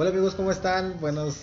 Hola 0.00 0.08
amigos, 0.08 0.34
¿cómo 0.34 0.50
están? 0.50 0.98
Buenos 0.98 1.42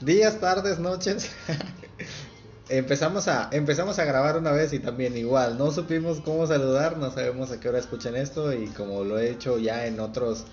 días, 0.00 0.40
tardes, 0.40 0.80
noches. 0.80 1.30
empezamos 2.68 3.28
a 3.28 3.48
empezamos 3.52 4.00
a 4.00 4.04
grabar 4.04 4.36
una 4.36 4.50
vez 4.50 4.72
y 4.72 4.80
también 4.80 5.16
igual, 5.16 5.56
no 5.58 5.70
supimos 5.70 6.18
cómo 6.18 6.44
saludar, 6.48 6.96
no 6.96 7.12
sabemos 7.12 7.52
a 7.52 7.60
qué 7.60 7.68
hora 7.68 7.78
escuchen 7.78 8.16
esto 8.16 8.52
y 8.52 8.66
como 8.70 9.04
lo 9.04 9.20
he 9.20 9.30
hecho 9.30 9.58
ya 9.60 9.86
en 9.86 10.00
otros 10.00 10.44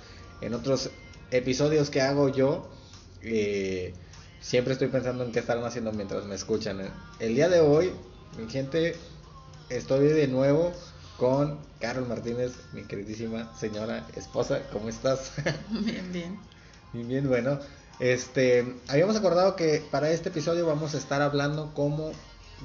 en 0.41 0.53
otros 0.53 0.91
episodios 1.31 1.89
que 1.89 2.01
hago 2.01 2.29
yo, 2.29 2.69
eh, 3.23 3.95
siempre 4.39 4.73
estoy 4.73 4.89
pensando 4.89 5.23
en 5.23 5.31
qué 5.31 5.39
estarán 5.39 5.63
haciendo 5.63 5.91
mientras 5.93 6.25
me 6.25 6.35
escuchan. 6.35 6.93
El 7.17 7.33
día 7.33 7.49
de 7.49 7.59
hoy, 7.61 7.91
mi 8.37 8.51
gente, 8.51 8.95
estoy 9.71 10.09
de 10.09 10.27
nuevo 10.27 10.73
con 11.17 11.57
Carol 11.79 12.07
Martínez, 12.07 12.51
mi 12.71 12.83
queridísima 12.83 13.51
señora 13.57 14.05
esposa. 14.15 14.61
¿Cómo 14.71 14.89
estás? 14.89 15.31
Bien, 15.71 16.13
bien. 16.13 16.50
Bien, 16.93 17.07
bien, 17.07 17.27
bueno. 17.27 17.59
Este, 17.99 18.75
habíamos 18.89 19.15
acordado 19.15 19.55
que 19.55 19.83
para 19.91 20.09
este 20.09 20.29
episodio 20.29 20.65
vamos 20.65 20.93
a 20.93 20.97
estar 20.97 21.21
hablando 21.21 21.73
como 21.73 22.11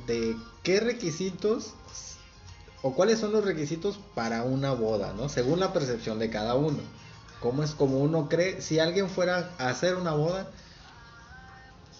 de 0.07 0.35
qué 0.63 0.81
requisitos 0.81 1.75
o 2.83 2.95
cuáles 2.95 3.21
son 3.21 3.33
los 3.33 3.45
requisitos 3.45 4.01
para 4.15 4.43
una 4.43 4.73
boda, 4.73 5.13
¿no? 5.13 5.29
Según 5.29 5.61
la 5.61 5.73
percepción 5.73 6.19
de 6.19 6.31
cada 6.31 6.55
uno. 6.55 6.79
¿Cómo 7.41 7.63
es 7.63 7.73
como 7.73 7.99
uno 7.99 8.29
cree? 8.29 8.61
Si 8.63 8.79
alguien 8.81 9.09
fuera 9.09 9.51
a 9.59 9.69
hacer 9.69 9.95
una 9.97 10.13
boda, 10.13 10.49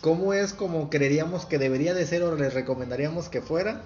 ¿cómo 0.01 0.33
es 0.33 0.53
como 0.53 0.91
creeríamos 0.91 1.47
que 1.47 1.59
debería 1.59 1.95
de 1.95 2.07
ser 2.07 2.23
o 2.23 2.35
le 2.35 2.51
recomendaríamos 2.51 3.29
que 3.29 3.43
fuera? 3.43 3.83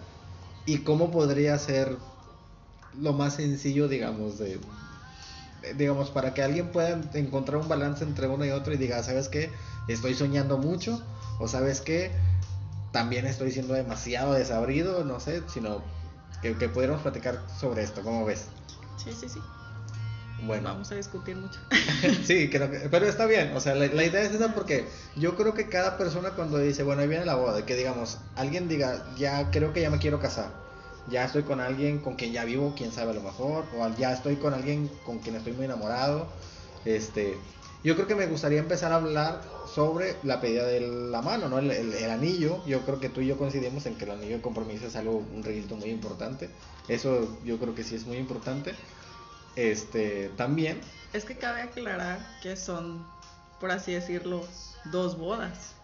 ¿Y 0.64 0.78
cómo 0.78 1.10
podría 1.10 1.58
ser 1.58 1.96
lo 2.98 3.12
más 3.12 3.34
sencillo, 3.34 3.88
digamos, 3.88 4.38
de, 4.38 4.58
digamos, 5.76 6.10
para 6.10 6.34
que 6.34 6.42
alguien 6.42 6.70
pueda 6.72 7.00
encontrar 7.14 7.58
un 7.58 7.68
balance 7.68 8.04
entre 8.04 8.26
uno 8.26 8.44
y 8.44 8.50
otro 8.50 8.72
y 8.72 8.76
diga, 8.76 9.02
¿sabes 9.02 9.28
qué? 9.28 9.50
Estoy 9.88 10.14
soñando 10.14 10.58
mucho, 10.58 11.02
o 11.38 11.48
¿sabes 11.48 11.80
qué? 11.80 12.12
También 12.92 13.26
estoy 13.26 13.52
siendo 13.52 13.74
demasiado 13.74 14.32
desabrido, 14.32 15.04
no 15.04 15.20
sé, 15.20 15.42
sino 15.48 15.82
que, 16.42 16.56
que 16.56 16.68
pudiéramos 16.68 17.02
platicar 17.02 17.40
sobre 17.58 17.82
esto, 17.82 18.02
¿cómo 18.02 18.24
ves? 18.24 18.46
Sí, 18.96 19.10
sí, 19.18 19.28
sí. 19.28 19.40
Bueno. 20.42 20.70
Vamos 20.70 20.90
a 20.90 20.94
discutir 20.94 21.36
mucho. 21.36 21.60
sí, 22.24 22.48
creo 22.48 22.70
que, 22.70 22.88
pero 22.90 23.06
está 23.06 23.26
bien, 23.26 23.54
o 23.54 23.60
sea, 23.60 23.74
la, 23.74 23.86
la, 23.86 24.04
idea 24.04 24.22
es 24.22 24.32
esa 24.32 24.54
porque 24.54 24.86
yo 25.16 25.36
creo 25.36 25.54
que 25.54 25.68
cada 25.68 25.98
persona 25.98 26.30
cuando 26.30 26.58
dice, 26.58 26.82
bueno, 26.82 27.02
ahí 27.02 27.08
viene 27.08 27.26
la 27.26 27.34
boda, 27.34 27.66
que 27.66 27.76
digamos, 27.76 28.18
alguien 28.36 28.68
diga, 28.68 29.04
ya 29.16 29.50
creo 29.50 29.72
que 29.72 29.82
ya 29.82 29.90
me 29.90 29.98
quiero 29.98 30.18
casar, 30.18 30.50
ya 31.10 31.24
estoy 31.24 31.42
con 31.42 31.60
alguien 31.60 31.98
con 31.98 32.14
quien 32.14 32.32
ya 32.32 32.44
vivo, 32.44 32.74
quién 32.76 32.92
sabe 32.92 33.10
a 33.10 33.14
lo 33.14 33.22
mejor, 33.22 33.64
o 33.76 33.88
ya 33.96 34.12
estoy 34.12 34.36
con 34.36 34.54
alguien 34.54 34.90
con 35.04 35.18
quien 35.18 35.36
estoy 35.36 35.52
muy 35.52 35.64
enamorado, 35.64 36.28
este, 36.84 37.36
yo 37.82 37.94
creo 37.94 38.06
que 38.06 38.14
me 38.14 38.26
gustaría 38.26 38.58
empezar 38.58 38.92
a 38.92 38.96
hablar 38.96 39.42
sobre 39.74 40.16
la 40.22 40.40
pedida 40.40 40.64
de 40.66 40.80
la 40.80 41.22
mano, 41.22 41.48
¿no? 41.48 41.58
El, 41.58 41.70
el, 41.70 41.92
el, 41.94 42.10
anillo, 42.10 42.64
yo 42.66 42.80
creo 42.82 43.00
que 43.00 43.08
tú 43.08 43.20
y 43.20 43.26
yo 43.26 43.38
coincidimos 43.38 43.86
en 43.86 43.96
que 43.96 44.04
el 44.04 44.12
anillo 44.12 44.36
de 44.36 44.42
compromiso 44.42 44.86
es 44.86 44.96
algo, 44.96 45.24
un 45.34 45.42
requisito 45.42 45.76
muy 45.76 45.90
importante, 45.90 46.50
eso 46.88 47.38
yo 47.44 47.58
creo 47.58 47.74
que 47.74 47.84
sí 47.84 47.94
es 47.94 48.06
muy 48.06 48.16
importante. 48.16 48.74
Este, 49.56 50.30
también. 50.36 50.80
Es 51.12 51.24
que 51.24 51.36
cabe 51.36 51.62
aclarar 51.62 52.18
que 52.42 52.56
son, 52.56 53.04
por 53.58 53.70
así 53.70 53.92
decirlo, 53.92 54.46
dos 54.86 55.18
bodas. 55.18 55.74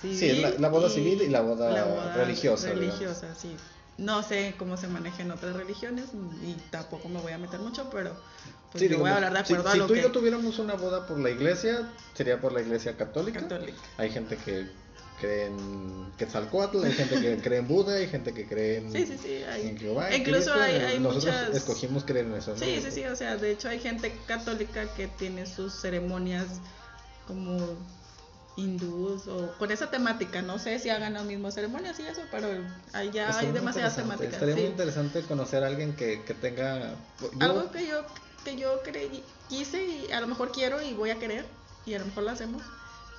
Civil 0.00 0.18
sí, 0.18 0.32
la, 0.40 0.50
la 0.50 0.68
boda 0.68 0.90
civil 0.90 1.22
y 1.22 1.28
la 1.28 1.40
boda, 1.40 1.70
la 1.70 1.84
boda 1.84 2.14
religiosa. 2.14 2.68
Religiosa, 2.68 3.20
digamos. 3.20 3.38
sí. 3.38 3.56
No 3.98 4.22
sé 4.22 4.54
cómo 4.58 4.76
se 4.76 4.88
maneja 4.88 5.22
en 5.22 5.30
otras 5.30 5.56
religiones 5.56 6.06
y 6.42 6.52
tampoco 6.70 7.08
me 7.08 7.20
voy 7.20 7.32
a 7.32 7.38
meter 7.38 7.60
mucho, 7.60 7.88
pero 7.90 8.14
pues 8.70 8.82
sí, 8.82 8.88
yo 8.88 8.98
voy 8.98 9.10
a 9.10 9.16
hablar 9.16 9.32
de 9.32 9.38
acuerdo 9.38 9.62
si, 9.64 9.68
a 9.68 9.72
si 9.72 9.78
lo 9.78 9.86
tú 9.86 9.94
que... 9.94 10.00
y 10.00 10.02
yo 10.02 10.12
tuviéramos 10.12 10.58
una 10.58 10.74
boda 10.74 11.06
por 11.06 11.18
la 11.18 11.30
iglesia, 11.30 11.90
sería 12.14 12.40
por 12.40 12.52
la 12.52 12.60
iglesia 12.60 12.96
católica. 12.96 13.40
Católica. 13.40 13.78
Hay 13.96 14.10
gente 14.10 14.36
que 14.36 14.66
cree 15.20 15.46
en 15.46 16.12
Quetzalcoatl, 16.18 16.84
hay 16.84 16.92
gente 16.92 17.20
que 17.20 17.38
cree 17.38 17.58
en 17.60 17.68
Buda, 17.68 17.94
hay 17.94 18.08
gente 18.08 18.32
que 18.34 18.46
cree 18.46 18.78
en, 18.78 18.92
sí, 18.92 19.06
sí, 19.06 19.18
sí, 19.20 19.42
hay, 19.44 19.68
en 19.68 19.78
Jehová. 19.78 20.14
Incluso 20.14 20.52
hay, 20.52 20.74
hay 20.74 20.98
Nosotros 20.98 21.34
muchas... 21.34 21.56
escogimos 21.56 22.04
creer 22.04 22.26
en 22.26 22.34
eso. 22.34 22.52
¿no? 22.52 22.58
Sí, 22.58 22.80
sí, 22.82 22.90
sí, 22.90 23.04
o 23.04 23.16
sea, 23.16 23.36
de 23.36 23.52
hecho 23.52 23.68
hay 23.68 23.78
gente 23.78 24.14
católica 24.26 24.86
que 24.94 25.08
tiene 25.08 25.46
sus 25.46 25.72
ceremonias 25.72 26.46
como 27.26 27.56
hindús 28.56 29.28
o 29.28 29.52
con 29.58 29.70
esa 29.70 29.90
temática, 29.90 30.40
no 30.42 30.58
sé 30.58 30.78
si 30.78 30.88
hagan 30.88 31.12
las 31.12 31.24
mismas 31.24 31.54
ceremonias 31.54 31.98
y 32.00 32.06
eso, 32.06 32.22
pero 32.30 32.48
ahí 32.94 33.10
ya 33.10 33.38
hay 33.38 33.52
demasiadas 33.52 33.96
temáticas. 33.96 34.32
Estaría 34.34 34.54
sí. 34.54 34.60
muy 34.62 34.70
interesante 34.70 35.22
conocer 35.22 35.62
a 35.62 35.66
alguien 35.66 35.94
que, 35.94 36.22
que 36.24 36.34
tenga... 36.34 36.94
yo- 37.20 37.30
Algo 37.40 37.70
que 37.70 37.86
yo, 37.86 38.04
que 38.44 38.56
yo 38.56 38.82
creí, 38.82 39.22
quise 39.48 39.84
y 39.84 40.10
a 40.12 40.20
lo 40.20 40.26
mejor 40.26 40.52
quiero 40.52 40.80
y 40.82 40.94
voy 40.94 41.10
a 41.10 41.18
querer, 41.18 41.44
y 41.84 41.94
a 41.94 41.98
lo 41.98 42.06
mejor 42.06 42.24
lo 42.24 42.30
hacemos, 42.30 42.62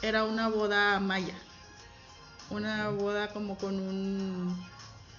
era 0.02 0.24
una 0.24 0.48
boda 0.50 1.00
maya. 1.00 1.36
Una 2.50 2.90
boda 2.90 3.34
como 3.34 3.58
con 3.58 3.76
un 3.80 4.56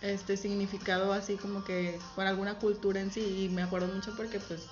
este 0.00 0.36
significado 0.36 1.12
así 1.12 1.36
como 1.36 1.64
que 1.64 1.98
con 2.14 2.26
alguna 2.26 2.54
cultura 2.54 3.00
en 3.00 3.10
sí 3.12 3.44
y 3.44 3.48
me 3.48 3.62
acuerdo 3.62 3.88
mucho 3.88 4.14
porque 4.16 4.38
pues 4.38 4.62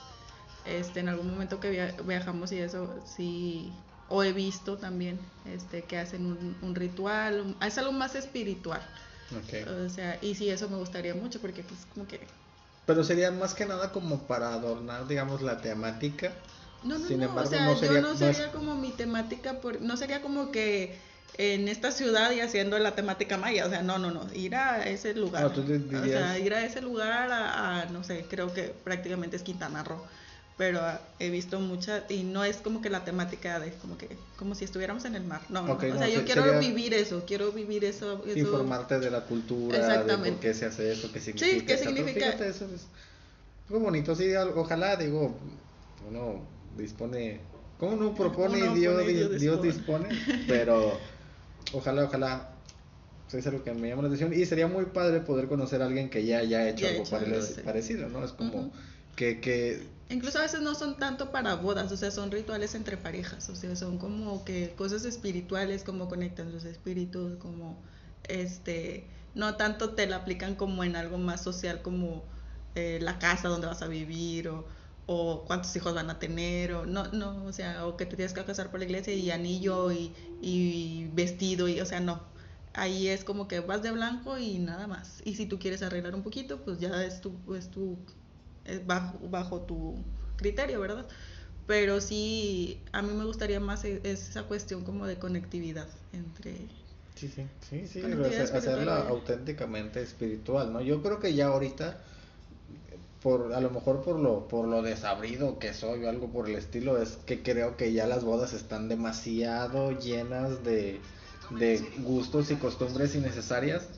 este 0.64 1.00
en 1.00 1.08
algún 1.08 1.28
momento 1.32 1.58
que 1.58 1.68
via- 1.70 1.94
viajamos 2.04 2.52
y 2.52 2.58
eso 2.60 2.94
sí 3.04 3.72
o 4.08 4.22
he 4.22 4.32
visto 4.32 4.78
también 4.78 5.20
este 5.44 5.84
que 5.84 5.98
hacen 5.98 6.26
un, 6.26 6.58
un 6.62 6.74
ritual 6.74 7.40
un- 7.40 7.56
es 7.62 7.78
algo 7.78 7.92
más 7.92 8.14
espiritual. 8.14 8.82
O 9.66 9.88
sea 9.88 10.18
y 10.22 10.34
sí 10.34 10.48
eso 10.50 10.68
me 10.68 10.76
gustaría 10.76 11.14
mucho 11.14 11.40
porque 11.40 11.62
pues 11.64 11.86
como 11.86 12.06
que 12.06 12.28
Pero 12.86 13.02
sería 13.04 13.30
más 13.32 13.54
que 13.54 13.66
nada 13.66 13.92
como 13.92 14.26
para 14.26 14.52
adornar, 14.54 15.06
digamos, 15.06 15.42
la 15.42 15.60
temática. 15.60 16.32
No, 16.82 16.98
no, 16.98 17.08
Sin 17.08 17.18
no, 17.20 17.24
embargo, 17.28 17.42
o 17.42 17.46
sea, 17.46 17.66
no 17.66 17.76
sería- 17.76 18.00
yo 18.00 18.02
no 18.02 18.16
sería 18.16 18.52
como 18.52 18.76
mi 18.76 18.92
temática, 18.92 19.60
por, 19.60 19.80
no 19.80 19.96
sería 19.96 20.22
como 20.22 20.52
que 20.52 21.00
en 21.34 21.68
esta 21.68 21.90
ciudad 21.90 22.30
y 22.32 22.40
haciendo 22.40 22.78
la 22.78 22.94
temática 22.94 23.36
maya, 23.38 23.66
o 23.66 23.70
sea, 23.70 23.82
no, 23.82 23.98
no, 23.98 24.10
no, 24.10 24.32
ir 24.32 24.54
a 24.54 24.86
ese 24.88 25.14
lugar, 25.14 25.52
o 25.92 26.08
sea, 26.08 26.38
ir 26.38 26.54
a 26.54 26.64
ese 26.64 26.80
lugar 26.80 27.30
a, 27.32 27.82
a, 27.82 27.86
no 27.86 28.04
sé, 28.04 28.26
creo 28.28 28.52
que 28.52 28.64
prácticamente 28.68 29.36
es 29.36 29.42
Quintana 29.42 29.82
Roo, 29.84 30.06
pero 30.56 30.80
he 31.18 31.28
visto 31.30 31.60
muchas, 31.60 32.04
y 32.10 32.22
no 32.22 32.42
es 32.44 32.56
como 32.56 32.80
que 32.80 32.88
la 32.88 33.04
temática 33.04 33.60
de, 33.60 33.72
como 33.72 33.98
que, 33.98 34.08
como 34.38 34.54
si 34.54 34.64
estuviéramos 34.64 35.04
en 35.04 35.14
el 35.14 35.24
mar, 35.24 35.42
no, 35.50 35.62
no, 35.62 35.74
o 35.74 35.78
sea, 35.80 36.08
yo 36.08 36.24
quiero 36.24 36.44
sería- 36.44 36.58
vivir 36.58 36.94
eso, 36.94 37.24
quiero 37.26 37.52
vivir 37.52 37.84
eso, 37.84 38.22
eso 38.26 38.38
Informarte 38.38 38.98
de 38.98 39.10
la 39.10 39.20
cultura, 39.22 39.76
de 39.76 39.84
Exactamente. 39.84 40.30
por 40.32 40.40
qué 40.40 40.54
se 40.54 40.64
hace 40.66 40.92
eso, 40.92 41.12
qué 41.12 41.20
significa. 41.20 41.66
¿qué 41.66 41.72
etcétera. 41.74 41.94
significa? 41.96 42.26
Fíjate, 42.32 42.48
eso 42.48 42.64
es 42.74 42.86
muy 43.68 43.80
bonito, 43.80 44.14
sí, 44.14 44.32
al- 44.34 44.52
ojalá, 44.56 44.96
digo, 44.96 45.36
uno 46.08 46.40
dispone, 46.78 47.40
como 47.78 47.92
uno 47.92 48.14
propone 48.14 48.62
Uno 48.62 48.76
y 48.76 48.80
Dios, 48.80 48.94
pone 48.94 49.12
Dios 49.12 49.30
di- 49.32 49.38
Dios 49.38 49.62
dispone, 49.62 50.08
pero 50.48 50.98
ojalá, 51.74 52.04
ojalá, 52.04 52.48
eso 53.28 53.36
es 53.36 53.46
algo 53.46 53.62
que 53.62 53.74
me 53.74 53.88
llama 53.90 54.02
la 54.02 54.08
atención 54.08 54.32
y 54.32 54.46
sería 54.46 54.68
muy 54.68 54.86
padre 54.86 55.20
poder 55.20 55.48
conocer 55.48 55.82
a 55.82 55.86
alguien 55.86 56.08
que 56.08 56.24
ya 56.24 56.38
haya 56.38 56.66
hecho 56.68 56.84
Ya 56.86 56.90
algo 56.92 57.02
hecho 57.02 57.42
sí. 57.42 57.60
parecido, 57.62 58.08
¿no? 58.08 58.24
Es 58.24 58.32
como. 58.32 58.72
Que, 59.16 59.40
que 59.40 59.96
Incluso 60.08 60.38
a 60.38 60.42
veces 60.42 60.60
no 60.60 60.76
son 60.76 60.98
tanto 60.98 61.32
para 61.32 61.56
bodas, 61.56 61.90
o 61.90 61.96
sea, 61.96 62.12
son 62.12 62.30
rituales 62.30 62.76
entre 62.76 62.96
parejas, 62.96 63.48
o 63.48 63.56
sea, 63.56 63.74
son 63.74 63.98
como 63.98 64.44
que 64.44 64.72
cosas 64.76 65.04
espirituales, 65.04 65.82
como 65.82 66.08
conectan 66.08 66.52
sus 66.52 66.64
espíritus, 66.64 67.36
como 67.38 67.76
este, 68.28 69.08
no 69.34 69.56
tanto 69.56 69.94
te 69.94 70.06
la 70.06 70.16
aplican 70.16 70.54
como 70.54 70.84
en 70.84 70.94
algo 70.94 71.18
más 71.18 71.42
social 71.42 71.82
como 71.82 72.24
eh, 72.76 73.00
la 73.02 73.18
casa 73.18 73.48
donde 73.48 73.66
vas 73.66 73.82
a 73.82 73.88
vivir 73.88 74.48
o, 74.48 74.64
o 75.06 75.44
cuántos 75.44 75.74
hijos 75.74 75.92
van 75.94 76.08
a 76.10 76.20
tener, 76.20 76.72
o 76.74 76.86
no, 76.86 77.08
no, 77.12 77.44
o 77.44 77.52
sea, 77.52 77.84
o 77.86 77.96
que 77.96 78.06
te 78.06 78.14
tienes 78.16 78.32
que 78.32 78.44
casar 78.44 78.70
por 78.70 78.78
la 78.80 78.86
iglesia 78.86 79.12
y 79.14 79.32
anillo 79.32 79.90
y, 79.90 80.12
y 80.40 81.08
vestido, 81.14 81.68
y, 81.68 81.80
o 81.80 81.86
sea, 81.86 81.98
no. 82.00 82.22
Ahí 82.74 83.08
es 83.08 83.24
como 83.24 83.48
que 83.48 83.60
vas 83.60 83.82
de 83.82 83.90
blanco 83.90 84.38
y 84.38 84.58
nada 84.58 84.86
más. 84.86 85.20
Y 85.24 85.34
si 85.36 85.46
tú 85.46 85.58
quieres 85.58 85.82
arreglar 85.82 86.14
un 86.14 86.22
poquito, 86.22 86.62
pues 86.64 86.78
ya 86.78 87.04
es 87.04 87.20
tu, 87.22 87.32
es 87.54 87.70
tu 87.70 87.98
bajo, 88.84 89.18
bajo 89.28 89.62
tu 89.62 90.04
criterio, 90.36 90.80
¿verdad? 90.80 91.06
Pero 91.66 92.00
sí, 92.00 92.84
a 92.92 93.02
mí 93.02 93.12
me 93.14 93.24
gustaría 93.24 93.60
más 93.60 93.84
e- 93.84 94.00
esa 94.04 94.44
cuestión 94.44 94.84
como 94.84 95.06
de 95.06 95.18
conectividad 95.18 95.88
entre... 96.12 96.68
Sí, 97.16 97.28
sí, 97.28 97.48
sí, 97.68 97.86
sí, 97.88 98.22
hacer- 98.24 98.54
hacerla 98.54 99.00
auténticamente 99.08 100.00
espiritual, 100.02 100.72
¿no? 100.72 100.80
Yo 100.82 101.02
creo 101.02 101.18
que 101.18 101.34
ya 101.34 101.46
ahorita, 101.48 101.98
por 103.22 103.52
a 103.54 103.60
lo 103.60 103.70
mejor 103.70 104.02
por 104.02 104.18
lo, 104.18 104.46
por 104.48 104.66
lo 104.68 104.82
desabrido 104.82 105.58
que 105.58 105.72
soy 105.74 106.04
o 106.04 106.08
algo 106.08 106.28
por 106.30 106.48
el 106.48 106.54
estilo, 106.56 107.00
es 107.00 107.16
que 107.16 107.42
creo 107.42 107.76
que 107.76 107.92
ya 107.92 108.06
las 108.06 108.24
bodas 108.24 108.52
están 108.52 108.88
demasiado 108.88 109.92
llenas 109.92 110.62
de, 110.62 111.00
de 111.50 111.78
gustos 111.98 112.50
y 112.50 112.56
costumbres 112.56 113.14
innecesarias. 113.14 113.88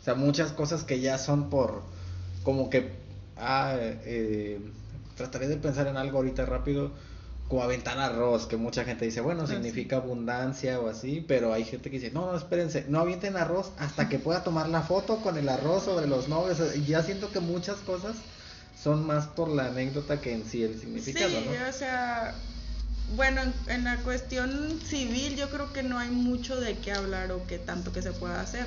O 0.00 0.04
sea, 0.04 0.14
muchas 0.14 0.52
cosas 0.52 0.84
que 0.84 1.00
ya 1.00 1.18
son 1.18 1.50
por, 1.50 1.84
como 2.42 2.70
que, 2.70 2.92
ah, 3.40 3.76
eh, 3.78 4.60
trataré 5.16 5.48
de 5.48 5.56
pensar 5.56 5.86
en 5.86 5.96
algo 5.96 6.18
ahorita 6.18 6.46
rápido, 6.46 6.92
como 7.48 7.62
aventar 7.64 7.98
arroz, 7.98 8.46
que 8.46 8.56
mucha 8.56 8.84
gente 8.84 9.04
dice, 9.04 9.20
bueno, 9.20 9.42
Ah, 9.42 9.46
significa 9.46 9.96
abundancia 9.96 10.78
o 10.80 10.88
así, 10.88 11.24
pero 11.26 11.52
hay 11.52 11.64
gente 11.64 11.90
que 11.90 11.98
dice, 11.98 12.12
no, 12.12 12.26
no, 12.30 12.36
espérense, 12.36 12.84
no 12.88 13.00
avienten 13.00 13.36
arroz 13.36 13.72
hasta 13.78 14.08
que 14.08 14.18
pueda 14.20 14.44
tomar 14.44 14.68
la 14.68 14.82
foto 14.82 15.16
con 15.16 15.36
el 15.36 15.48
arroz 15.48 15.84
sobre 15.84 16.06
los 16.06 16.28
novios. 16.28 16.58
Y 16.76 16.84
ya 16.84 17.02
siento 17.02 17.30
que 17.32 17.40
muchas 17.40 17.78
cosas 17.78 18.14
son 18.80 19.04
más 19.06 19.26
por 19.26 19.48
la 19.48 19.66
anécdota 19.66 20.20
que 20.20 20.32
en 20.32 20.44
sí 20.44 20.62
el 20.62 20.78
significado, 20.80 21.28
sí, 21.28 21.44
¿no? 21.46 21.68
o 21.68 21.72
sea, 21.72 22.34
Bueno, 23.16 23.42
en, 23.42 23.52
en 23.66 23.84
la 23.84 23.96
cuestión 23.98 24.80
civil 24.80 25.36
yo 25.36 25.50
creo 25.50 25.72
que 25.72 25.82
no 25.82 25.98
hay 25.98 26.10
mucho 26.10 26.60
de 26.60 26.78
qué 26.78 26.92
hablar 26.92 27.32
o 27.32 27.44
que 27.46 27.58
tanto 27.58 27.92
que 27.92 28.00
se 28.02 28.12
pueda 28.12 28.40
hacer. 28.40 28.66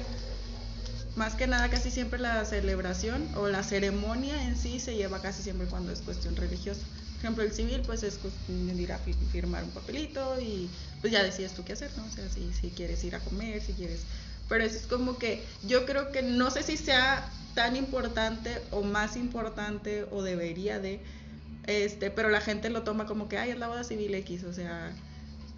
Más 1.15 1.35
que 1.35 1.45
nada 1.45 1.69
casi 1.69 1.91
siempre 1.91 2.19
la 2.19 2.43
celebración 2.45 3.29
o 3.35 3.47
la 3.47 3.61
ceremonia 3.63 4.45
en 4.45 4.57
sí 4.57 4.79
se 4.79 4.95
lleva 4.95 5.21
casi 5.21 5.43
siempre 5.43 5.67
cuando 5.67 5.91
es 5.91 6.01
cuestión 6.01 6.35
religiosa. 6.35 6.87
Por 6.87 7.19
ejemplo, 7.19 7.43
el 7.43 7.51
civil 7.51 7.83
pues 7.85 8.01
es 8.01 8.19
ir 8.47 8.91
a 8.91 8.97
fi- 8.99 9.13
firmar 9.27 9.63
un 9.63 9.71
papelito 9.71 10.39
y 10.41 10.71
pues 11.01 11.13
ya 11.13 11.21
decides 11.23 11.53
tú 11.53 11.63
qué 11.63 11.73
hacer, 11.73 11.95
¿no? 11.97 12.07
O 12.07 12.09
sea, 12.11 12.29
si, 12.29 12.51
si 12.53 12.71
quieres 12.71 13.03
ir 13.03 13.15
a 13.15 13.23
comer, 13.23 13.61
si 13.61 13.75
quieres... 13.75 14.07
Pero 14.47 14.63
eso 14.63 14.75
es 14.77 14.87
como 14.87 15.19
que 15.19 15.47
yo 15.61 15.85
creo 15.85 16.11
que 16.11 16.21
no 16.23 16.49
sé 16.51 16.63
si 16.63 16.77
sea 16.77 17.31
tan 17.53 17.75
importante 17.75 18.67
o 18.71 18.81
más 18.83 19.15
importante 19.15 20.05
o 20.11 20.23
debería 20.23 20.79
de, 20.79 21.03
este, 21.63 22.11
pero 22.11 22.29
la 22.29 22.41
gente 22.41 22.69
lo 22.69 22.83
toma 22.83 23.05
como 23.05 23.29
que, 23.29 23.37
ay, 23.37 23.51
es 23.51 23.57
la 23.59 23.67
boda 23.67 23.83
civil 23.83 24.13
X, 24.15 24.43
o 24.43 24.53
sea, 24.53 24.97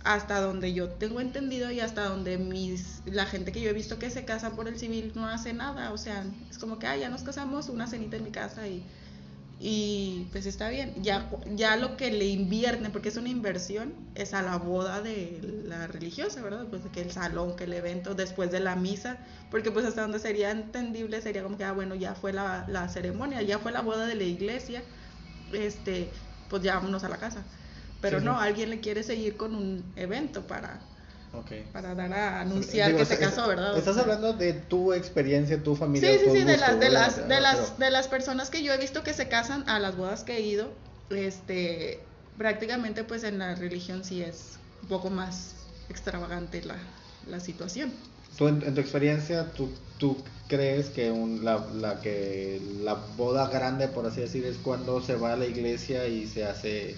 hasta 0.06 0.42
donde 0.42 0.74
yo 0.74 0.90
tengo 0.92 1.20
entendido 1.22 1.72
y 1.72 1.82
hasta 1.82 2.06
donde 2.10 2.38
mis 2.38 3.04
la 3.06 3.26
gente 3.26 3.52
que 3.52 3.62
yo 3.62 3.70
he 3.72 3.74
visto 3.74 4.00
que 4.00 4.10
se 4.12 4.26
casa 4.26 4.56
por 4.56 4.68
el 4.70 4.80
civil 4.80 5.14
no 5.16 5.28
hace 5.28 5.54
nada, 5.54 5.92
o 5.94 5.98
sea, 5.98 6.26
es 6.50 6.58
como 6.60 6.80
que, 6.80 6.88
ah, 6.88 6.98
ya 6.98 7.10
nos 7.10 7.24
casamos, 7.24 7.70
una 7.70 7.88
cenita 7.88 8.18
en 8.18 8.24
mi 8.26 8.32
casa 8.32 8.68
y 8.68 8.88
y 9.60 10.28
pues 10.32 10.46
está 10.46 10.70
bien. 10.70 10.94
Ya 11.04 11.30
ya 11.56 11.78
lo 11.78 11.98
que 11.98 12.12
le 12.12 12.26
invierten, 12.28 12.92
porque 12.92 13.10
es 13.10 13.18
una 13.18 13.30
inversión, 13.30 13.94
es 14.16 14.34
a 14.34 14.42
la 14.42 14.58
boda 14.58 15.02
de 15.02 15.40
la 15.66 15.88
religiosa, 15.88 16.42
¿verdad? 16.44 16.68
Pues 16.70 16.82
que 16.94 17.02
el 17.02 17.12
salón, 17.12 17.56
que 17.56 17.64
el 17.66 17.74
evento 17.74 18.16
después 18.16 18.52
de 18.52 18.60
la 18.60 18.76
misa, 18.76 19.20
porque 19.52 19.72
pues 19.72 19.86
hasta 19.86 20.02
donde 20.02 20.20
sería 20.20 20.52
entendible 20.52 21.22
sería 21.22 21.44
como 21.44 21.58
que, 21.58 21.64
ah, 21.66 21.72
bueno, 21.74 21.96
ya 21.96 22.16
fue 22.16 22.34
la, 22.34 22.66
la 22.70 22.90
ceremonia, 22.90 23.42
ya 23.44 23.60
fue 23.60 23.72
la 23.72 23.82
boda 23.82 24.06
de 24.08 24.16
la 24.16 24.24
iglesia, 24.24 24.84
este, 25.54 26.12
pues 26.50 26.62
ya 26.64 26.76
vámonos 26.76 27.04
a 27.04 27.10
la 27.10 27.18
casa. 27.18 27.46
Pero 28.02 28.20
Sí, 28.20 28.26
no, 28.26 28.34
sí. 28.40 28.48
alguien 28.48 28.70
le 28.70 28.80
quiere 28.80 29.04
seguir 29.04 29.38
con 29.38 29.56
un 29.56 29.94
evento 29.96 30.46
para, 30.48 30.82
para 31.74 31.96
dar 31.96 32.14
a 32.14 32.42
anunciar 32.42 32.88
Digo, 32.88 33.00
que 33.00 33.06
se 33.06 33.18
casó, 33.18 33.48
¿verdad? 33.48 33.78
Estás 33.78 33.98
hablando 33.98 34.34
de 34.34 34.54
tu 34.54 34.94
experiencia, 34.94 35.62
tu 35.64 35.76
familia. 35.76 36.10
Sí, 36.12 36.20
sí, 36.26 36.32
sí, 36.32 36.44
de 36.44 36.58
las, 36.58 36.72
de 36.80 36.90
¿verdad? 36.90 36.92
las, 36.92 37.16
de 37.18 37.24
Pero- 37.24 37.42
las, 37.42 37.80
de 37.80 37.92
las 37.92 38.08
personas 38.08 38.50
que 38.50 38.64
yo 38.64 38.74
he 38.74 38.78
visto 38.78 39.04
que 39.04 39.14
se 39.14 39.28
casan 39.28 39.68
a 39.70 39.80
las 39.80 39.96
bodas 39.98 40.24
que 40.24 40.38
he 40.38 40.42
ido, 40.42 40.72
este, 41.10 42.00
prácticamente 42.38 43.04
pues 43.04 43.24
en 43.24 43.40
la 43.40 43.56
religión 43.56 44.04
sí 44.04 44.22
es 44.22 44.58
un 44.82 44.88
poco 44.90 45.10
más 45.10 45.56
extravagante 45.90 46.64
la, 46.64 46.76
la 47.28 47.40
situación. 47.40 47.92
Tú, 48.38 48.48
en, 48.48 48.62
en 48.64 48.74
tu 48.76 48.82
experiencia, 48.82 49.52
¿tú, 49.54 49.70
tú 49.98 50.18
crees 50.48 50.90
que 50.90 51.12
un- 51.12 51.44
la, 51.46 51.66
la 51.74 52.02
que 52.02 52.62
la 52.84 52.94
boda 52.94 53.48
grande, 53.50 53.88
por 53.88 54.06
así 54.06 54.22
decir, 54.22 54.46
es 54.46 54.58
cuando 54.58 55.02
se 55.02 55.16
va 55.16 55.34
a 55.34 55.38
la 55.38 55.46
iglesia 55.46 56.08
y 56.08 56.28
se 56.28 56.44
hace... 56.46 56.96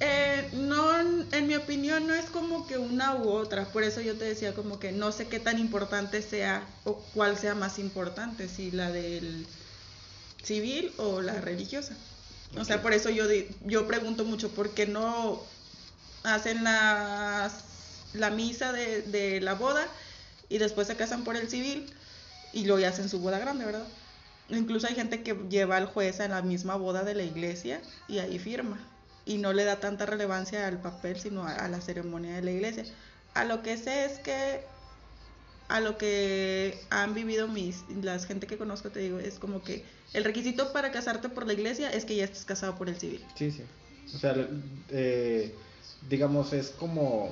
Eh, 0.00 0.50
no, 0.52 1.00
en 1.32 1.46
mi 1.48 1.56
opinión 1.56 2.06
no 2.06 2.14
es 2.14 2.30
como 2.30 2.66
que 2.68 2.78
una 2.78 3.16
u 3.16 3.28
otra, 3.30 3.72
por 3.72 3.82
eso 3.82 4.00
yo 4.00 4.16
te 4.16 4.24
decía 4.26 4.54
como 4.54 4.78
que 4.78 4.92
no 4.92 5.10
sé 5.10 5.28
qué 5.28 5.40
tan 5.40 5.58
importante 5.58 6.22
sea 6.22 6.80
o 6.84 7.10
cuál 7.10 7.36
sea 7.36 7.56
más 7.56 7.80
importante, 7.80 8.48
si 8.48 8.70
la 8.70 8.92
del 8.92 9.48
civil 10.42 10.94
o 10.98 11.22
la 11.22 11.40
religiosa. 11.40 11.98
O 12.56 12.64
sea, 12.64 12.82
por 12.82 12.92
eso 12.94 13.10
yo, 13.10 13.24
yo 13.62 13.86
pregunto 13.88 14.24
mucho, 14.24 14.54
¿por 14.54 14.74
qué 14.74 14.86
no 14.86 15.50
hacen 16.24 16.64
las- 16.64 18.08
la 18.12 18.30
misa 18.30 18.72
de, 18.72 19.02
de 19.02 19.40
la 19.40 19.54
boda 19.54 19.92
y 20.48 20.58
después 20.58 20.86
se 20.88 20.96
casan 20.96 21.24
por 21.24 21.36
el 21.36 21.48
civil 21.50 21.94
y 22.52 22.64
luego 22.66 22.80
ya 22.80 22.90
hacen 22.90 23.08
su 23.08 23.20
boda 23.20 23.38
grande, 23.40 23.64
¿verdad? 23.66 23.88
Incluso 24.48 24.86
hay 24.88 24.94
gente 24.96 25.22
que 25.24 25.34
lleva 25.50 25.76
al 25.78 25.86
juez 25.86 26.20
a 26.20 26.28
la 26.28 26.42
misma 26.42 26.76
boda 26.76 27.04
de 27.04 27.14
la 27.14 27.24
iglesia 27.24 27.82
y 28.08 28.18
ahí 28.20 28.38
firma. 28.38 28.88
Y 29.28 29.36
no 29.36 29.52
le 29.52 29.64
da 29.64 29.78
tanta 29.78 30.06
relevancia 30.06 30.66
al 30.66 30.80
papel, 30.80 31.20
sino 31.20 31.44
a, 31.44 31.52
a 31.54 31.68
la 31.68 31.80
ceremonia 31.82 32.34
de 32.34 32.42
la 32.42 32.50
iglesia. 32.50 32.84
A 33.34 33.44
lo 33.44 33.62
que 33.62 33.76
sé 33.76 34.06
es 34.06 34.18
que, 34.20 34.62
a 35.68 35.80
lo 35.80 35.98
que 35.98 36.74
han 36.90 37.12
vivido 37.14 37.46
mis, 37.46 37.84
las 38.02 38.24
gente 38.26 38.46
que 38.46 38.56
conozco, 38.56 38.88
te 38.88 39.00
digo, 39.00 39.18
es 39.18 39.38
como 39.38 39.62
que 39.62 39.84
el 40.14 40.24
requisito 40.24 40.72
para 40.72 40.90
casarte 40.90 41.28
por 41.28 41.46
la 41.46 41.52
iglesia 41.52 41.90
es 41.90 42.06
que 42.06 42.16
ya 42.16 42.24
estés 42.24 42.46
casado 42.46 42.76
por 42.76 42.88
el 42.88 42.96
civil. 42.96 43.20
Sí, 43.36 43.50
sí. 43.50 43.62
O 44.14 44.18
sea, 44.18 44.34
eh, 44.88 45.54
digamos, 46.08 46.54
es 46.54 46.70
como... 46.70 47.30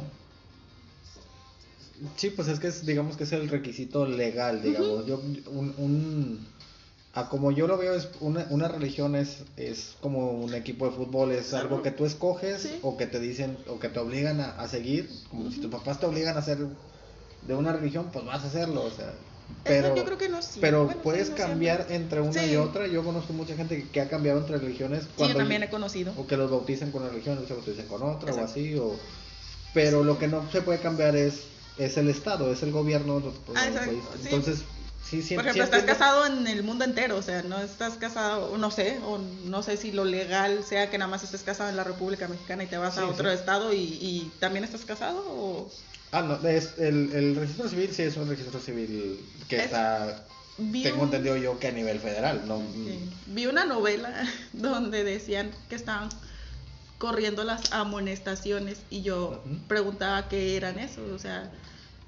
Sí, 2.16 2.28
pues 2.28 2.48
es 2.48 2.60
que 2.60 2.66
es, 2.68 2.84
digamos 2.84 3.16
que 3.16 3.24
es 3.24 3.32
el 3.32 3.48
requisito 3.48 4.04
legal, 4.06 4.60
digamos. 4.62 5.06
Yo, 5.06 5.16
un, 5.16 5.74
un- 5.78 6.46
a 7.16 7.28
como 7.30 7.50
yo 7.50 7.66
lo 7.66 7.78
veo, 7.78 7.94
es 7.94 8.08
una, 8.20 8.46
una 8.50 8.68
religión 8.68 9.16
es, 9.16 9.38
es 9.56 9.96
como 10.00 10.30
un 10.32 10.54
equipo 10.54 10.84
de 10.86 10.92
fútbol, 10.92 11.32
es 11.32 11.52
algo 11.54 11.82
que 11.82 11.90
tú 11.90 12.04
escoges 12.06 12.62
Sí. 12.62 12.78
o 12.82 12.96
que 12.96 13.06
te 13.06 13.18
dicen 13.18 13.56
o 13.68 13.78
que 13.80 13.88
te 13.88 13.98
obligan 13.98 14.40
a, 14.40 14.50
a 14.50 14.68
seguir. 14.68 15.08
Como 15.30 15.50
si 15.50 15.60
tus 15.60 15.70
papás 15.70 15.98
te 15.98 16.06
obligan 16.06 16.36
a 16.36 16.42
ser 16.42 16.58
de 17.46 17.54
una 17.54 17.72
religión, 17.72 18.10
pues 18.12 18.24
vas 18.24 18.44
a 18.44 18.46
hacerlo, 18.48 18.84
o 18.84 18.90
sea. 18.90 19.12
Pero, 19.64 19.94
yo 19.96 20.04
creo 20.04 20.18
que 20.18 20.28
no 20.28 20.42
siempre. 20.42 20.60
pero 20.60 20.78
Bueno, 20.84 20.92
sí, 20.94 21.00
puedes 21.04 21.30
no 21.30 21.36
cambiar 21.36 21.76
siempre. 21.86 21.96
entre 21.96 22.20
una 22.20 22.32
Sí. 22.32 22.50
y 22.50 22.56
otra. 22.56 22.86
Yo 22.88 23.02
conozco 23.04 23.32
mucha 23.32 23.54
gente 23.56 23.76
que, 23.82 23.88
que 23.88 24.00
ha 24.00 24.08
cambiado 24.08 24.40
entre 24.40 24.58
religiones. 24.58 25.04
Sí, 25.04 25.08
yo 25.10 25.16
cuando 25.16 25.38
también 25.38 25.62
he 25.62 25.70
conocido. 25.70 26.12
o 26.16 26.26
que 26.26 26.36
los 26.36 26.50
bauticen 26.50 26.90
con 26.90 27.02
una 27.02 27.10
religión, 27.12 27.34
otros 27.38 27.48
se 27.48 27.54
bauticen 27.54 27.86
con 27.86 28.02
otra 28.02 28.34
o 28.34 28.44
así, 28.44 28.74
o... 28.74 28.94
Pero 29.72 30.02
lo 30.04 30.18
que 30.18 30.26
no 30.28 30.42
se 30.50 30.62
puede 30.62 30.80
cambiar 30.80 31.16
es, 31.16 31.44
es 31.78 31.96
el 31.96 32.08
Estado, 32.08 32.50
es 32.52 32.62
el 32.62 32.72
gobierno 32.72 33.22
Ah, 33.54 33.68
sí. 33.84 34.00
Entonces, 34.24 34.64
sí, 35.08 35.22
sí, 35.22 35.34
Por 35.34 35.44
sí 35.44 35.50
ejemplo, 35.50 35.64
estás 35.64 35.80
entiendo- 35.80 35.98
casado 35.98 36.26
en 36.26 36.46
el 36.46 36.62
mundo 36.62 36.84
entero, 36.84 37.16
o 37.16 37.22
sea, 37.22 37.42
no 37.42 37.58
estás 37.60 37.94
casado, 37.94 38.56
no 38.58 38.70
sé, 38.70 38.98
o 39.04 39.18
no 39.18 39.62
sé 39.62 39.76
si 39.76 39.92
lo 39.92 40.04
legal 40.04 40.64
sea 40.64 40.90
que 40.90 40.98
nada 40.98 41.10
más 41.10 41.22
estés 41.24 41.42
casado 41.42 41.70
en 41.70 41.76
la 41.76 41.84
República 41.84 42.28
Mexicana 42.28 42.64
y 42.64 42.66
te 42.66 42.76
vas 42.78 42.98
a 42.98 43.06
otro 43.06 43.30
estado 43.30 43.72
y, 43.72 43.78
y 44.00 44.32
también 44.40 44.64
estás 44.64 44.84
casado 44.84 45.22
o 45.28 45.70
Ah, 46.12 46.22
no, 46.22 46.48
es, 46.48 46.74
el, 46.78 47.12
el 47.12 47.34
registro 47.36 47.68
civil 47.68 47.90
sí 47.92 48.02
es 48.02 48.16
un 48.16 48.28
registro 48.28 48.60
civil 48.60 49.18
que 49.48 49.56
Es- 49.56 49.64
está, 49.66 50.24
vi 50.58 50.82
tengo 50.84 50.98
un- 50.98 51.04
entendido 51.04 51.36
yo 51.36 51.58
que 51.58 51.66
a 51.68 51.72
nivel 51.72 51.98
federal, 52.00 52.42
no... 52.46 52.58
Sí. 52.72 53.10
Vi 53.26 53.46
una 53.46 53.64
novela 53.64 54.12
donde 54.52 55.04
decían 55.04 55.50
que 55.68 55.74
estaban 55.74 56.08
corriendo 56.98 57.44
las 57.44 57.72
amonestaciones 57.72 58.78
y 58.88 59.02
yo 59.02 59.42
preguntaba 59.68 60.28
qué 60.28 60.56
eran 60.56 60.78
eso, 60.78 61.02
o 61.14 61.18
sea, 61.18 61.50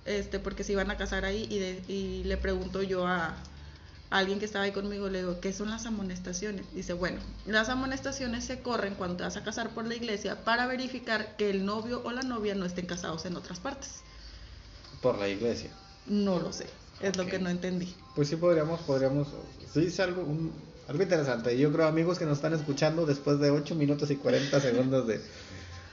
este, 0.09 0.39
porque 0.41 0.65
se 0.65 0.73
iban 0.73 0.91
a 0.91 0.97
casar 0.97 1.25
ahí 1.25 1.47
y, 1.51 1.59
de- 1.59 1.83
y 1.89 2.25
le 2.25 2.37
pregunto 2.37 2.83
yo 2.83 3.07
a, 3.07 3.27
a 4.11 4.19
alguien 4.19 4.39
que 4.39 4.45
estaba 4.47 4.65
ahí 4.65 4.73
conmigo, 4.73 5.09
le 5.09 5.19
digo, 5.21 5.41
¿qué 5.41 5.53
son 5.53 5.71
las 5.71 5.85
amonestaciones? 5.87 6.65
Dice, 6.75 6.95
bueno, 6.95 7.21
las 7.47 7.69
amonestaciones 7.69 8.45
se 8.45 8.61
corren 8.61 8.95
cuando 8.95 9.17
te 9.19 9.23
vas 9.25 9.37
a 9.37 9.45
casar 9.45 9.71
por 9.71 9.87
la 9.87 9.95
iglesia 9.95 10.45
para 10.45 10.67
verificar 10.67 11.37
que 11.37 11.51
el 11.51 11.65
novio 11.67 12.01
o 12.05 12.11
la 12.13 12.23
novia 12.23 12.55
no 12.55 12.65
estén 12.65 12.87
casados 12.87 13.25
en 13.27 13.37
otras 13.37 13.61
partes. 13.61 14.01
Por 15.03 15.19
la 15.19 15.29
iglesia. 15.29 15.71
No 16.07 16.39
lo 16.41 16.53
sé, 16.53 16.67
es 17.03 17.17
lo 17.17 17.27
que 17.27 17.39
no 17.39 17.51
entendí. 17.51 17.95
Pues 18.15 18.29
sí 18.29 18.37
podríamos, 18.37 18.81
podríamos, 18.81 19.29
sí 19.73 19.87
es 19.87 20.01
algo, 20.01 20.23
un- 20.23 20.53
algo 20.89 21.03
interesante. 21.03 21.57
Yo 21.59 21.71
creo 21.71 21.87
amigos 21.87 22.19
que 22.19 22.25
nos 22.25 22.39
están 22.39 22.55
escuchando 22.55 23.05
después 23.05 23.39
de 23.41 23.51
8 23.51 23.75
minutos 23.75 24.11
y 24.11 24.17
40 24.17 24.59
segundos 24.61 25.07
de, 25.07 25.21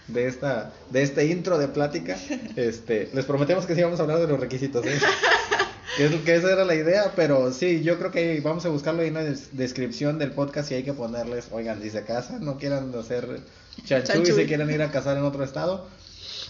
de 0.08 0.28
esta, 0.28 0.72
de 0.92 1.02
este 1.04 1.26
intro 1.26 1.58
de 1.58 1.68
plática, 1.68 2.16
este, 2.56 3.10
les 3.14 3.26
prometemos 3.26 3.66
que 3.66 3.76
sí 3.76 3.82
vamos 3.82 4.00
a 4.00 4.04
hablar 4.04 4.20
de 4.20 4.28
los 4.28 4.40
requisitos, 4.40 4.86
¿eh? 4.86 5.00
que, 5.98 6.06
es- 6.06 6.16
que 6.24 6.36
esa 6.36 6.52
era 6.52 6.66
la 6.66 6.76
idea, 6.76 7.14
pero 7.16 7.52
sí, 7.52 7.82
yo 7.84 7.98
creo 7.98 8.12
que 8.12 8.40
vamos 8.42 8.66
a 8.66 8.70
buscarlo 8.70 9.02
ahí 9.02 9.08
en 9.08 9.14
la 9.16 9.24
des- 9.24 9.56
descripción 9.58 10.20
del 10.20 10.32
podcast 10.32 10.72
y 10.72 10.76
hay 10.76 10.84
que 10.84 10.94
ponerles, 10.94 11.48
oigan, 11.52 11.82
si 11.82 11.90
se 11.90 12.04
casan, 12.04 12.44
no 12.46 12.58
quieran 12.58 12.94
hacer 12.96 13.40
chanchu 13.84 14.22
y 14.22 14.26
se 14.36 14.46
quieren 14.46 14.70
ir 14.72 14.82
a 14.82 14.92
casar 14.92 15.18
en 15.18 15.24
otro 15.24 15.44
estado, 15.44 15.88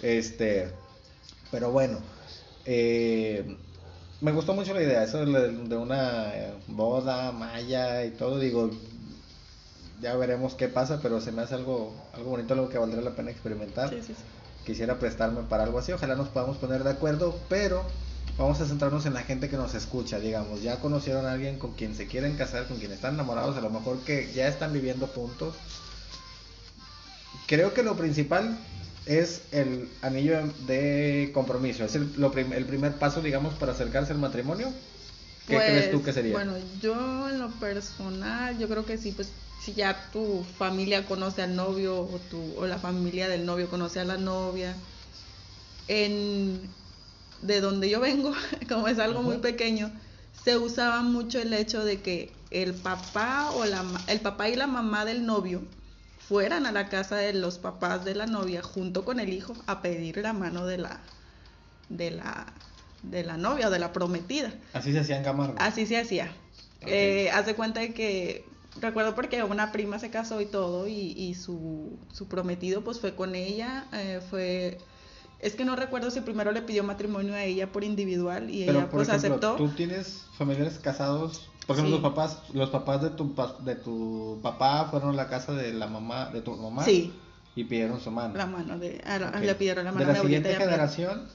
este, 0.02 0.68
pero 1.52 1.72
bueno, 1.72 2.00
eh, 2.66 3.56
me 4.22 4.32
gustó 4.32 4.54
mucho 4.54 4.74
la 4.74 4.82
idea, 4.84 5.04
eso 5.04 5.26
de, 5.26 5.76
una 5.78 6.32
boda 6.68 7.32
maya 7.32 8.04
y 8.06 8.12
todo, 8.12 8.40
digo, 8.40 8.72
ya 10.02 10.16
veremos 10.16 10.56
qué 10.56 10.68
pasa, 10.68 11.00
pero 11.02 11.22
se 11.22 11.32
me 11.32 11.42
hace 11.42 11.56
algo, 11.56 11.94
algo 12.14 12.32
bonito, 12.32 12.54
algo 12.54 12.70
que 12.70 12.78
valdría 12.78 13.02
la 13.02 13.16
pena 13.16 13.32
experimentar. 13.32 13.90
Sí, 13.90 13.98
sí, 14.02 14.14
sí. 14.14 14.24
Quisiera 14.66 14.98
prestarme 15.00 15.42
para 15.44 15.64
algo 15.64 15.78
así, 15.80 15.92
ojalá 15.92 16.16
nos 16.16 16.30
podamos 16.30 16.58
poner 16.58 16.84
de 16.84 16.90
acuerdo, 16.92 17.38
pero 17.50 17.84
vamos 18.38 18.60
a 18.62 18.66
centrarnos 18.66 19.06
en 19.06 19.14
la 19.14 19.22
gente 19.22 19.48
que 19.50 19.58
nos 19.58 19.76
escucha, 19.76 20.20
digamos, 20.20 20.62
ya 20.64 20.78
conocieron 20.80 21.26
a 21.26 21.34
alguien 21.34 21.60
con 21.60 21.74
quien 21.74 21.96
se 21.96 22.08
quieren 22.08 22.36
casar, 22.36 22.68
con 22.68 22.78
quien 22.78 22.92
están 22.92 23.14
enamorados, 23.14 23.56
a 23.58 23.62
lo 23.62 23.70
mejor 23.70 24.00
que 24.00 24.32
ya 24.34 24.48
están 24.48 24.74
viviendo 24.74 25.06
juntos. 25.08 25.56
Creo 27.48 27.74
que 27.74 27.84
lo 27.84 27.96
principal 27.96 28.58
es 29.06 29.44
el 29.52 29.88
anillo 30.02 30.40
de 30.66 31.30
compromiso, 31.34 31.86
es 31.86 31.94
el, 31.96 32.12
lo 32.18 32.32
prim- 32.32 32.54
el 32.54 32.66
primer 32.66 32.94
paso, 32.94 33.22
digamos, 33.22 33.54
para 33.54 33.74
acercarse 33.74 34.14
al 34.14 34.20
matrimonio. 34.20 34.70
¿Qué 35.48 35.58
crees 35.58 35.92
tú 35.92 36.00
que 36.00 36.06
Pues, 36.06 36.16
sería? 36.16 36.34
Bueno, 36.34 36.54
yo 36.82 37.30
en 37.30 37.38
lo 37.38 37.50
personal, 37.60 38.58
yo 38.58 38.68
creo 38.68 38.84
que 38.84 38.98
sí, 38.98 39.12
pues 39.12 39.30
si 39.62 39.74
ya 39.74 40.10
tu 40.12 40.44
familia 40.58 41.06
conoce 41.06 41.42
al 41.42 41.56
novio 41.56 42.00
o, 42.00 42.20
tu, 42.30 42.54
o 42.58 42.68
la 42.68 42.78
familia 42.78 43.28
del 43.28 43.46
novio 43.46 43.70
conoce 43.70 44.00
a 44.00 44.06
la 44.06 44.18
novia, 44.18 44.76
en, 45.88 46.62
de 47.42 47.62
donde 47.62 47.90
yo 47.90 48.00
vengo, 48.00 48.34
como 48.70 48.88
es 48.88 49.00
algo 49.00 49.22
muy 49.22 49.38
pequeño, 49.38 49.92
se 50.44 50.58
usaba 50.58 51.02
mucho 51.02 51.40
el 51.40 51.54
hecho 51.54 51.84
de 51.84 52.02
que 52.02 52.32
el 52.52 52.74
papá 52.74 53.52
o 53.52 53.66
la 53.66 53.84
el 54.08 54.20
papá 54.22 54.48
y 54.50 54.56
la 54.56 54.68
mamá 54.68 55.04
del 55.04 55.26
novio 55.26 55.62
fueran 56.28 56.66
a 56.66 56.72
la 56.72 56.88
casa 56.90 57.16
de 57.16 57.34
los 57.34 57.58
papás 57.58 58.06
de 58.06 58.16
la 58.16 58.26
novia 58.26 58.62
junto 58.62 59.04
con 59.04 59.20
el 59.20 59.34
hijo 59.34 59.54
a 59.68 59.82
pedir 59.82 60.18
la 60.18 60.34
mano 60.34 60.66
de 60.66 60.78
la 60.78 61.00
de 61.90 62.12
la 62.12 62.46
de 63.04 63.24
la 63.24 63.38
novia 63.38 63.68
o 63.68 63.72
de 63.72 63.80
la 63.80 63.94
prometida. 63.94 64.52
Así 64.74 64.92
se 64.92 65.00
hacía 65.00 65.18
en 65.18 65.24
Camargo. 65.24 65.56
Así 65.60 65.86
se 65.86 65.98
hacía. 65.98 66.32
Eh, 66.82 67.30
haz 67.32 67.46
de 67.46 67.56
cuenta 67.56 67.80
de 67.80 67.94
que 67.94 68.46
recuerdo 68.82 69.16
porque 69.16 69.44
una 69.44 69.72
prima 69.72 70.00
se 70.00 70.10
casó 70.10 70.42
y 70.42 70.46
todo 70.46 70.88
y, 70.88 71.14
y 71.18 71.36
su, 71.36 71.98
su 72.12 72.28
prometido 72.28 72.84
pues 72.84 73.00
fue 73.00 73.16
con 73.16 73.36
ella, 73.36 73.86
eh, 73.94 74.22
fue 74.30 74.78
es 75.40 75.56
que 75.56 75.66
no 75.66 75.76
recuerdo 75.76 76.10
si 76.12 76.22
primero 76.22 76.52
le 76.52 76.62
pidió 76.62 76.84
matrimonio 76.84 77.34
a 77.36 77.44
ella 77.44 77.72
por 77.72 77.84
individual 77.84 78.50
y 78.50 78.64
ella 78.64 78.90
pues 78.90 79.10
aceptó. 79.10 79.56
¿Tú 79.56 79.70
tienes 79.70 80.26
familiares 80.38 80.80
casados? 80.80 81.50
Por 81.68 81.76
ejemplo, 81.76 82.00
los 82.00 82.02
papás, 82.02 82.42
los 82.54 82.70
papás 82.70 83.02
de 83.02 83.10
tu 83.10 83.36
de 83.64 83.76
tu 83.76 84.40
papá 84.42 84.88
fueron 84.90 85.12
a 85.12 85.14
la 85.14 85.28
casa 85.28 85.54
de 85.54 85.74
la 85.74 85.88
mamá 85.88 86.30
de 86.32 86.42
tu 86.42 86.56
mamá. 86.56 86.84
Sí. 86.84 87.14
Y 87.56 87.64
pidieron 87.64 88.02
su 88.02 88.12
mano. 88.12 88.36
La 88.36 88.46
mano 88.46 88.78
de 88.80 89.02
le 89.42 89.56
pidieron 89.56 89.86
la 89.86 89.92
mano 89.92 90.06
de 90.06 90.14
la 90.14 90.20
siguiente 90.20 90.56
generación. 90.56 91.28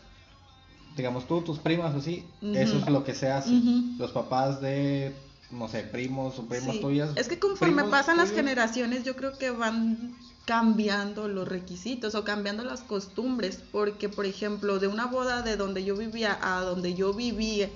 Digamos 0.97 1.26
tú, 1.26 1.42
tus 1.42 1.59
primas 1.59 1.94
o 1.94 1.99
así, 1.99 2.26
eso 2.42 2.78
es 2.78 2.88
lo 2.88 3.04
que 3.04 3.14
se 3.14 3.30
hace. 3.30 3.50
Los 3.97 4.11
papás 4.11 4.61
de 4.61 5.14
no 5.50 5.69
sé, 5.69 5.83
primos 5.83 6.38
o 6.38 6.47
primos 6.47 6.80
tuyas. 6.80 7.11
Es 7.16 7.28
que 7.28 7.38
conforme 7.38 7.85
pasan 7.85 8.16
las 8.16 8.30
generaciones, 8.30 9.04
yo 9.04 9.16
creo 9.16 9.37
que 9.38 9.50
van 9.50 10.16
cambiando 10.45 11.28
los 11.28 11.47
requisitos 11.47 12.14
o 12.14 12.25
cambiando 12.25 12.64
las 12.64 12.80
costumbres, 12.80 13.62
porque 13.73 14.09
por 14.09 14.26
ejemplo, 14.26 14.78
de 14.78 14.88
una 14.88 15.07
boda 15.07 15.42
de 15.42 15.57
donde 15.57 15.85
yo 15.85 15.97
vivía 15.97 16.38
a 16.42 16.61
donde 16.62 16.95
yo 16.95 17.12
viví 17.12 17.69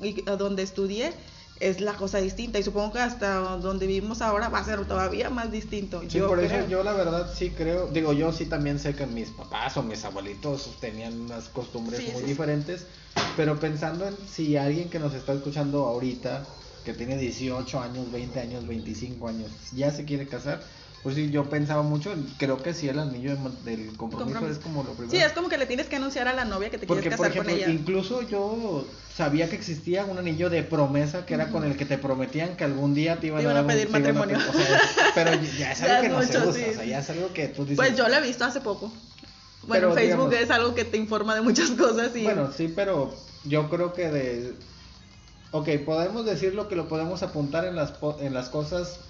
y 0.00 0.28
a 0.28 0.36
donde 0.36 0.62
estudié, 0.62 1.12
es 1.60 1.80
la 1.80 1.94
cosa 1.94 2.18
distinta 2.18 2.58
y 2.58 2.62
supongo 2.62 2.94
que 2.94 2.98
hasta 2.98 3.36
donde 3.58 3.86
vivimos 3.86 4.20
ahora 4.20 4.48
va 4.48 4.58
a 4.58 4.64
ser 4.64 4.84
todavía 4.84 5.30
más 5.30 5.52
distinto. 5.52 6.02
Sí, 6.08 6.18
por 6.20 6.40
eso 6.40 6.66
yo 6.68 6.82
la 6.82 6.92
verdad 6.92 7.32
sí 7.32 7.50
creo, 7.50 7.86
digo 7.86 8.12
yo 8.12 8.32
sí 8.32 8.46
también 8.46 8.78
sé 8.80 8.94
que 8.94 9.06
mis 9.06 9.30
papás 9.30 9.76
o 9.76 9.82
mis 9.82 10.04
abuelitos 10.04 10.76
tenían 10.80 11.20
unas 11.20 11.48
costumbres 11.48 12.12
muy 12.12 12.22
diferentes, 12.24 12.86
pero 13.36 13.60
pensando 13.60 14.06
en 14.06 14.16
si 14.26 14.56
alguien 14.56 14.90
que 14.90 14.98
nos 14.98 15.14
está 15.14 15.34
escuchando 15.34 15.86
ahorita, 15.86 16.44
que 16.84 16.92
tiene 16.92 17.16
18 17.16 17.80
años, 17.80 18.10
20 18.12 18.40
años, 18.40 18.66
25 18.66 19.28
años, 19.28 19.50
ya 19.74 19.90
se 19.90 20.04
quiere 20.04 20.26
casar, 20.26 20.62
pues 21.02 21.16
sí, 21.16 21.30
yo 21.30 21.44
pensaba 21.50 21.82
mucho, 21.82 22.14
creo 22.38 22.62
que 22.62 22.74
sí 22.74 22.88
el 22.88 22.98
anillo 23.00 23.36
del 23.64 23.96
compromiso, 23.96 24.46
es 24.46 24.58
como 24.58 24.84
lo 24.84 24.90
primero. 24.90 25.10
Sí, 25.10 25.16
es 25.16 25.32
como 25.32 25.48
que 25.48 25.58
le 25.58 25.66
tienes 25.66 25.86
que 25.88 25.96
anunciar 25.96 26.28
a 26.28 26.32
la 26.32 26.44
novia 26.44 26.70
que 26.70 26.78
te 26.78 26.86
quieres 26.86 27.08
casar 27.08 27.36
con 27.36 27.50
ella. 27.50 27.68
Incluso 27.68 28.22
yo 28.22 28.86
sabía 29.16 29.50
que 29.50 29.56
existía 29.56 30.04
un 30.04 30.18
anillo 30.18 30.48
de 30.48 30.62
promesa 30.62 31.26
que 31.26 31.34
era 31.34 31.48
con 31.48 31.64
el 31.64 31.76
que 31.76 31.86
te 31.86 31.98
prometían 31.98 32.56
que 32.56 32.62
algún 32.62 32.94
día 32.94 33.18
te 33.18 33.28
iban, 33.28 33.44
a, 33.44 33.66
pedir 33.66 33.90
matrimonio. 33.90 34.38
pero 35.14 35.32
ya 35.58 35.72
es 35.72 35.82
algo 35.82 36.02
que 36.02 36.08
no 36.08 36.22
se 36.22 36.38
usa, 36.38 36.48
o 36.48 36.52
sea, 36.74 36.84
ya 36.84 37.00
es 37.00 37.10
algo 37.10 37.32
que 37.32 37.48
tú 37.48 37.62
dices. 37.62 37.76
Pues 37.76 37.96
yo 37.96 38.08
lo 38.08 38.14
he 38.14 38.22
visto 38.22 38.44
hace 38.44 38.60
poco. 38.60 38.92
Bueno, 39.66 39.92
Facebook 39.94 40.32
es 40.34 40.50
algo 40.50 40.74
que 40.74 40.84
te 40.84 40.96
informa 40.96 41.34
de 41.34 41.40
muchas 41.40 41.70
cosas 41.78 42.14
y... 42.14 42.22
Bueno, 42.22 42.50
sí, 42.56 42.72
pero 42.74 43.12
yo 43.44 43.68
creo 43.68 43.92
que 43.92 44.08
de... 44.08 44.54
Ok, 45.52 45.68
podemos 45.84 46.24
decirlo 46.24 46.68
que 46.68 46.76
lo 46.76 46.88
podemos 46.88 47.22
apuntar 47.22 47.64
en 47.64 47.76
las, 47.76 47.94
en 48.20 48.34
las 48.34 48.48
cosas 48.48 49.00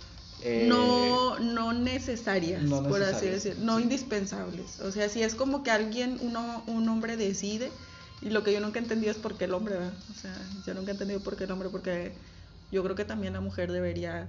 eh, 0.44 0.66
no, 0.68 1.38
no 1.38 1.72
necesarias, 1.72 2.64
por 2.64 3.02
así 3.02 3.26
decir, 3.26 3.56
no 3.60 3.78
indispensables. 3.78 4.80
O 4.80 4.90
sea, 4.90 5.08
si 5.08 5.22
es 5.22 5.36
como 5.36 5.62
que 5.62 5.70
alguien, 5.70 6.18
uno, 6.20 6.64
un 6.66 6.88
hombre 6.88 7.16
decide, 7.16 7.70
y 8.20 8.30
lo 8.30 8.42
que 8.42 8.52
yo 8.52 8.60
nunca 8.60 8.80
he 8.80 8.82
entendido 8.82 9.12
es 9.12 9.18
por 9.18 9.36
qué 9.36 9.44
el 9.44 9.54
hombre, 9.54 9.74
¿verdad? 9.74 9.94
O 10.10 10.20
sea, 10.20 10.34
yo 10.66 10.74
nunca 10.74 10.90
he 10.90 10.94
entendido 10.94 11.20
por 11.20 11.36
qué 11.36 11.44
el 11.44 11.52
hombre, 11.52 11.68
porque 11.68 12.12
yo 12.72 12.82
creo 12.82 12.96
que 12.96 13.04
también 13.04 13.34
la 13.34 13.40
mujer 13.40 13.70
debería... 13.70 14.26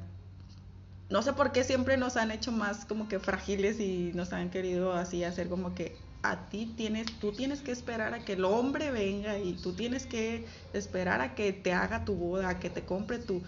No 1.10 1.24
sé 1.24 1.34
por 1.34 1.52
qué 1.52 1.64
siempre 1.64 1.98
nos 1.98 2.16
han 2.16 2.30
hecho 2.30 2.52
más 2.52 2.86
como 2.86 3.08
que 3.08 3.20
frágiles 3.20 3.80
y 3.80 4.12
nos 4.14 4.34
han 4.34 4.52
querido 4.52 4.94
así 4.94 5.24
hacer 5.24 5.50
como 5.50 5.74
que 5.74 5.96
a 6.24 6.50
ti 6.50 6.74
tienes, 6.78 7.20
tú 7.20 7.34
tienes 7.34 7.62
que 7.62 7.72
esperar 7.72 8.14
a 8.14 8.24
que 8.24 8.34
el 8.34 8.46
hombre 8.46 8.92
venga 8.92 9.38
y 9.38 9.54
tú 9.54 9.74
tienes 9.74 10.06
que 10.06 10.48
esperar 10.72 11.22
a 11.22 11.36
que 11.36 11.52
te 11.52 11.74
haga 11.74 12.06
tu 12.06 12.16
boda, 12.16 12.50
a 12.50 12.60
que 12.60 12.70
te 12.70 12.84
compre 12.86 13.20
tu... 13.20 13.44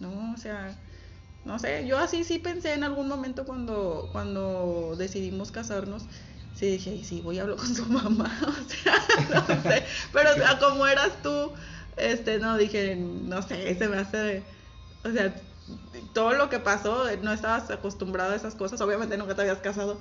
No, 0.00 0.34
o 0.34 0.36
sea, 0.36 0.76
no 1.44 1.58
sé, 1.58 1.86
yo 1.86 1.98
así 1.98 2.24
sí 2.24 2.38
pensé 2.38 2.74
en 2.74 2.84
algún 2.84 3.08
momento 3.08 3.44
cuando, 3.44 4.08
cuando 4.12 4.94
decidimos 4.96 5.50
casarnos. 5.50 6.04
Sí 6.54 6.66
dije, 6.66 6.94
y 6.94 7.04
sí, 7.04 7.20
voy 7.22 7.38
a 7.38 7.42
hablar 7.42 7.56
con 7.56 7.74
su 7.74 7.86
mamá. 7.90 8.30
O 8.46 8.68
sea, 8.68 8.96
no 9.46 9.62
sé. 9.62 9.84
Pero 10.12 10.30
como 10.60 10.86
eras 10.86 11.10
tú, 11.22 11.52
este, 11.96 12.38
no, 12.38 12.56
dije, 12.56 12.96
no 12.96 13.42
sé, 13.42 13.74
se 13.76 13.88
me 13.88 13.96
hace. 13.96 14.42
O 15.04 15.10
sea, 15.10 15.34
todo 16.12 16.34
lo 16.34 16.48
que 16.50 16.58
pasó, 16.58 17.04
no 17.22 17.32
estabas 17.32 17.70
acostumbrado 17.70 18.32
a 18.32 18.36
esas 18.36 18.54
cosas. 18.54 18.80
Obviamente 18.80 19.16
nunca 19.16 19.34
te 19.34 19.42
habías 19.42 19.58
casado, 19.58 19.98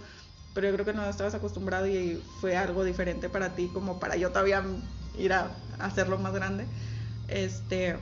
pero 0.54 0.68
yo 0.68 0.74
creo 0.74 0.86
que 0.86 0.94
no 0.94 1.08
estabas 1.10 1.34
acostumbrado 1.34 1.88
y 1.88 2.22
fue 2.42 2.56
algo 2.56 2.84
diferente 2.84 3.30
para 3.30 3.56
ti, 3.56 3.68
como 3.68 4.00
para 4.00 4.16
yo 4.16 4.30
todavía 4.30 4.64
ir 5.18 5.34
a 5.34 5.52
hacerlo 5.80 6.18
más 6.18 6.34
grande. 6.34 6.66
Este 7.28 7.98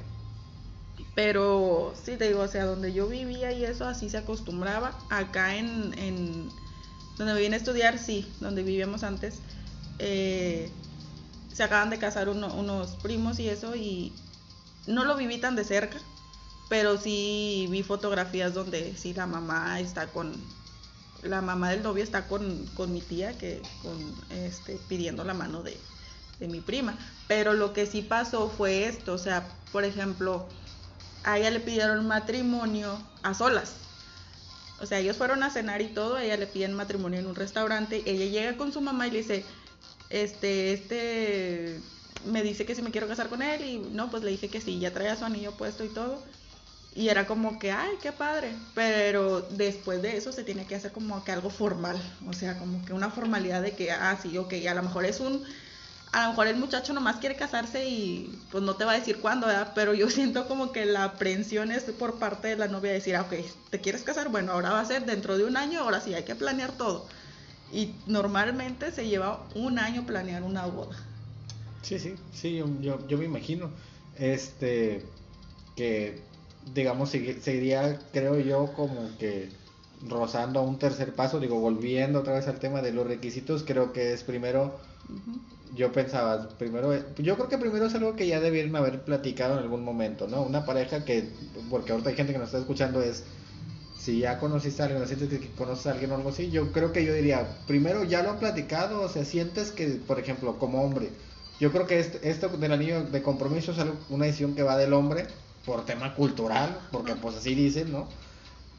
pero 1.16 1.94
sí 2.02 2.16
te 2.18 2.28
digo, 2.28 2.42
o 2.42 2.48
sea, 2.48 2.66
donde 2.66 2.94
yo 2.94 3.08
vivía 3.08 3.52
y 3.52 3.66
eso 3.66 3.88
así 3.88 4.10
se 4.10 4.18
acostumbraba. 4.18 4.98
Acá 5.10 5.56
en, 5.56 5.98
en 5.98 6.50
donde 7.18 7.40
vine 7.40 7.56
a 7.56 7.60
estudiar, 7.60 7.98
sí, 7.98 8.26
donde 8.40 8.64
vivíamos 8.64 9.04
antes, 9.04 9.40
eh, 10.00 10.70
se 11.52 11.64
acaban 11.64 11.90
de 11.90 12.00
casar 12.00 12.30
unos 12.30 12.96
primos 13.02 13.40
y 13.40 13.50
eso 13.50 13.76
y 13.76 14.14
no 14.88 15.04
lo 15.06 15.18
viví 15.18 15.38
tan 15.38 15.56
de 15.56 15.66
cerca, 15.66 15.98
pero 16.70 16.98
sí 16.98 17.68
vi 17.70 17.84
fotografías 17.84 18.54
donde 18.54 18.96
sí 18.96 19.14
la 19.14 19.28
mamá 19.28 19.80
está 19.80 20.08
con, 20.08 20.34
la 21.24 21.42
mamá 21.42 21.70
del 21.70 21.84
novio 21.84 22.04
está 22.04 22.28
con, 22.28 22.66
con 22.76 22.94
mi 22.94 23.02
tía 23.02 23.38
que 23.38 23.62
con 23.82 23.98
este 24.32 24.80
pidiendo 24.88 25.24
la 25.24 25.34
mano 25.34 25.64
de, 25.64 25.78
de 26.40 26.48
mi 26.48 26.62
prima. 26.62 26.98
Pero 27.28 27.54
lo 27.54 27.74
que 27.74 27.86
sí 27.86 28.02
pasó 28.02 28.50
fue 28.50 28.86
esto, 28.86 29.14
o 29.14 29.18
sea, 29.18 29.48
por 29.72 29.86
ejemplo, 29.86 30.48
a 31.24 31.38
ella 31.38 31.52
le 31.52 31.60
pidieron 31.60 32.08
matrimonio 32.08 33.02
a 33.24 33.34
solas. 33.34 33.74
O 34.80 34.86
sea, 34.86 34.98
ellos 34.98 35.18
fueron 35.18 35.44
a 35.44 35.52
cenar 35.52 35.82
y 35.82 35.90
todo, 35.90 36.16
a 36.16 36.24
ella 36.24 36.38
le 36.38 36.48
piden 36.48 36.74
matrimonio 36.74 37.20
en 37.20 37.28
un 37.28 37.36
restaurante, 37.36 38.02
ella 38.06 38.26
llega 38.26 38.58
con 38.58 38.74
su 38.74 38.82
mamá 38.82 39.08
y 39.08 39.12
le 39.12 39.18
dice, 39.20 39.46
este, 40.10 40.74
este, 40.74 41.80
me 42.26 42.42
dice 42.42 42.66
que 42.66 42.74
si 42.74 42.82
me 42.82 42.90
quiero 42.90 43.08
casar 43.08 43.30
con 43.30 43.44
él 43.44 43.64
y 43.64 43.78
no, 43.78 44.10
pues 44.10 44.24
le 44.24 44.32
dije 44.32 44.50
que 44.50 44.60
sí, 44.60 44.80
ya 44.80 44.92
traía 44.92 45.16
su 45.16 45.24
anillo 45.26 45.52
puesto 45.52 45.84
y 45.86 45.90
todo. 45.90 46.24
Y 46.94 47.08
era 47.10 47.26
como 47.26 47.58
que, 47.58 47.72
ay, 47.72 47.92
qué 48.02 48.12
padre. 48.12 48.54
Pero 48.76 49.42
después 49.42 50.02
de 50.02 50.18
eso 50.18 50.32
se 50.32 50.44
tiene 50.44 50.66
que 50.66 50.76
hacer 50.76 50.92
como 50.92 51.24
que 51.24 51.32
algo 51.32 51.50
formal. 51.50 52.02
O 52.28 52.34
sea, 52.34 52.58
como 52.58 52.84
que 52.86 52.94
una 52.94 53.10
formalidad 53.10 53.62
de 53.62 53.74
que, 53.74 53.92
ah, 53.92 54.18
sí, 54.22 54.38
ok, 54.38 54.54
a 54.70 54.74
lo 54.74 54.84
mejor 54.84 55.06
es 55.06 55.20
un 55.20 55.44
a 56.12 56.24
lo 56.24 56.30
mejor 56.30 56.48
el 56.48 56.58
muchacho 56.58 56.94
nomás 56.94 57.18
quiere 57.18 57.36
casarse 57.36 57.88
y 57.88 58.38
pues 58.52 58.64
no 58.64 58.76
te 58.76 58.84
va 58.84 58.92
a 58.92 59.00
decir 59.00 59.20
cuándo, 59.20 59.48
¿verdad? 59.48 59.72
Pero 59.74 59.94
yo 59.94 60.10
siento 60.10 60.48
como 60.48 60.72
que 60.72 60.86
la 60.86 61.06
aprensión 61.06 61.72
es 61.72 61.84
por 61.84 62.20
parte 62.20 62.50
de 62.50 62.58
la 62.58 62.68
novia 62.68 62.92
decir, 62.92 63.16
ah, 63.16 63.22
ok, 63.22 63.34
¿te 63.70 63.80
quieres 63.80 64.04
casar? 64.04 64.30
Bueno, 64.30 64.52
ahora 64.52 64.72
va 64.72 64.82
a 64.82 64.86
ser 64.86 65.06
dentro 65.06 65.38
de 65.38 65.46
un 65.46 65.58
año, 65.58 65.82
ahora 65.82 66.02
sí, 66.02 66.14
hay 66.14 66.24
que 66.24 66.36
planear 66.36 66.72
todo. 66.74 67.06
Y 67.72 67.94
normalmente 68.06 68.92
se 68.92 69.08
lleva 69.08 69.46
un 69.56 69.80
año 69.80 70.06
planear 70.06 70.44
una 70.44 70.66
boda. 70.66 70.98
Sí, 71.82 71.98
sí, 72.00 72.16
sí, 72.34 72.58
yo, 72.58 73.08
yo, 73.08 73.18
me 73.18 73.26
imagino. 73.26 73.72
Este, 74.18 75.06
que 75.78 76.22
digamos, 76.74 77.10
seguiría, 77.10 78.00
creo 78.12 78.40
yo, 78.40 78.74
como 78.74 79.10
que 79.18 79.50
rozando 80.08 80.60
a 80.60 80.64
un 80.64 80.80
tercer 80.80 81.14
paso, 81.14 81.40
digo, 81.40 81.60
volviendo 81.60 82.20
otra 82.20 82.34
vez 82.34 82.48
al 82.48 82.60
tema 82.60 82.82
de 82.82 82.92
los 82.92 83.06
requisitos, 83.06 83.64
creo 83.64 83.94
que 83.94 84.14
es 84.14 84.24
primero 84.24 84.80
yo 85.76 85.92
pensaba, 85.92 86.50
primero, 86.58 86.94
yo 87.18 87.36
creo 87.36 87.48
que 87.48 87.58
primero 87.58 87.86
es 87.86 87.96
algo 87.96 88.16
que 88.16 88.28
ya 88.28 88.40
debieron 88.40 88.76
haber 88.76 89.02
platicado 89.02 89.54
en 89.54 89.60
algún 89.60 89.84
momento, 89.84 90.28
¿no? 90.28 90.42
Una 90.42 90.66
pareja 90.66 91.06
que, 91.06 91.30
porque 91.70 91.92
ahorita 91.92 92.10
hay 92.10 92.16
gente 92.16 92.34
que 92.34 92.40
nos 92.40 92.50
está 92.50 92.60
escuchando, 92.60 93.02
es, 93.02 93.24
si 93.98 94.20
ya 94.20 94.38
conociste 94.40 94.82
a 94.82 94.86
alguien, 94.86 95.08
sientes 95.08 95.30
que 95.30 95.50
conoces 95.52 95.88
a 95.88 95.92
alguien 95.92 96.12
o 96.12 96.16
algo 96.16 96.30
así, 96.30 96.52
yo 96.52 96.72
creo 96.72 96.92
que 96.92 97.06
yo 97.06 97.14
diría, 97.14 97.48
primero 97.68 98.04
ya 98.04 98.22
lo 98.22 98.32
han 98.32 98.40
platicado, 98.40 99.02
o 99.02 99.10
sea, 99.10 99.24
sientes 99.24 99.72
que, 99.72 99.88
por 99.88 100.20
ejemplo, 100.20 100.60
como 100.60 100.84
hombre, 100.84 101.10
yo 101.60 101.72
creo 101.72 101.86
que 101.88 102.00
este, 102.00 102.30
esto 102.30 102.50
del 102.50 102.72
anillo 102.74 103.04
de 103.04 103.22
compromiso 103.22 103.72
es 103.72 103.78
una 104.10 104.26
decisión 104.26 104.56
que 104.56 104.64
va 104.64 104.78
del 104.78 104.94
hombre 104.94 105.28
por 105.66 105.86
tema 105.86 106.16
cultural, 106.16 106.80
porque 106.92 107.16
pues 107.16 107.36
así 107.36 107.56
dicen, 107.56 107.92
¿no? 107.92 108.08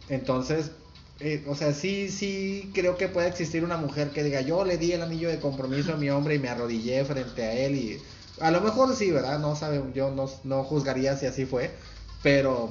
Entonces, 0.08 0.72
eh, 1.20 1.44
o 1.46 1.54
sea, 1.54 1.72
sí, 1.72 2.08
sí 2.08 2.70
creo 2.74 2.96
que 2.96 3.08
puede 3.08 3.28
existir 3.28 3.64
una 3.64 3.76
mujer 3.76 4.10
que 4.10 4.24
diga, 4.24 4.40
yo 4.40 4.64
le 4.64 4.78
di 4.78 4.92
el 4.92 5.02
anillo 5.02 5.28
de 5.28 5.38
compromiso 5.38 5.92
a 5.92 5.96
mi 5.96 6.10
hombre 6.10 6.34
y 6.34 6.38
me 6.38 6.48
arrodillé 6.48 7.04
frente 7.04 7.44
a 7.44 7.52
él 7.52 7.76
y 7.76 7.98
a 8.40 8.50
lo 8.50 8.60
mejor 8.60 8.94
sí, 8.96 9.10
¿verdad? 9.10 9.38
No 9.38 9.54
sabe, 9.54 9.82
yo 9.94 10.10
no, 10.10 10.28
no 10.44 10.64
juzgaría 10.64 11.16
si 11.16 11.26
así 11.26 11.46
fue, 11.46 11.70
pero 12.22 12.70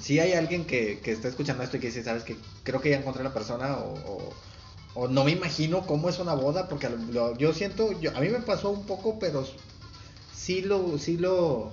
si 0.00 0.18
hay 0.18 0.32
alguien 0.32 0.64
que, 0.64 0.98
que 1.00 1.12
está 1.12 1.28
escuchando 1.28 1.62
esto 1.62 1.76
y 1.76 1.80
que 1.80 1.88
dice, 1.88 2.02
sabes 2.02 2.24
que 2.24 2.36
creo 2.64 2.80
que 2.80 2.90
ya 2.90 2.98
encontré 2.98 3.22
la 3.22 3.34
persona 3.34 3.76
o, 3.78 4.34
o, 4.94 5.08
no 5.08 5.24
me 5.24 5.30
imagino 5.30 5.86
cómo 5.86 6.08
es 6.08 6.18
una 6.18 6.34
boda, 6.34 6.68
porque 6.68 6.88
yo 7.38 7.52
siento, 7.52 7.98
yo, 8.00 8.16
a 8.16 8.20
mí 8.20 8.28
me 8.28 8.40
pasó 8.40 8.70
un 8.70 8.84
poco, 8.86 9.18
pero 9.20 9.46
sí 10.34 10.62
lo, 10.62 10.98
sí 10.98 11.16
lo 11.16 11.72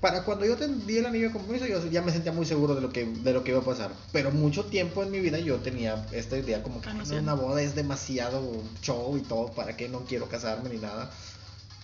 para 0.00 0.24
cuando 0.24 0.44
yo 0.44 0.56
di 0.56 0.98
el 0.98 1.06
anillo 1.06 1.28
de 1.28 1.32
compromiso, 1.32 1.66
yo 1.66 1.84
ya 1.90 2.02
me 2.02 2.12
sentía 2.12 2.32
muy 2.32 2.46
seguro 2.46 2.74
de 2.74 2.80
lo 2.80 2.90
que 2.90 3.04
de 3.06 3.32
lo 3.32 3.44
que 3.44 3.50
iba 3.52 3.60
a 3.60 3.64
pasar. 3.64 3.90
Pero 4.12 4.30
mucho 4.30 4.64
tiempo 4.64 5.02
en 5.02 5.10
mi 5.10 5.20
vida 5.20 5.38
yo 5.38 5.56
tenía 5.58 6.06
esta 6.12 6.36
idea 6.38 6.62
como 6.62 6.80
que 6.80 6.88
Ah, 6.90 6.94
no 6.94 7.00
"Ay, 7.00 7.06
sé. 7.06 7.18
una 7.18 7.34
boda 7.34 7.62
es 7.62 7.74
demasiado 7.74 8.42
show 8.82 9.16
y 9.16 9.20
todo, 9.22 9.52
para 9.52 9.76
qué 9.76 9.88
no 9.88 10.00
quiero 10.00 10.28
casarme 10.28 10.68
ni 10.70 10.78
nada. 10.78 11.10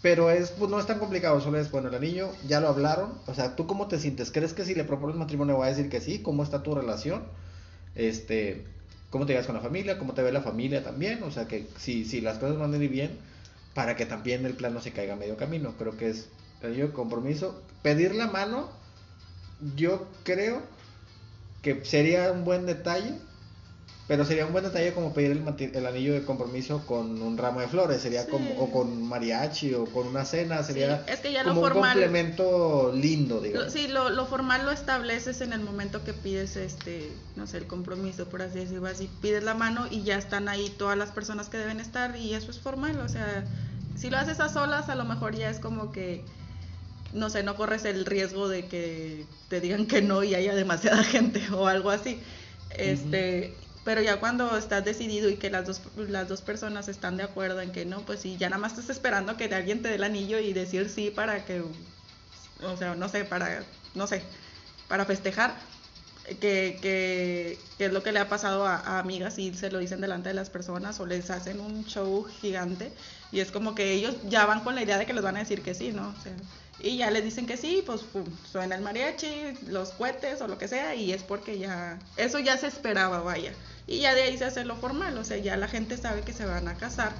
Pero 0.01 0.31
es, 0.31 0.51
pues 0.51 0.71
no 0.71 0.79
es 0.79 0.87
tan 0.87 1.01
complicado, 1.01 1.41
solo 1.41 1.59
es, 1.59 1.71
bueno, 1.73 1.89
el 1.89 1.95
anillo, 1.95 2.31
ya 2.47 2.61
lo 2.61 2.69
hablaron. 2.69 3.15
O 3.27 3.35
sea, 3.35 3.57
¿tú 3.57 3.67
cómo 3.67 3.89
te 3.89 3.99
sientes? 3.99 4.31
¿Crees 4.31 4.53
que 4.53 4.65
si 4.65 4.75
le 4.77 4.85
propones 4.85 5.17
matrimonio 5.17 5.59
va 5.59 5.67
a 5.67 5.69
decir 5.71 5.89
que 5.89 6.01
sí? 6.01 6.21
¿Cómo 6.21 6.45
está 6.45 6.63
tu 6.63 6.75
relación? 6.75 7.25
Este, 7.97 8.65
¿cómo 9.11 9.27
te 9.27 9.33
llevas 9.33 9.47
con 9.47 9.57
la 9.57 9.61
familia? 9.61 9.99
¿Cómo 9.99 10.15
te 10.15 10.23
ve 10.23 10.31
la 10.31 10.41
familia 10.43 10.85
también? 10.85 11.23
O 11.25 11.31
sea, 11.33 11.47
que 11.49 11.67
si, 11.79 12.05
si 12.05 12.21
las 12.21 12.39
cosas 12.39 12.59
van 12.59 12.73
a 12.73 12.77
ir 12.77 12.89
bien, 12.91 13.11
para 13.75 13.97
que 13.97 14.07
también 14.07 14.47
el 14.47 14.55
plan 14.55 14.73
no 14.75 14.81
se 14.81 14.93
caiga 14.93 15.15
a 15.15 15.17
medio 15.17 15.37
camino. 15.37 15.75
Creo 15.79 15.97
que 15.97 16.11
es 16.11 16.27
anillo 16.63 16.89
de 16.89 16.93
compromiso. 16.93 17.63
Pedir 17.83 18.15
la 18.15 18.27
mano, 18.27 18.69
yo 19.77 20.07
creo 20.25 20.63
que 21.63 21.85
sería 21.85 22.31
un 22.33 22.45
buen 22.45 22.67
detalle, 22.67 23.15
pero 24.07 24.25
sería 24.25 24.47
un 24.47 24.53
buen 24.53 24.65
detalle 24.65 24.93
como 24.95 25.13
pedir 25.13 25.33
el, 25.33 25.77
el 25.77 25.87
anillo 25.87 26.15
de 26.15 26.25
compromiso 26.25 26.87
con 26.87 27.21
un 27.21 27.37
ramo 27.37 27.61
de 27.61 27.69
flores, 27.69 28.01
sería 28.01 28.23
Sí. 28.25 28.31
como, 28.31 28.59
o 28.59 28.71
con 28.71 29.03
mariachi, 29.07 29.75
o 29.75 29.85
con 29.85 30.07
una 30.07 30.25
cena, 30.25 30.63
sería 30.63 31.05
es 31.07 31.21
que 31.21 31.31
ya 31.33 31.43
lo 31.43 31.51
como 31.51 31.61
un 31.63 31.67
formal- 31.69 31.93
complemento 31.93 32.93
lindo, 32.95 33.41
digamos. 33.41 33.67
Lo- 33.67 33.71
sí, 33.73 33.87
lo, 33.89 34.09
lo 34.11 34.27
formal 34.27 34.65
lo 34.65 34.71
estableces 34.71 35.41
en 35.43 35.53
el 35.53 35.61
momento 35.61 36.05
que 36.05 36.15
pides 36.15 36.57
este, 36.57 37.13
no 37.37 37.47
sé, 37.47 37.59
el 37.59 37.67
compromiso, 37.67 38.29
por 38.29 38.41
así 38.43 38.61
decirlo, 38.61 38.87
así 38.87 39.11
pides 39.21 39.43
la 39.45 39.55
mano 39.55 39.87
y 39.91 40.03
ya 40.05 40.17
están 40.17 40.49
ahí 40.49 40.71
todas 40.79 40.97
las 40.97 41.11
personas 41.11 41.49
que 41.49 41.59
deben 41.59 41.79
estar 41.81 42.17
y 42.17 42.33
eso 42.35 42.51
es 42.51 42.59
formal, 42.61 42.99
o 43.01 43.09
sea, 43.09 43.45
si 43.95 44.09
lo 44.11 44.17
haces 44.19 44.41
a 44.41 44.49
solas 44.49 44.89
a 44.89 44.95
lo 44.95 45.05
mejor 45.05 45.35
ya 45.37 45.51
es 45.51 45.59
como 45.59 45.93
que 45.93 46.25
no 47.13 47.31
sé, 47.31 47.43
no 47.43 47.57
corres 47.57 47.85
el 47.85 48.05
riesgo 48.05 48.49
de 48.49 48.67
que 48.67 49.27
te 49.49 49.61
digan 49.61 49.87
que 49.87 50.03
no 50.03 50.23
y 50.25 50.35
haya 50.35 50.55
demasiada 50.55 51.03
gente 51.05 51.43
o 51.53 51.67
algo 51.67 51.91
así. 51.91 52.21
Este, 52.71 53.55
pero 53.85 54.03
ya 54.03 54.21
cuando 54.21 54.57
estás 54.59 54.85
decidido 54.85 55.31
y 55.31 55.37
que 55.37 55.51
las 55.51 55.67
dos 55.67 55.81
las 55.97 56.29
dos 56.29 56.43
personas 56.43 56.89
están 56.89 57.17
de 57.17 57.23
acuerdo 57.23 57.61
en 57.61 57.73
que 57.73 57.85
no, 57.87 58.01
pues 58.03 58.21
sí, 58.21 58.37
ya 58.39 58.51
nada 58.51 58.61
más 58.61 58.73
estás 58.73 58.91
esperando 58.91 59.37
que 59.37 59.45
alguien 59.55 59.83
te 59.83 59.89
dé 59.89 59.95
el 59.95 60.05
anillo 60.05 60.39
y 60.39 60.53
decir 60.53 60.91
sí 60.91 61.11
para 61.11 61.45
que 61.45 61.63
o 62.63 62.77
sea, 62.77 62.95
no 62.95 63.09
sé, 63.09 63.25
para, 63.25 63.65
no 63.95 64.07
sé, 64.07 64.23
para 64.89 65.05
festejar, 65.05 65.55
que, 66.41 66.79
que, 66.83 67.59
que 67.79 67.87
es 67.87 67.93
lo 67.93 68.03
que 68.03 68.13
le 68.13 68.19
ha 68.19 68.29
pasado 68.29 68.67
a, 68.67 68.77
a 68.77 68.99
amigas 68.99 69.39
y 69.39 69.55
se 69.55 69.71
lo 69.71 69.79
dicen 69.79 70.01
delante 70.01 70.29
de 70.29 70.35
las 70.35 70.51
personas 70.51 71.01
o 71.01 71.07
les 71.07 71.31
hacen 71.31 71.59
un 71.61 71.87
show 71.87 72.25
gigante 72.25 72.93
y 73.33 73.41
es 73.41 73.51
como 73.51 73.75
que 73.75 73.93
ellos 73.93 74.15
ya 74.25 74.45
van 74.45 74.61
con 74.63 74.75
la 74.75 74.83
idea 74.83 74.99
de 74.99 75.07
que 75.07 75.15
les 75.15 75.23
van 75.23 75.37
a 75.37 75.41
decir 75.41 75.63
que 75.63 75.75
sí, 75.75 75.93
¿no? 75.93 76.11
O 76.11 76.21
sea, 76.23 76.37
y 76.81 76.97
ya 76.99 77.11
les 77.11 77.25
dicen 77.25 77.47
que 77.47 77.57
sí, 77.57 77.83
pues 77.85 78.03
pum, 78.03 78.25
suena 78.51 78.77
el 78.77 78.83
mariachi, 78.83 79.59
los 79.69 79.91
cohetes 79.91 80.41
o 80.41 80.49
lo 80.49 80.59
que 80.59 80.69
sea 80.69 80.95
y 80.95 81.13
es 81.13 81.23
porque 81.23 81.59
ya, 81.59 81.99
eso 82.17 82.39
ya 82.39 82.57
se 82.57 82.67
esperaba, 82.69 83.21
vaya. 83.21 83.53
Y 83.87 84.01
ya 84.01 84.15
de 84.15 84.23
ahí 84.23 84.39
se 84.39 84.45
hace 84.45 84.65
lo 84.65 84.77
formal, 84.77 85.17
o 85.19 85.25
sea, 85.25 85.39
ya 85.39 85.57
la 85.57 85.67
gente 85.69 85.97
sabe 85.97 86.23
que 86.23 86.33
se 86.33 86.45
van 86.45 86.69
a 86.69 86.77
casar 86.77 87.13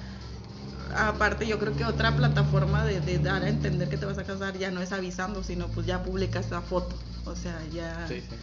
aparte 0.95 1.45
yo 1.47 1.59
creo 1.59 1.75
que 1.75 1.85
otra 1.85 2.15
plataforma 2.15 2.83
de, 2.85 2.99
de 3.01 3.19
dar 3.19 3.43
a 3.43 3.49
entender 3.49 3.89
que 3.89 3.97
te 3.97 4.05
vas 4.05 4.17
a 4.17 4.23
casar 4.23 4.57
ya 4.57 4.71
no 4.71 4.81
es 4.81 4.91
avisando, 4.91 5.43
sino 5.43 5.67
pues 5.67 5.85
ya 5.85 6.03
publicas 6.03 6.49
la 6.51 6.61
foto. 6.61 6.95
O 7.25 7.35
sea, 7.35 7.59
ya, 7.73 8.07
Sí, 8.07 8.21
sí. 8.21 8.35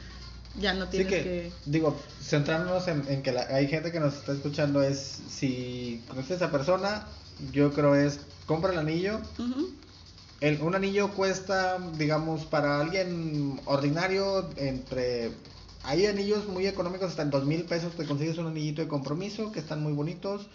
ya 0.61 0.75
no 0.75 0.85
Sí 0.85 0.91
tienes 0.93 1.13
que, 1.13 1.23
que... 1.23 1.53
digo, 1.65 1.97
centrándonos 2.23 2.87
en, 2.89 3.05
en 3.09 3.23
que 3.23 3.33
la- 3.33 3.49
hay 3.51 3.67
gente 3.67 3.91
que 3.91 3.99
nos 4.01 4.15
está 4.15 4.33
escuchando 4.33 4.83
es, 4.83 5.19
si 5.29 6.01
conoces 6.09 6.33
a 6.33 6.35
esa 6.37 6.53
persona, 6.53 7.05
yo 7.53 7.73
creo 7.73 7.97
es, 7.97 8.21
compra 8.47 8.73
el 8.73 8.79
anillo, 8.79 9.21
Ujú. 9.39 9.71
El, 10.41 10.61
un 10.61 10.75
anillo 10.75 11.13
cuesta, 11.15 11.79
digamos, 11.97 12.45
para 12.45 12.81
alguien 12.81 13.61
ordinario, 13.65 14.51
entre... 14.57 15.31
Hay 15.83 16.05
anillos 16.07 16.49
muy 16.49 16.67
económicos, 16.67 17.11
hasta 17.11 17.23
en 17.23 17.31
dos 17.31 17.45
mil 17.47 17.63
pesos 17.63 17.95
te 17.95 18.05
consigues 18.07 18.39
un 18.39 18.49
anillito 18.49 18.83
de 18.83 18.89
compromiso, 18.89 19.53
que 19.53 19.61
están 19.61 19.83
muy 19.83 19.93
bonitos. 19.93 20.49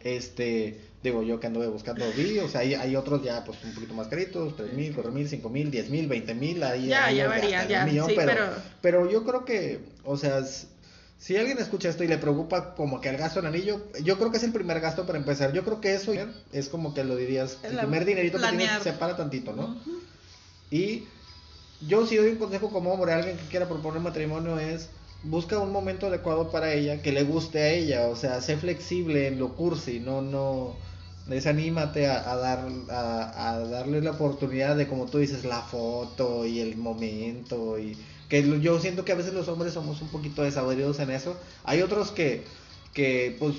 Este, 0.00 0.80
digo 1.02 1.24
yo 1.24 1.40
que 1.40 1.48
anduve 1.48 1.66
buscando 1.66 2.04
vi, 2.16 2.38
o 2.38 2.48
sea, 2.48 2.60
hay, 2.60 2.74
hay 2.74 2.94
otros 2.94 3.24
ya 3.24 3.44
pues 3.44 3.58
un 3.64 3.72
poquito 3.74 3.94
más 3.94 4.06
caritos, 4.06 4.54
tres 4.56 4.72
mil, 4.72 4.94
cuatro 4.94 5.10
mil, 5.10 5.28
cinco 5.28 5.50
mil, 5.50 5.72
diez 5.72 5.90
mil, 5.90 6.06
veinte 6.06 6.34
mil, 6.34 6.62
ahí 6.62 6.86
Ya, 6.86 7.06
ahí 7.06 7.16
ya 7.16 7.24
hasta 7.28 7.40
varía, 7.40 7.62
un 7.62 7.68
ya, 7.68 7.84
millón, 7.84 8.06
sí, 8.08 8.12
pero, 8.14 8.32
pero- 8.32 8.52
pero 8.80 9.10
yo 9.10 9.24
creo 9.24 9.44
que, 9.44 9.80
o 10.04 10.16
sea, 10.16 10.44
si 11.18 11.36
alguien 11.36 11.58
escucha 11.58 11.88
esto 11.88 12.04
y 12.04 12.08
le 12.08 12.18
preocupa 12.18 12.74
como 12.74 13.00
que 13.00 13.08
el 13.08 13.16
gasto 13.16 13.40
en 13.40 13.46
anillo, 13.46 13.80
yo 14.04 14.18
creo 14.18 14.30
que 14.30 14.36
es 14.36 14.44
el 14.44 14.52
primer 14.52 14.80
gasto 14.80 15.04
para 15.04 15.18
empezar. 15.18 15.52
Yo 15.52 15.64
creo 15.64 15.80
que 15.80 15.94
eso 15.94 16.12
es 16.52 16.68
como 16.68 16.94
que 16.94 17.02
lo 17.02 17.16
dirías, 17.16 17.58
el 17.64 17.76
primer 17.76 18.04
dinerito 18.04 18.38
que 18.38 18.42
planear. 18.42 18.80
tienes 18.80 18.82
separa 18.84 19.16
tantito, 19.16 19.52
¿no? 19.52 19.76
Y 20.70 21.04
yo 21.86 22.06
si 22.06 22.16
doy 22.16 22.30
un 22.30 22.36
consejo 22.36 22.70
como 22.70 22.92
hombre 22.92 23.12
a 23.12 23.16
alguien 23.16 23.36
que 23.36 23.46
quiera 23.46 23.68
proponer 23.68 24.00
matrimonio 24.00 24.58
es 24.58 24.90
busca 25.24 25.58
un 25.58 25.72
momento 25.72 26.06
adecuado 26.06 26.50
para 26.52 26.72
ella 26.72 27.02
que 27.02 27.10
le 27.10 27.24
guste 27.24 27.58
a 27.60 27.68
ella, 27.70 28.06
o 28.06 28.14
sea, 28.14 28.40
sé 28.40 28.56
flexible 28.56 29.26
en 29.26 29.40
lo 29.40 29.56
cursi, 29.56 29.98
no 29.98 30.22
no 30.22 30.76
desanímate 31.26 32.06
a, 32.06 32.30
a 32.30 32.36
dar 32.36 32.68
a, 32.90 33.50
a 33.50 33.58
darle 33.58 34.00
la 34.00 34.12
oportunidad 34.12 34.76
de 34.76 34.86
como 34.86 35.06
tú 35.06 35.18
dices 35.18 35.44
la 35.44 35.62
foto 35.62 36.46
y 36.46 36.60
el 36.60 36.76
momento 36.76 37.78
y 37.78 37.96
que 38.28 38.60
yo 38.60 38.78
siento 38.80 39.04
que 39.04 39.12
a 39.12 39.16
veces 39.16 39.32
los 39.32 39.48
hombres 39.48 39.72
somos 39.72 40.00
un 40.02 40.08
poquito 40.08 40.42
desabridos 40.42 40.98
en 41.00 41.10
eso. 41.10 41.36
Hay 41.64 41.82
otros 41.82 42.10
que 42.10 42.42
que 42.94 43.36
pues 43.38 43.54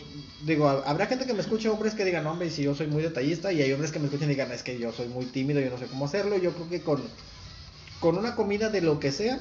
digo, 0.46 0.68
ha- 0.68 0.84
habrá 0.90 1.06
gente 1.06 1.26
que 1.26 1.34
me 1.34 1.40
escuche 1.42 1.70
hombres 1.70 1.94
que 1.94 2.04
digan, 2.04 2.26
hombre, 2.28 2.50
si 2.50 2.64
yo 2.64 2.76
soy 2.76 2.88
muy 2.88 3.02
detallista 3.02 3.54
y 3.54 3.62
hay 3.62 3.72
hombres 3.72 3.92
que 3.92 4.00
me 4.00 4.06
escuchen 4.06 4.28
y 4.28 4.34
digan, 4.34 4.52
es 4.52 4.64
que 4.64 4.78
yo 4.80 4.92
soy 4.92 5.08
muy 5.08 5.26
tímido, 5.26 5.62
yo 5.62 5.70
no 5.70 5.78
sé 5.78 5.86
cómo 5.86 6.06
hacerlo. 6.06 6.38
Yo 6.38 6.52
creo 6.54 6.70
que 6.70 6.82
con 6.82 7.02
con 8.02 8.18
una 8.18 8.36
comida 8.36 8.70
de 8.70 8.82
lo 8.82 9.00
que 9.00 9.12
sea, 9.12 9.40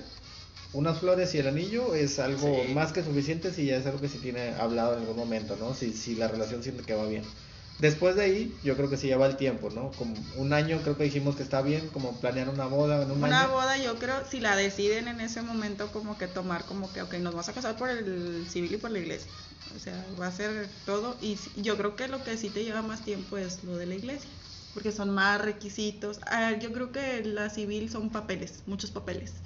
unas 0.73 0.99
flores 0.99 1.35
y 1.35 1.38
el 1.38 1.49
anillo 1.49 1.95
es 1.95 2.19
algo 2.19 2.62
Sí. 2.67 2.75
más 2.75 2.93
que 2.93 3.03
suficiente 3.03 3.53
si 3.53 3.67
ya 3.67 3.77
es 3.77 3.87
algo 3.87 4.01
que 4.01 4.09
se 4.09 4.19
tiene 4.19 4.51
hablado 4.61 4.95
en 4.95 5.01
algún 5.01 5.17
momento, 5.17 5.57
¿no? 5.57 5.75
Si, 5.75 5.93
si 5.93 6.14
la 6.14 6.29
relación 6.29 6.62
siente 6.62 6.83
que 6.85 6.95
va 6.95 7.07
bien. 7.07 7.25
Después 7.79 8.17
de 8.17 8.23
ahí, 8.23 8.61
yo 8.62 8.77
creo 8.77 8.91
que 8.91 8.97
sí 8.97 9.07
lleva 9.07 9.27
el 9.27 9.37
tiempo, 9.37 9.71
¿no? 9.71 9.95
Como 9.97 10.27
un 10.35 10.53
año 10.53 10.83
creo 10.83 10.97
que 10.97 11.05
dijimos 11.05 11.37
que 11.37 11.43
está 11.45 11.62
bien, 11.62 11.91
como 11.91 12.19
planear 12.21 12.49
una 12.49 12.67
boda 12.67 13.03
en 13.03 13.11
un 13.11 13.23
Una 13.23 13.47
año. 13.47 13.49
boda 13.49 13.77
yo 13.79 13.99
creo, 13.99 14.25
si 14.25 14.41
la 14.41 14.57
deciden 14.57 15.09
en 15.09 15.21
ese 15.21 15.43
momento 15.43 15.91
como 15.93 16.19
que 16.19 16.29
tomar 16.29 16.67
como 16.67 16.93
que, 16.93 17.03
ok, 17.03 17.14
nos 17.14 17.33
vamos 17.35 17.49
a 17.49 17.55
casar 17.55 17.77
por 17.77 17.88
el 17.91 18.49
civil 18.49 18.75
y 18.75 18.77
por 18.79 18.91
la 18.91 18.99
iglesia. 19.01 19.33
O 19.75 19.79
sea, 19.79 20.07
va 20.21 20.27
a 20.29 20.33
ser 20.33 20.71
todo. 20.85 21.19
Y 21.21 21.37
yo 21.61 21.77
creo 21.77 21.97
que 21.97 22.09
lo 22.09 22.23
que 22.25 22.37
sí 22.37 22.51
te 22.51 22.64
lleva 22.64 22.83
más 22.83 23.03
tiempo 23.05 23.37
es 23.38 23.64
lo 23.64 23.77
de 23.77 23.87
la 23.87 23.95
iglesia. 23.95 24.31
Porque 24.73 24.93
son 24.93 25.11
más 25.11 25.41
requisitos. 25.41 26.21
Ah, 26.27 26.53
yo 26.61 26.73
creo 26.73 26.93
que 26.93 27.25
la 27.25 27.51
civil 27.51 27.91
son 27.91 28.11
papeles, 28.11 28.62
muchos 28.67 28.91
papeles. 28.91 29.43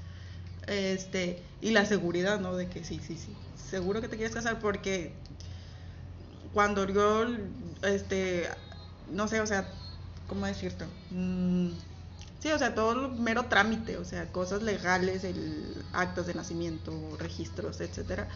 Este, 0.66 1.44
y 1.60 1.70
la 1.72 1.86
seguridad, 1.86 2.40
¿no? 2.40 2.56
De 2.56 2.68
que 2.68 2.84
sí, 2.84 3.00
sí, 3.00 3.16
sí. 3.18 3.38
Seguro 3.54 4.00
que 4.00 4.08
te 4.08 4.16
quieres 4.16 4.34
casar 4.34 4.60
porque 4.60 5.22
cuando 6.52 6.86
yo, 6.86 7.26
este, 7.82 8.48
no 9.10 9.28
sé, 9.28 9.40
o 9.40 9.46
sea, 9.46 9.68
¿cómo 10.26 10.46
decirte? 10.46 10.86
Mm, 11.10 11.70
sí, 12.40 12.50
o 12.52 12.58
sea, 12.58 12.74
todo 12.74 12.92
el 12.92 13.12
mero 13.20 13.46
trámite, 13.46 13.96
o 13.96 14.04
sea, 14.04 14.30
cosas 14.32 14.62
legales, 14.62 15.24
el 15.24 15.84
actas 15.92 16.26
de 16.26 16.34
nacimiento, 16.34 16.92
registros, 17.18 17.80
etcétera, 17.80 18.28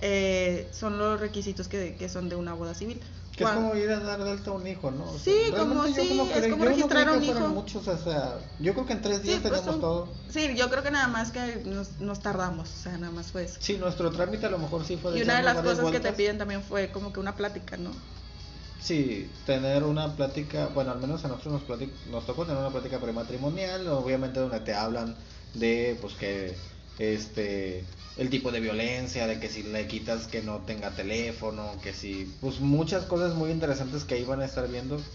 eh, 0.00 0.68
son 0.72 0.98
los 0.98 1.20
requisitos 1.20 1.68
que, 1.68 1.96
que 1.96 2.08
son 2.08 2.28
de 2.28 2.36
una 2.36 2.54
boda 2.54 2.74
civil. 2.74 3.00
Que 3.36 3.42
es 3.42 3.50
como 3.50 3.74
ir 3.74 3.90
a 3.90 3.98
dar 3.98 4.22
de 4.22 4.30
alta 4.30 4.50
a 4.50 4.54
un 4.54 4.66
hijo, 4.66 4.90
¿no? 4.92 5.04
O 5.04 5.18
sea, 5.18 5.18
Sí, 5.18 5.50
como 5.50 5.86
sí, 5.86 6.16
no 6.16 6.24
es 6.30 6.46
como 6.48 6.64
no 6.64 6.70
registrar 6.70 7.08
a 7.08 7.12
un 7.14 7.20
que 7.20 7.26
hijo. 7.26 7.48
muchos, 7.48 7.88
o 7.88 7.98
sea, 7.98 8.38
yo 8.60 8.74
creo 8.74 8.86
que 8.86 8.92
en 8.92 9.02
tres 9.02 9.22
días 9.22 9.40
Sí, 9.42 9.48
pues 9.48 9.60
tenemos 9.62 9.80
todo. 9.80 10.08
sí, 10.28 10.54
yo 10.56 10.70
creo 10.70 10.84
que 10.84 10.92
nada 10.92 11.08
más 11.08 11.32
que 11.32 11.62
nos, 11.64 12.00
nos 12.00 12.20
tardamos, 12.20 12.70
o 12.70 12.76
sea, 12.82 12.96
nada 12.96 13.12
más 13.12 13.32
fue 13.32 13.44
eso. 13.44 13.56
Sí, 13.60 13.76
nuestro 13.76 14.10
trámite 14.12 14.46
a 14.46 14.50
lo 14.50 14.58
mejor 14.58 14.84
sí 14.84 14.96
fue 14.96 15.18
Y 15.18 15.22
una 15.22 15.36
de 15.38 15.42
las 15.42 15.56
cosas 15.56 15.90
que 15.90 15.98
te 15.98 16.12
piden 16.12 16.38
también 16.38 16.62
fue 16.62 16.92
como 16.92 17.12
que 17.12 17.18
una 17.18 17.34
plática, 17.34 17.76
¿no? 17.76 17.90
Sí, 18.86 19.40
tener 19.44 19.82
una 19.84 20.14
plática, 20.14 20.66
bueno, 20.68 20.90
al 20.92 21.00
menos 21.00 21.24
a 21.24 21.28
nosotros 21.28 21.54
nos, 21.54 21.66
platic- 21.66 22.02
nos 22.04 22.26
tocó 22.26 22.44
tener 22.44 22.60
una 22.60 22.70
plática 22.72 23.00
prematrimonial, 23.00 23.88
obviamente 23.88 24.40
donde 24.40 24.60
te 24.60 24.74
hablan 24.74 25.16
de, 25.54 25.96
pues 26.00 26.14
que, 26.16 26.60
este, 26.98 27.88
el 28.16 28.28
tipo 28.30 28.52
de 28.52 28.60
violencia, 28.60 29.26
de 29.26 29.40
que 29.40 29.48
si 29.48 29.62
le 29.62 29.86
quitas 29.88 30.28
que 30.28 30.42
no 30.42 30.64
tenga 30.66 30.94
teléfono, 30.94 31.80
que 31.80 31.94
si, 31.94 32.36
pues 32.42 32.60
muchas 32.60 33.06
cosas 33.06 33.34
muy 33.34 33.50
interesantes 33.50 34.04
que 34.04 34.16
ahí 34.16 34.24
van 34.24 34.40
a 34.42 34.44
estar 34.44 34.68
viendo, 34.68 35.10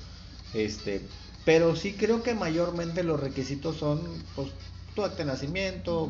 este, 0.51 1.12
pero 1.43 1.75
sí 1.75 1.95
creo 1.97 2.23
que 2.23 2.34
mayormente 2.36 3.03
los 3.03 3.19
requisitos 3.19 3.77
son, 3.77 4.27
pues, 4.34 4.53
tu 4.95 5.03
acta 5.03 5.17
de 5.23 5.25
nacimiento, 5.25 6.08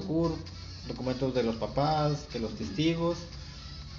documentos 0.84 1.34
de 1.34 1.44
los 1.44 1.58
papás, 1.58 2.32
de 2.32 2.40
los 2.40 2.56
testigos, 2.56 3.30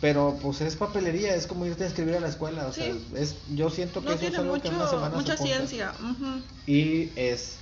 pero 0.01 0.39
pues 0.41 0.61
es 0.63 0.77
papelería, 0.77 1.35
es 1.35 1.47
como 1.47 1.67
irte 1.67 1.85
a 1.85 1.87
escribir 1.87 2.17
a 2.17 2.21
la 2.21 2.29
escuela, 2.29 2.67
o 2.67 2.73
sea, 2.73 2.93
es, 3.15 3.35
yo 3.55 3.69
siento 3.71 4.01
que 4.01 4.07
No 4.09 4.13
eso 4.15 4.27
es 4.29 4.39
algo 4.39 4.61
que 4.61 4.69
en 4.69 4.75
una 4.75 4.85
mucho, 4.85 4.97
semana 4.97 5.17
mucha 5.17 5.37
se 5.37 5.43
ciencia. 5.45 5.93
ujú. 6.01 6.43
Y 6.67 7.11
es, 7.17 7.57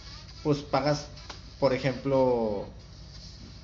pues 0.44 0.58
pagas, 0.58 1.06
por 1.58 1.72
ejemplo, 1.74 2.66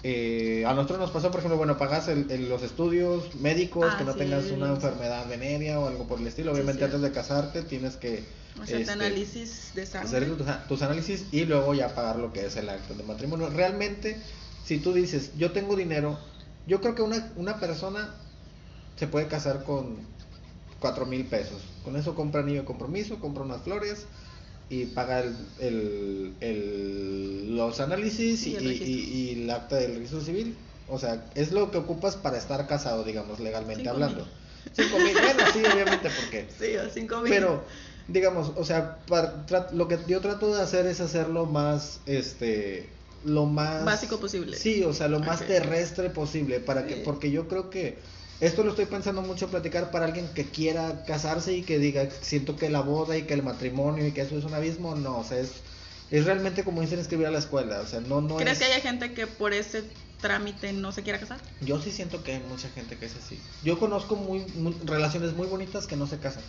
eh, 0.03 0.65
a 0.67 0.75
nosotros 0.75 0.99
nos 0.99 1.11
pasó, 1.13 1.31
por 1.31 1.39
ejemplo, 1.41 1.57
bueno, 1.57 1.79
pagas 1.79 2.09
el, 2.09 2.49
los 2.49 2.63
estudios 2.63 3.35
médicos, 3.37 3.87
Ah, 3.93 3.97
que 3.99 4.05
no 4.05 4.13
sí. 4.13 4.19
tengas 4.19 4.45
una 4.51 4.69
enfermedad 4.69 5.27
venérea 5.29 5.79
o 5.81 5.87
algo 5.89 6.05
por 6.07 6.21
el 6.21 6.27
estilo. 6.27 6.53
Obviamente 6.53 6.81
sí. 6.81 6.85
antes 6.85 7.01
de 7.01 7.11
casarte 7.13 7.63
tienes 7.63 7.97
que 7.97 8.25
Hacerte 8.61 8.83
este, 8.83 8.93
análisis 8.93 9.71
de 9.75 9.85
sangre. 9.87 10.09
hacer 10.09 10.37
tus, 10.37 10.47
tus 10.69 10.83
análisis 10.83 11.25
y 11.33 11.45
luego 11.45 11.75
ya 11.75 11.95
pagar 11.95 12.17
lo 12.17 12.33
que 12.33 12.47
es 12.47 12.57
el 12.57 12.69
acto 12.69 12.95
de 12.95 13.03
matrimonio. 13.03 13.49
Realmente, 13.51 14.21
si 14.65 14.79
tú 14.79 14.93
dices, 14.93 15.31
yo 15.39 15.53
tengo 15.53 15.75
dinero, 15.75 16.19
yo 16.67 16.81
creo 16.81 16.95
que 16.95 17.03
una, 17.03 17.33
una 17.37 17.59
persona 17.59 18.15
se 18.97 19.07
puede 19.07 19.27
casar 19.29 19.65
con 19.65 19.99
cuatro 20.81 21.07
mil 21.07 21.25
pesos. 21.27 21.63
Con 21.85 21.97
eso 21.97 22.15
compra 22.15 22.41
anillo 22.41 22.61
de 22.61 22.67
compromiso, 22.67 23.19
compra 23.21 23.43
unas 23.45 23.63
flores 23.63 24.07
y 24.71 24.87
paga 24.87 25.21
el, 25.21 25.35
el- 25.61 26.35
el- 26.41 27.57
los 27.57 27.81
análisis 27.81 28.47
y, 28.47 28.51
Y 28.53 28.57
el 28.57 28.67
y- 28.73 28.83
y- 28.85 29.31
y 29.39 29.43
el 29.43 29.51
acta 29.51 29.77
del 29.77 29.95
registro 29.97 30.21
civil. 30.21 30.57
O 30.89 30.99
sea, 30.99 31.31
es 31.35 31.53
lo 31.53 31.71
que 31.71 31.79
ocupas 31.79 32.17
para 32.17 32.37
estar 32.39 32.67
casado, 32.67 33.05
digamos, 33.05 33.41
legalmente 33.41 33.85
Cinco 33.85 33.91
hablando. 33.95 34.25
mil. 34.25 34.75
Cinco 34.75 34.99
mil, 34.99 35.13
bueno, 35.15 35.41
sí, 35.53 35.59
obviamente, 35.61 36.09
porque 36.21 36.47
Sí, 36.59 36.77
a 36.77 36.89
cinco 36.91 37.21
mil. 37.21 37.31
pero, 37.33 37.63
digamos, 38.09 38.53
o 38.57 38.65
sea, 38.65 38.99
para- 39.07 39.45
lo 39.73 39.89
que 39.89 39.99
yo 40.07 40.21
trato 40.21 40.55
de 40.55 40.61
hacer 40.63 40.87
es 40.87 41.01
hacerlo 41.01 41.47
más, 41.47 42.01
este, 42.07 42.91
lo 43.25 43.47
más... 43.47 43.85
Básico 43.85 44.19
posible. 44.21 44.57
Sí, 44.57 44.83
o 44.83 44.93
sea, 44.93 45.09
lo 45.09 45.21
más 45.21 45.41
terrestre 45.47 46.11
posible, 46.11 46.61
para 46.61 46.87
que, 46.87 46.97
porque 46.97 47.31
yo 47.31 47.49
creo 47.49 47.71
que 47.71 47.99
esto 48.41 48.63
lo 48.65 48.71
estoy 48.71 48.87
pensando 48.87 49.23
mucho 49.23 49.49
platicar 49.49 49.91
para 49.91 50.07
alguien 50.07 50.29
que 50.35 50.45
quiera 50.45 51.05
casarse 51.05 51.55
y 51.57 51.63
que 51.63 51.79
diga, 51.79 52.09
siento 52.21 52.57
que 52.57 52.69
la 52.71 52.81
boda 52.81 53.17
y 53.17 53.23
que 53.23 53.35
el 53.35 53.43
matrimonio 53.43 54.07
y 54.07 54.13
que 54.13 54.23
eso 54.23 54.37
es 54.37 54.45
un 54.45 54.55
abismo, 54.55 54.95
no, 54.95 55.19
o 55.19 55.25
sea, 55.25 55.39
es, 55.39 55.53
es 56.11 56.25
realmente 56.25 56.65
como 56.65 56.81
dicen 56.81 56.99
escribir 56.99 57.27
a 57.27 57.31
la 57.31 57.39
escuela, 57.39 57.81
o 57.81 57.87
sea, 57.87 58.01
no, 58.01 58.21
no 58.21 58.37
¿Crees 58.37 58.61
es... 58.61 58.67
que 58.67 58.73
haya 58.73 58.81
gente 58.81 59.15
que 59.15 59.27
por 59.27 59.53
ese 59.53 59.85
trámite 60.21 60.73
no 60.73 60.91
se 60.93 61.03
quiera 61.03 61.19
casar? 61.21 61.39
Yo 61.61 61.81
sí 61.81 61.91
siento 61.91 62.23
que 62.23 62.33
hay 62.33 62.43
mucha 62.49 62.69
gente 62.71 62.97
que 62.97 63.07
es 63.07 63.15
así. 63.17 63.39
Yo 63.63 63.79
conozco 63.79 64.17
muy, 64.17 64.41
muy- 64.57 64.77
relaciones 64.85 65.35
muy 65.35 65.47
bonitas 65.47 65.87
que 65.87 65.97
no 65.97 66.07
se 66.07 66.19
casan. 66.19 66.43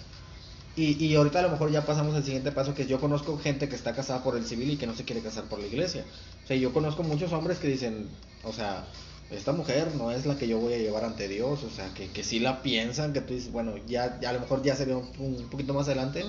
Y, 0.77 1.03
y 1.05 1.15
ahorita 1.15 1.39
a 1.39 1.43
lo 1.43 1.49
mejor 1.49 1.71
ya 1.71 1.85
pasamos 1.85 2.15
al 2.15 2.23
siguiente 2.25 2.51
paso, 2.51 2.75
que 2.75 2.85
yo 2.85 2.99
conozco 2.99 3.37
gente 3.37 3.69
que 3.69 3.75
está 3.75 3.95
casada 3.95 4.23
por 4.23 4.35
el 4.35 4.45
civil 4.45 4.71
y 4.71 4.77
que 4.77 4.87
no 4.87 4.95
se 4.95 5.05
quiere 5.05 5.21
casar 5.21 5.45
por 5.45 5.59
la 5.59 5.67
iglesia. 5.67 6.03
O 6.43 6.47
sea, 6.47 6.57
yo 6.57 6.73
conozco 6.73 7.03
muchos 7.03 7.31
hombres 7.31 7.59
que 7.59 7.67
dicen, 7.69 8.09
o 8.43 8.51
sea, 8.51 8.85
esta 9.31 9.53
mujer 9.53 9.95
no 9.95 10.11
es 10.11 10.25
la 10.25 10.37
que 10.37 10.47
yo 10.47 10.59
voy 10.59 10.73
a 10.73 10.77
llevar 10.77 11.03
ante 11.03 11.27
Dios, 11.27 11.63
o 11.63 11.69
sea, 11.69 11.93
que, 11.93 12.09
que 12.09 12.23
sí 12.23 12.39
la 12.39 12.61
piensan, 12.61 13.11
que 13.11 13.21
tú 13.21 13.33
dices, 13.33 13.51
bueno, 13.51 13.73
ya, 13.87 14.19
ya 14.19 14.29
a 14.29 14.33
lo 14.33 14.39
mejor 14.39 14.61
ya 14.61 14.75
sería 14.75 14.97
un, 14.97 15.09
un 15.17 15.49
poquito 15.49 15.73
más 15.73 15.87
adelante. 15.87 16.23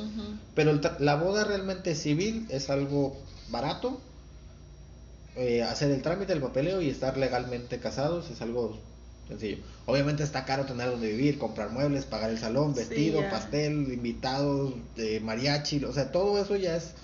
Pero 0.54 0.70
el 0.70 0.80
la 1.00 1.16
boda 1.16 1.44
realmente 1.44 1.94
civil 1.94 2.46
es 2.48 2.70
algo 2.70 3.16
barato. 3.50 4.00
Eh, 5.36 5.62
hacer 5.62 5.90
el 5.90 6.00
trámite, 6.00 6.32
el 6.32 6.40
papeleo 6.40 6.80
y 6.80 6.88
estar 6.88 7.18
legalmente 7.18 7.78
casados 7.78 8.30
es 8.30 8.40
algo 8.40 8.78
sencillo. 9.28 9.58
Obviamente 9.84 10.22
está 10.22 10.46
caro 10.46 10.64
tener 10.64 10.90
donde 10.90 11.08
vivir, 11.08 11.38
comprar 11.38 11.70
muebles, 11.70 12.06
pagar 12.06 12.30
el 12.30 12.38
salón, 12.38 12.74
vestido, 12.74 13.20
pastel, 13.30 13.92
invitados, 13.92 14.72
eh, 14.96 15.20
mariachi, 15.20 15.84
o 15.84 15.92
sea, 15.92 16.10
todo 16.10 16.40
eso 16.42 16.56
ya 16.56 16.76
es 16.76 16.94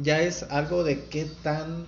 ya 0.00 0.20
es 0.20 0.44
algo 0.44 0.84
de 0.84 1.04
qué 1.06 1.26
tan 1.42 1.86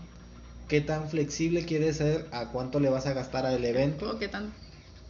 qué 0.71 0.81
tan 0.81 1.09
flexible 1.11 1.65
quieres 1.67 1.97
ser, 1.99 2.29
a 2.33 2.51
cuánto 2.53 2.81
le 2.81 2.89
vas 2.89 3.07
a 3.07 3.13
gastar 3.13 3.45
al 3.47 3.65
evento. 3.65 4.11
O 4.11 4.19
qué 4.19 4.29
tan... 4.29 4.55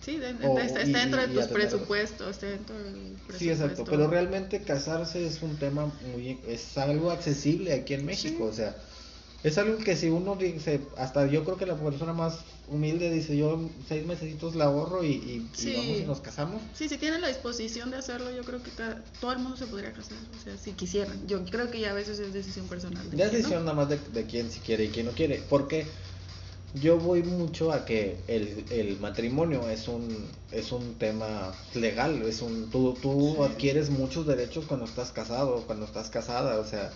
Sí, 0.00 0.16
de- 0.16 0.32
O- 0.48 0.58
está, 0.58 0.82
y- 0.82 0.92
dentro 0.92 1.20
de 1.20 1.28
tus 1.28 1.46
presupuestos, 1.48 2.30
está 2.30 2.46
dentro 2.46 2.76
del 2.82 2.94
presupuesto. 3.26 3.38
Sí, 3.38 3.50
exacto, 3.50 3.84
pero 3.84 4.08
realmente 4.08 4.64
casarse 4.64 5.26
es 5.26 5.42
un 5.42 5.58
tema 5.58 5.86
muy 5.86 6.40
es 6.46 6.76
algo 6.78 7.10
accesible 7.10 7.74
aquí 7.74 7.94
en 7.94 8.06
México, 8.06 8.44
Sí. 8.44 8.50
o 8.50 8.52
sea, 8.52 8.76
es 9.42 9.56
algo 9.58 9.78
que 9.78 9.96
si 9.96 10.08
uno 10.08 10.36
dice, 10.36 10.80
hasta 10.96 11.26
yo 11.26 11.44
creo 11.44 11.56
que 11.56 11.66
la 11.66 11.76
persona 11.76 12.12
más 12.12 12.40
humilde 12.68 13.10
dice, 13.10 13.36
yo 13.36 13.70
seis 13.88 14.04
mesecitos 14.06 14.54
la 14.54 14.66
ahorro 14.66 15.02
y, 15.02 15.08
y- 15.12 15.74
vamos 15.74 15.98
y 15.98 16.04
nos 16.04 16.20
casamos. 16.20 16.62
Sí, 16.74 16.88
si 16.88 16.98
tienen 16.98 17.20
la 17.20 17.28
disposición 17.28 17.90
de 17.90 17.96
hacerlo, 17.96 18.30
yo 18.30 18.44
creo 18.44 18.62
que 18.62 18.70
todo 19.20 19.32
el 19.32 19.38
mundo 19.38 19.56
se 19.56 19.66
podría 19.66 19.92
casar, 19.92 20.18
o 20.38 20.44
sea, 20.44 20.56
si 20.56 20.72
quisieran. 20.72 21.26
Yo 21.26 21.44
creo 21.46 21.70
que 21.70 21.80
ya 21.80 21.90
a 21.90 21.94
veces 21.94 22.18
es 22.20 22.32
decisión 22.32 22.66
personal. 22.68 23.10
de 23.10 23.16
decisión 23.16 23.64
nada 23.64 23.74
más 23.74 23.88
de, 23.88 23.98
de 23.98 24.24
quién 24.26 24.50
si 24.50 24.60
quiere 24.60 24.84
y 24.84 24.88
quién 24.88 25.06
no 25.06 25.12
quiere, 25.12 25.42
porque 25.48 25.86
yo 26.74 26.98
voy 26.98 27.22
mucho 27.22 27.72
a 27.72 27.84
que 27.84 28.18
el, 28.28 28.64
el 28.70 29.00
matrimonio 29.00 29.68
es 29.68 29.88
un 29.88 30.06
es 30.52 30.70
un 30.72 30.94
tema 30.94 31.52
legal, 31.74 32.22
es 32.22 32.42
un 32.42 32.70
tú, 32.70 32.94
tú 33.00 33.36
Sí. 33.36 33.42
adquieres 33.42 33.90
muchos 33.90 34.26
derechos 34.26 34.64
cuando 34.66 34.86
estás 34.86 35.10
casado, 35.12 35.62
cuando 35.66 35.86
estás 35.86 36.10
casada, 36.10 36.58
o 36.60 36.64
sea, 36.64 36.92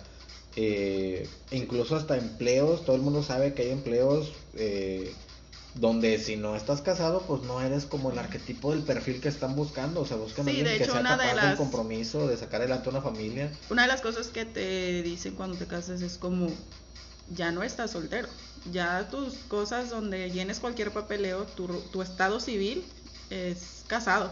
eh, 0.55 1.27
incluso 1.51 1.95
hasta 1.95 2.17
empleos, 2.17 2.85
todo 2.85 2.95
el 2.95 3.01
mundo 3.01 3.23
sabe 3.23 3.53
que 3.53 3.63
hay 3.63 3.71
empleos 3.71 4.31
eh, 4.55 5.13
donde 5.73 6.17
si 6.19 6.37
no 6.37 6.55
estás 6.55 6.81
casado, 6.81 7.21
pues 7.27 7.41
no 7.43 7.59
eres 7.61 7.85
como 7.85 8.09
el 8.11 8.17
arquetipo 8.17 8.71
del 8.71 8.81
perfil 8.83 9.19
que 9.19 9.27
están 9.27 9.55
buscando, 9.55 10.01
o 10.01 10.05
sea, 10.05 10.15
buscan 10.17 10.45
Sí, 10.45 10.51
alguien 10.51 10.65
de 10.67 10.77
que 10.77 10.85
sea 10.85 10.93
de 10.95 11.03
capaz 11.03 11.25
del 11.27 11.35
las- 11.35 11.57
compromiso, 11.57 12.27
de 12.27 12.37
sacar 12.37 12.61
adelante 12.61 12.87
una 12.89 13.01
familia. 13.01 13.51
Una 13.69 13.81
de 13.81 13.89
las 13.89 14.01
cosas 14.01 14.27
que 14.27 14.45
te 14.45 15.03
dicen 15.03 15.35
cuando 15.35 15.57
te 15.57 15.65
casas 15.67 16.01
es 16.01 16.17
como, 16.17 16.47
ya 17.35 17.51
no 17.51 17.61
estás 17.63 17.91
soltero, 17.91 18.29
ya 18.71 19.09
tus 19.09 19.33
cosas 19.49 19.89
donde 19.89 20.31
llenes 20.31 20.59
cualquier 20.61 20.91
papeleo, 20.91 21.43
tu, 21.43 21.67
tu 21.91 22.01
estado 22.01 22.39
civil 22.39 22.85
es 23.29 23.83
casado. 23.87 24.31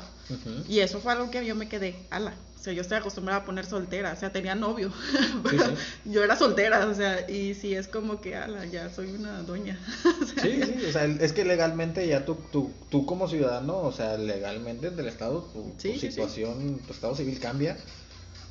Y 0.69 0.79
eso 0.79 0.99
fue 1.01 1.11
algo 1.11 1.29
que 1.29 1.45
yo 1.45 1.55
me 1.55 1.67
quedé, 1.67 1.95
ala. 2.09 2.33
O 2.63 2.65
sea, 2.65 2.71
yo 2.71 2.81
estoy 2.81 2.97
acostumbrada 2.97 3.41
a 3.41 3.45
poner 3.45 3.65
soltera, 3.65 4.13
o 4.13 4.15
sea, 4.15 4.31
tenía 4.31 4.55
novio, 4.55 4.89
pero 5.43 5.65
sí. 5.65 5.71
yo 6.05 6.23
era 6.23 6.37
soltera, 6.37 6.87
o 6.87 6.93
sea, 6.95 7.29
y 7.29 7.55
sí 7.55 7.75
es 7.75 7.89
como 7.89 8.21
que, 8.21 8.37
ala, 8.37 8.63
ya 8.67 8.89
soy 8.89 9.07
una 9.07 9.43
doña. 9.43 9.77
O 10.21 10.25
sea, 10.25 10.43
Sí, 10.43 10.61
sí, 10.63 10.85
o 10.87 10.91
sea, 10.93 11.03
es 11.03 11.33
que 11.33 11.43
legalmente 11.43 12.07
ya 12.07 12.23
tú, 12.23 12.37
tú, 12.53 12.71
tú 12.89 13.05
como 13.05 13.27
ciudadano, 13.27 13.79
o 13.81 13.91
sea, 13.91 14.17
legalmente 14.17 14.91
del 14.91 15.07
Estado, 15.09 15.41
tu, 15.53 15.61
tu 15.63 15.73
Sí, 15.77 15.91
sí, 15.95 15.99
sí. 15.99 16.07
situación, 16.11 16.79
tu 16.87 16.93
estado 16.93 17.13
civil 17.17 17.37
cambia 17.41 17.75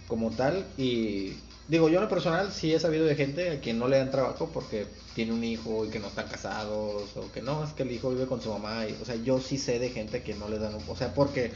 como 0.09 0.31
tal. 0.33 0.66
Y 0.77 1.33
digo, 1.68 1.88
yo 1.88 1.96
en 1.96 2.03
lo 2.05 2.09
personal 2.11 2.53
sí 2.53 2.75
he 2.75 2.79
sabido 2.81 3.07
de 3.07 3.14
gente 3.14 3.48
a 3.51 3.61
quien 3.61 3.79
no 3.79 3.88
le 3.88 3.96
dan 3.96 4.11
trabajo 4.11 4.51
porque 4.53 4.87
tiene 5.14 5.33
un 5.33 5.42
hijo 5.42 5.87
y 5.87 5.88
que 5.88 5.98
no 6.01 6.09
están 6.09 6.29
casados, 6.29 7.16
o 7.16 7.33
que 7.33 7.40
no, 7.40 7.64
es 7.64 7.70
que 7.72 7.83
el 7.85 7.90
hijo 7.92 8.11
vive 8.11 8.27
con 8.27 8.42
su 8.42 8.51
mamá. 8.51 8.87
Y, 8.87 8.92
o 9.01 9.07
sea, 9.07 9.16
yo 9.16 9.40
sí 9.40 9.57
sé 9.57 9.79
de 9.79 9.88
gente 9.88 10.18
a 10.18 10.22
quien 10.22 10.38
no 10.38 10.51
le 10.51 10.59
dan, 10.59 10.75
un- 10.75 10.85
o 10.87 10.96
sea, 10.96 11.14
porque 11.14 11.53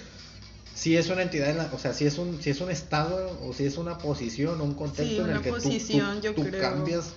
si 0.77 0.97
es 0.97 1.09
una 1.09 1.23
entidad, 1.23 1.49
en 1.51 1.57
la, 1.59 1.71
o 1.73 1.79
sea, 1.79 1.93
si 1.95 2.07
es 2.07 2.19
un 2.19 2.41
si 2.43 2.51
es 2.51 2.61
un 2.61 2.71
estado 2.71 3.41
o 3.43 3.53
si 3.53 3.65
es 3.65 3.79
una 3.79 3.97
posición, 3.99 4.61
un 4.61 4.75
contexto 4.75 5.05
Sí, 5.05 5.19
en 5.19 5.31
el 5.31 5.43
que 5.43 5.51
tú- 5.51 5.59
tú, 5.59 6.21
yo 6.23 6.35
tú 6.35 6.43
creo. 6.43 6.61
cambias 6.61 7.15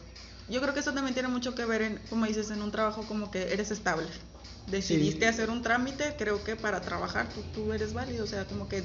Yo 0.48 0.62
creo 0.62 0.74
que 0.74 0.80
eso 0.80 0.94
también 0.94 1.14
tiene 1.14 1.30
mucho 1.30 1.54
que 1.54 1.66
ver, 1.66 1.82
en, 1.84 2.00
como 2.10 2.26
dices, 2.26 2.50
en 2.50 2.62
un 2.64 2.72
trabajo 2.72 3.04
como 3.04 3.30
que 3.30 3.54
eres 3.54 3.70
estable. 3.70 4.08
Decidiste 4.66 5.20
Sí. 5.20 5.26
hacer 5.26 5.50
un 5.50 5.62
trámite, 5.62 6.16
creo 6.18 6.44
que 6.44 6.56
para 6.56 6.82
trabajar 6.82 7.28
tú, 7.30 7.42
tú 7.54 7.74
eres 7.74 7.94
válido, 7.94 8.24
o 8.24 8.28
sea, 8.28 8.46
como 8.46 8.68
que... 8.68 8.84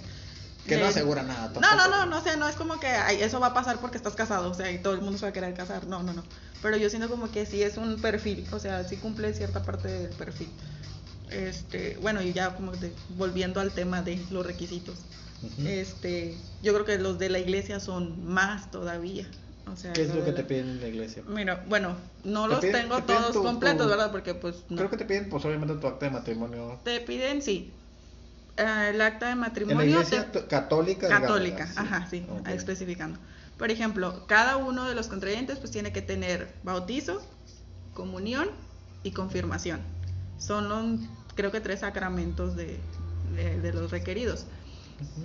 que 0.67 0.77
no 0.77 0.87
asegura 0.87 1.23
nada. 1.23 1.49
No, 1.55 1.61
no, 1.61 1.61
tampoco. 1.61 1.91
no, 1.91 2.07
no, 2.07 2.19
o 2.19 2.23
sea, 2.23 2.37
no 2.37 2.49
es 2.49 2.57
como 2.57 2.81
que 2.81 2.89
ay, 2.89 3.23
eso 3.23 3.39
va 3.41 3.49
a 3.49 3.55
pasar 3.55 3.79
porque 3.81 3.97
estás 3.97 4.15
casado, 4.15 4.51
o 4.51 4.55
sea, 4.55 4.71
y 4.73 4.79
todo 4.79 4.93
el 4.95 5.01
mundo 5.01 5.19
se 5.19 5.25
va 5.27 5.31
a 5.31 5.33
querer 5.33 5.55
casar, 5.55 5.87
no, 5.87 6.03
no, 6.03 6.13
no. 6.13 6.25
Pero 6.63 6.77
yo 6.77 6.89
siento 6.91 7.09
como 7.09 7.31
que 7.31 7.47
sí 7.47 7.63
es 7.63 7.77
un 7.77 8.01
perfil, 8.01 8.47
o 8.53 8.59
sea, 8.59 8.83
sí 8.89 8.97
cumple 8.97 9.33
cierta 9.35 9.63
parte 9.63 9.89
del 9.89 10.11
perfil. 10.11 10.49
Este, 11.31 11.97
bueno, 12.01 12.23
y 12.23 12.33
ya 12.33 12.55
como 12.55 12.73
de- 12.73 12.93
volviendo 13.11 13.61
al 13.61 13.73
tema 13.73 14.03
de 14.03 14.25
los 14.31 14.45
requisitos. 14.47 14.99
Este, 15.67 16.39
yo 16.63 16.73
creo 16.73 16.87
que 16.87 16.99
los 16.99 17.19
de 17.19 17.29
la 17.29 17.39
iglesia 17.39 17.79
son 17.81 18.25
más 18.27 18.71
todavía. 18.71 19.29
O 19.71 19.77
sea, 19.77 19.93
¿Qué 19.93 20.03
es 20.03 20.15
lo 20.15 20.25
que 20.25 20.31
la- 20.31 20.37
te 20.37 20.45
piden 20.45 20.69
en 20.71 20.81
la 20.81 20.89
iglesia? 20.89 21.23
Mira, 21.27 21.65
bueno, 21.69 21.97
no 22.23 22.45
Te 22.45 22.49
los 22.55 22.61
piden- 22.65 22.73
tengo 22.83 22.97
te 22.97 23.03
todos 23.15 23.33
tu- 23.33 23.43
completos, 23.43 23.83
tu- 23.85 23.89
¿verdad? 23.91 24.11
Porque 24.11 24.35
pues 24.35 24.65
no. 24.69 24.77
Creo 24.77 24.91
que 24.91 24.97
te 24.97 25.05
piden, 25.05 25.29
pues 25.29 25.45
obviamente, 25.45 25.75
tu 25.77 25.87
acta 25.87 26.07
de 26.07 26.13
matrimonio. 26.13 26.81
Te 26.85 27.01
piden, 27.01 27.43
sí, 27.43 27.73
eh, 28.57 28.91
el 28.95 29.01
acta 29.01 29.27
de 29.27 29.33
En 29.33 29.39
matrimonio. 29.41 29.79
la 29.81 29.87
iglesia 29.87 30.31
te- 30.33 30.47
católica. 30.47 31.07
digamos, 31.09 31.29
católica, 31.29 31.69
ajá, 31.77 32.07
sí, 32.11 32.27
especificando. 32.51 33.19
Por 33.59 33.71
ejemplo, 33.71 34.27
cada 34.27 34.57
uno 34.57 34.85
de 34.89 34.95
los 34.95 35.09
contrayentes 35.09 35.59
pues 35.59 35.71
tiene 35.71 35.93
que 35.93 36.03
tener 36.03 36.55
bautizo, 36.63 37.21
comunión 37.93 38.49
y 39.03 39.13
confirmación. 39.13 39.81
Son 40.39 40.69
los, 40.69 41.01
creo 41.35 41.51
que 41.51 41.61
tres 41.61 41.81
sacramentos 41.81 42.57
de, 42.57 42.81
de- 43.37 43.61
de 43.61 43.73
los 43.73 43.91
requeridos. 43.91 44.47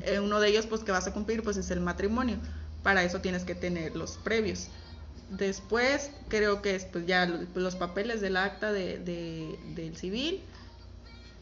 Eh, 0.05 0.19
uno 0.19 0.39
de 0.39 0.49
ellos 0.49 0.65
pues 0.65 0.83
que 0.83 0.91
vas 0.91 1.07
a 1.07 1.13
cumplir 1.13 1.43
pues 1.43 1.57
es 1.57 1.71
el 1.71 1.79
matrimonio. 1.81 2.37
Para 2.83 3.03
eso 3.03 3.19
tienes 3.21 3.43
que 3.43 3.55
tener 3.55 3.95
los 3.95 4.17
previos. 4.17 4.67
Después 5.29 6.11
creo 6.27 6.61
que 6.61 6.75
es 6.75 6.85
pues 6.85 7.05
ya 7.05 7.25
lo- 7.25 7.39
los 7.55 7.75
papeles 7.75 8.21
del 8.21 8.37
acta 8.37 8.71
de, 8.71 8.97
de- 8.99 9.59
del 9.75 9.95
civil. 9.97 10.41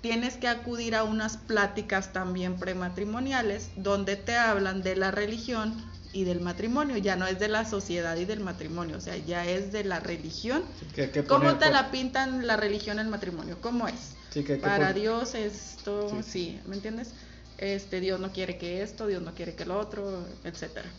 Tienes 0.01 0.35
que 0.37 0.47
acudir 0.47 0.95
a 0.95 1.03
unas 1.03 1.37
pláticas 1.37 2.13
también 2.13 2.59
prematrimoniales 2.59 3.71
donde 3.75 4.15
te 4.15 4.35
hablan 4.37 4.81
de 4.83 4.95
la 4.95 5.11
religión 5.11 5.73
y 6.17 6.23
del 6.23 6.41
matrimonio. 6.41 6.97
Ya 6.97 7.15
no 7.15 7.27
es 7.27 7.37
de 7.39 7.47
la 7.47 7.63
sociedad 7.65 8.15
y 8.17 8.25
del 8.25 8.39
matrimonio, 8.39 8.97
o 8.97 9.01
sea, 9.01 9.15
ya 9.17 9.45
es 9.45 9.71
de 9.71 9.83
la 9.83 9.99
religión. 9.99 10.63
Sí, 10.79 10.85
que- 10.95 11.11
que 11.11 11.23
¿Cómo 11.23 11.55
te 11.57 11.69
la 11.69 11.91
pintan 11.91 12.47
la 12.47 12.57
religión 12.57 12.99
el 12.99 13.07
matrimonio? 13.07 13.57
¿Cómo 13.61 13.87
es? 13.87 14.15
Sí, 14.31 14.43
que- 14.43 14.55
que 14.57 14.61
Para 14.63 14.93
Dios 14.93 15.35
esto, 15.35 16.09
Sí. 16.09 16.23
sí. 16.23 16.59
¿me 16.65 16.75
entiendes? 16.75 17.11
Este, 17.57 17.99
Dios 17.99 18.19
no 18.19 18.31
quiere 18.31 18.57
que 18.57 18.81
esto, 18.83 19.07
Dios 19.07 19.21
no 19.21 19.33
quiere 19.33 19.55
que 19.55 19.65
lo 19.65 19.79
otro, 19.79 20.25
etcétera. 20.43 20.89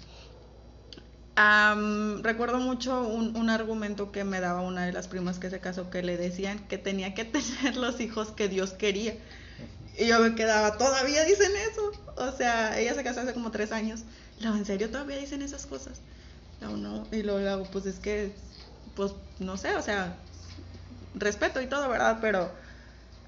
recuerdo 2.22 2.59
mucho 2.59 3.02
un, 3.02 3.37
un, 3.37 3.48
argumento 3.50 4.11
que 4.11 4.24
me 4.24 4.40
daba 4.40 4.61
una 4.62 4.85
de 4.87 4.92
las 4.92 5.07
primas 5.07 5.38
que 5.38 5.50
se 5.50 5.61
casó, 5.61 5.88
que 5.88 6.02
le 6.02 6.16
decían 6.16 6.59
que 6.66 6.78
tenía 6.78 7.14
que 7.14 7.24
tener 7.64 7.76
los 7.76 8.00
hijos 8.00 8.31
que 8.33 8.48
Dios 8.48 8.72
quería. 8.72 9.14
Y 9.96 10.07
yo 10.07 10.18
me 10.20 10.35
quedaba, 10.35 10.76
todavía 10.78 11.24
dicen 11.24 11.50
eso. 11.70 11.92
O 12.16 12.33
sea, 12.37 12.78
ella 12.78 12.94
se 12.94 13.02
casó 13.04 13.20
hace 13.20 13.35
como 13.35 13.50
tres 13.50 13.70
años. 13.72 14.00
¿En 14.40 14.64
serio 14.64 14.90
todavía 14.90 15.16
dicen 15.18 15.42
esas 15.42 15.66
cosas? 15.66 16.01
No. 16.61 17.07
Y 17.12 17.22
luego 17.22 17.64
pues 17.70 17.87
es 17.87 17.98
que, 17.98 18.35
pues 18.94 19.12
no 19.38 19.57
sé, 19.57 19.77
o 19.77 19.83
sea, 19.83 20.16
respeto 21.14 21.61
y 21.61 21.66
todo, 21.66 21.88
¿verdad? 21.88 22.18
Pero 22.20 22.51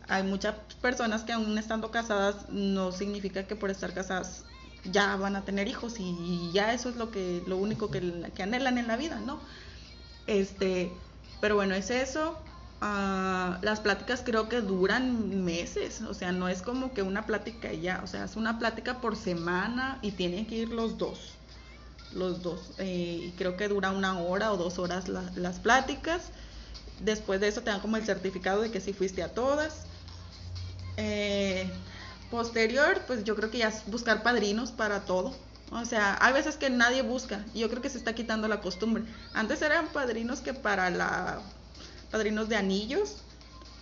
hay 0.08 0.22
muchas 0.22 0.56
personas 0.80 1.22
que 1.22 1.32
aún 1.32 1.56
estando 1.58 1.90
casadas 1.90 2.48
no 2.48 2.92
significa 2.92 3.44
que 3.46 3.56
por 3.56 3.70
estar 3.70 3.92
casadas 3.94 4.44
ya 4.84 5.16
van 5.16 5.36
a 5.36 5.44
tener 5.44 5.68
hijos 5.68 5.96
y 5.98 6.50
ya 6.52 6.72
eso 6.72 6.88
es 6.88 6.96
lo 6.96 7.10
que 7.10 7.42
lo 7.46 7.56
único 7.58 7.90
que, 7.90 8.30
que 8.34 8.42
anhelan 8.42 8.78
en 8.78 8.86
la 8.88 8.96
vida, 8.96 9.20
¿no? 9.20 9.40
Este, 10.26 10.92
pero 11.40 11.54
bueno, 11.54 11.74
es 11.74 11.90
eso. 11.90 12.38
Las 12.80 13.80
pláticas 13.80 14.22
creo 14.24 14.48
que 14.48 14.62
duran 14.62 15.44
meses, 15.44 16.00
o 16.00 16.14
sea, 16.14 16.32
no 16.32 16.48
es 16.48 16.62
como 16.62 16.94
que 16.94 17.02
una 17.02 17.26
plática 17.26 17.72
ya, 17.72 18.00
o 18.02 18.06
sea, 18.06 18.24
es 18.24 18.36
una 18.36 18.58
plática 18.58 19.00
por 19.02 19.16
semana 19.16 19.98
y 20.00 20.12
tienen 20.12 20.46
que 20.46 20.54
ir 20.56 20.70
los 20.70 20.96
dos, 20.96 21.34
los 22.14 22.42
dos. 22.42 22.72
Eh, 22.78 23.20
y 23.26 23.30
creo 23.32 23.56
que 23.56 23.68
dura 23.68 23.90
una 23.90 24.18
hora 24.18 24.50
o 24.52 24.56
dos 24.56 24.78
horas 24.78 25.08
las 25.08 25.58
pláticas. 25.58 26.30
Después 27.00 27.40
de 27.40 27.48
eso 27.48 27.62
te 27.62 27.70
dan 27.70 27.80
como 27.80 27.96
el 27.96 28.04
certificado 28.04 28.62
de 28.62 28.70
que 28.70 28.80
sí 28.80 28.92
fuiste 28.94 29.22
a 29.22 29.32
todas. 29.34 29.84
Eh, 30.96 31.70
posterior, 32.30 33.02
pues 33.06 33.24
yo 33.24 33.36
creo 33.36 33.50
que 33.50 33.58
ya 33.58 33.68
es 33.68 33.84
buscar 33.86 34.22
padrinos 34.22 34.70
para 34.72 35.00
todo. 35.00 35.34
O 35.70 35.84
sea, 35.84 36.18
hay 36.20 36.32
veces 36.32 36.56
que 36.56 36.70
nadie 36.70 37.02
busca 37.02 37.44
y 37.54 37.60
yo 37.60 37.68
creo 37.68 37.82
que 37.82 37.90
se 37.90 37.98
está 37.98 38.14
quitando 38.14 38.48
la 38.48 38.60
costumbre. 38.60 39.04
Antes 39.34 39.62
eran 39.62 39.88
padrinos 39.88 40.40
que 40.40 40.54
para 40.54 40.90
la... 40.90 41.40
padrinos 42.10 42.48
de 42.48 42.56
anillos, 42.56 43.16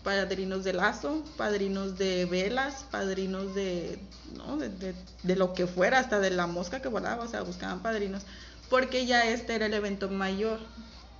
padrinos 0.04 0.64
de 0.64 0.72
lazo, 0.72 1.22
padrinos 1.36 1.98
de 1.98 2.26
velas, 2.26 2.84
padrinos 2.90 3.54
de, 3.54 3.98
¿no? 4.36 4.56
de, 4.56 4.94
de, 5.22 5.36
lo 5.36 5.54
que 5.54 5.66
fuera, 5.66 5.98
hasta 5.98 6.20
de 6.20 6.30
la 6.30 6.46
mosca 6.46 6.80
que 6.80 6.88
volaba, 6.88 7.24
o 7.24 7.28
sea, 7.28 7.42
buscaban 7.42 7.80
padrinos, 7.80 8.22
porque 8.70 9.06
ya 9.06 9.28
este 9.28 9.54
era 9.54 9.66
el 9.66 9.74
evento 9.74 10.08
mayor. 10.08 10.60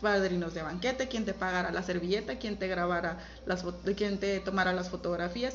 Padrinos 0.01 0.55
de 0.55 0.63
banquete, 0.63 1.09
quien 1.09 1.25
te 1.25 1.35
pagara 1.35 1.73
la 1.73 1.83
servilleta, 1.83 2.39
quien 2.39 2.57
te 2.57 2.69
grabara 2.69 3.19
las 3.47 3.65
quien 3.97 4.19
te 4.19 4.39
tomara 4.39 4.73
las 4.73 4.91
fotografías 4.91 5.55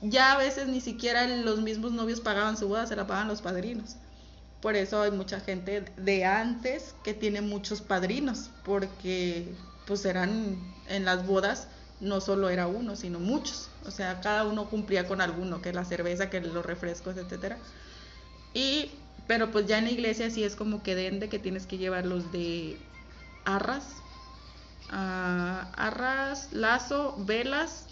ya 0.00 0.32
a 0.32 0.38
veces 0.38 0.68
ni 0.68 0.80
siquiera 0.80 1.26
los 1.26 1.60
mismos 1.60 1.92
novios 1.92 2.20
pagaban 2.20 2.56
su 2.56 2.68
boda, 2.68 2.86
se 2.86 2.96
la 2.96 3.06
pagaban 3.06 3.28
los 3.28 3.42
padrinos. 3.42 3.96
Por 4.60 4.76
eso 4.76 5.02
hay 5.02 5.10
mucha 5.10 5.40
gente 5.40 5.84
de 5.96 6.24
antes 6.24 6.94
que 7.04 7.14
tiene 7.14 7.40
muchos 7.40 7.80
padrinos, 7.80 8.50
porque 8.64 9.52
pues 9.86 10.04
eran 10.04 10.56
en 10.88 11.04
las 11.04 11.26
bodas 11.26 11.68
no 12.00 12.20
solo 12.20 12.48
era 12.48 12.66
uno, 12.66 12.96
sino 12.96 13.18
muchos. 13.18 13.68
O 13.86 13.90
sea, 13.90 14.20
cada 14.20 14.44
uno 14.44 14.68
cumplía 14.68 15.06
con 15.06 15.20
alguno, 15.20 15.62
que 15.62 15.72
la 15.72 15.84
cerveza, 15.84 16.30
que 16.30 16.40
los 16.40 16.64
refrescos, 16.64 17.16
etcétera. 17.16 17.58
Y 18.54 18.90
pero 19.26 19.50
pues 19.50 19.66
ya 19.66 19.78
en 19.78 19.84
la 19.84 19.90
iglesia 19.90 20.30
sí 20.30 20.42
es 20.42 20.56
como 20.56 20.82
que 20.82 20.94
de 20.94 21.28
que 21.28 21.38
tienes 21.38 21.66
que 21.66 21.76
llevarlos 21.76 22.32
de 22.32 22.78
arras, 23.44 23.84
ah, 24.90 25.70
arras, 25.76 26.48
lazo, 26.52 27.14
velas 27.18 27.84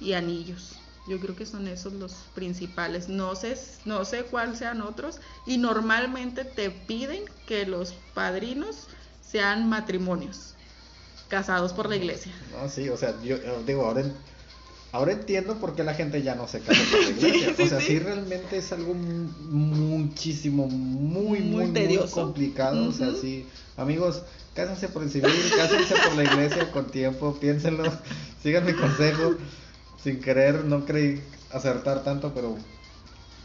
y 0.00 0.14
anillos. 0.14 0.76
Yo 1.06 1.20
creo 1.20 1.36
que 1.36 1.44
son 1.44 1.68
esos 1.68 1.92
los 1.92 2.14
principales. 2.34 3.10
No 3.10 3.34
sé, 3.36 3.58
no 3.84 4.06
sé 4.06 4.24
cuáles 4.24 4.58
sean 4.58 4.80
otros. 4.80 5.20
Y 5.46 5.58
normalmente 5.58 6.46
te 6.46 6.70
piden 6.70 7.24
que 7.46 7.66
los 7.66 7.92
padrinos 8.14 8.86
sean 9.20 9.68
matrimonios 9.68 10.53
casados 11.28 11.72
por 11.72 11.88
la 11.88 11.96
iglesia. 11.96 12.32
No, 12.52 12.68
sí, 12.68 12.88
o 12.88 12.96
sea, 12.96 13.14
yo 13.22 13.36
digo, 13.66 13.84
ahora, 13.84 14.04
ahora 14.92 15.12
entiendo 15.12 15.56
por 15.56 15.74
qué 15.74 15.84
la 15.84 15.94
gente 15.94 16.22
ya 16.22 16.34
no 16.34 16.48
se 16.48 16.60
casa 16.60 16.80
por 16.90 17.02
la 17.02 17.10
iglesia. 17.28 17.64
o 17.64 17.68
sea, 17.68 17.80
sí. 17.80 17.98
realmente 17.98 18.56
es 18.58 18.72
algo 18.72 18.94
muchísimo, 18.94 20.66
muy, 20.66 21.40
muy, 21.40 21.66
muy, 21.66 21.96
complicado. 22.10 22.88
O 22.88 22.92
sea, 22.92 23.12
sí, 23.20 23.46
amigos, 23.76 24.22
cásense 24.54 24.88
por 24.88 25.02
el 25.02 25.10
civil, 25.10 25.32
cásense 25.56 25.94
por 25.94 26.16
la 26.16 26.24
iglesia 26.24 26.70
con 26.70 26.86
tiempo, 26.90 27.34
piénsenlo, 27.40 27.84
sigan 28.42 28.66
mi 28.66 28.74
consejo 28.74 29.34
sin 30.02 30.20
querer, 30.20 30.64
no 30.64 30.84
creí 30.84 31.22
acertar 31.50 32.04
tanto, 32.04 32.32
pero... 32.34 32.56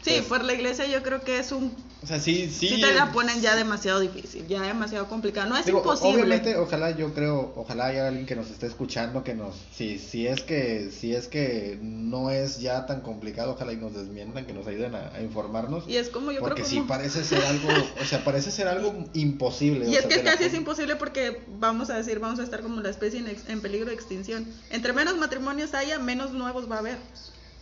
Sí, 0.02 0.12
pues 0.12 0.24
por 0.24 0.44
la 0.44 0.54
iglesia 0.54 0.86
yo 0.86 1.02
creo 1.02 1.20
que 1.20 1.38
es 1.38 1.52
un... 1.52 1.74
O 2.02 2.06
sea, 2.06 2.18
sí, 2.18 2.48
sí. 2.50 2.68
Sí 2.68 2.80
te 2.80 2.94
la 2.94 3.12
ponen 3.12 3.42
ya 3.42 3.54
demasiado 3.54 4.00
difícil, 4.00 4.48
ya 4.48 4.62
demasiado 4.62 5.06
complicado. 5.06 5.50
No 5.50 5.58
es 5.58 5.68
imposible. 5.68 6.14
Obviamente, 6.14 6.56
ojalá 6.56 6.92
yo 6.92 7.12
creo, 7.12 7.52
ojalá 7.56 7.86
haya 7.86 8.08
alguien 8.08 8.24
que 8.24 8.34
nos 8.34 8.50
esté 8.50 8.66
escuchando 8.66 9.22
que 9.22 9.34
nos... 9.34 9.54
Si, 9.74 9.98
si, 9.98 10.26
es 10.26 10.40
que, 10.42 10.90
si 10.90 11.14
es 11.14 11.28
que 11.28 11.78
no 11.82 12.30
es 12.30 12.60
ya 12.60 12.86
tan 12.86 13.02
complicado, 13.02 13.52
ojalá 13.52 13.74
y 13.74 13.76
nos 13.76 13.92
desmientan, 13.92 14.46
que 14.46 14.54
nos 14.54 14.66
ayuden 14.66 14.94
a, 14.94 15.20
informarnos. 15.20 15.86
Y 15.86 15.96
es 15.96 16.08
como 16.08 16.32
yo 16.32 16.40
porque 16.40 16.62
creo 16.62 16.64
que 16.64 16.70
sí 16.70 16.80
parece 16.88 17.22
ser 17.22 17.44
algo, 17.44 17.68
o 18.00 18.04
sea, 18.06 18.24
parece 18.24 18.50
ser 18.50 18.68
algo 18.68 18.94
imposible. 19.12 19.86
Y 19.86 19.96
es 19.96 20.06
que 20.06 20.22
casi 20.22 20.44
es 20.44 20.54
imposible 20.54 20.96
porque 20.96 21.42
vamos 21.58 21.90
a 21.90 21.96
decir, 21.96 22.18
vamos 22.18 22.40
a 22.40 22.44
estar 22.44 22.62
como 22.62 22.80
la 22.80 22.88
especie 22.88 23.20
en, 23.20 23.36
en 23.46 23.60
peligro 23.60 23.88
de 23.88 23.94
extinción. 23.94 24.46
Entre 24.70 24.94
menos 24.94 25.18
matrimonios 25.18 25.74
haya, 25.74 25.98
menos 25.98 26.32
nuevos 26.32 26.70
va 26.70 26.76
a 26.76 26.78
haber 26.78 26.96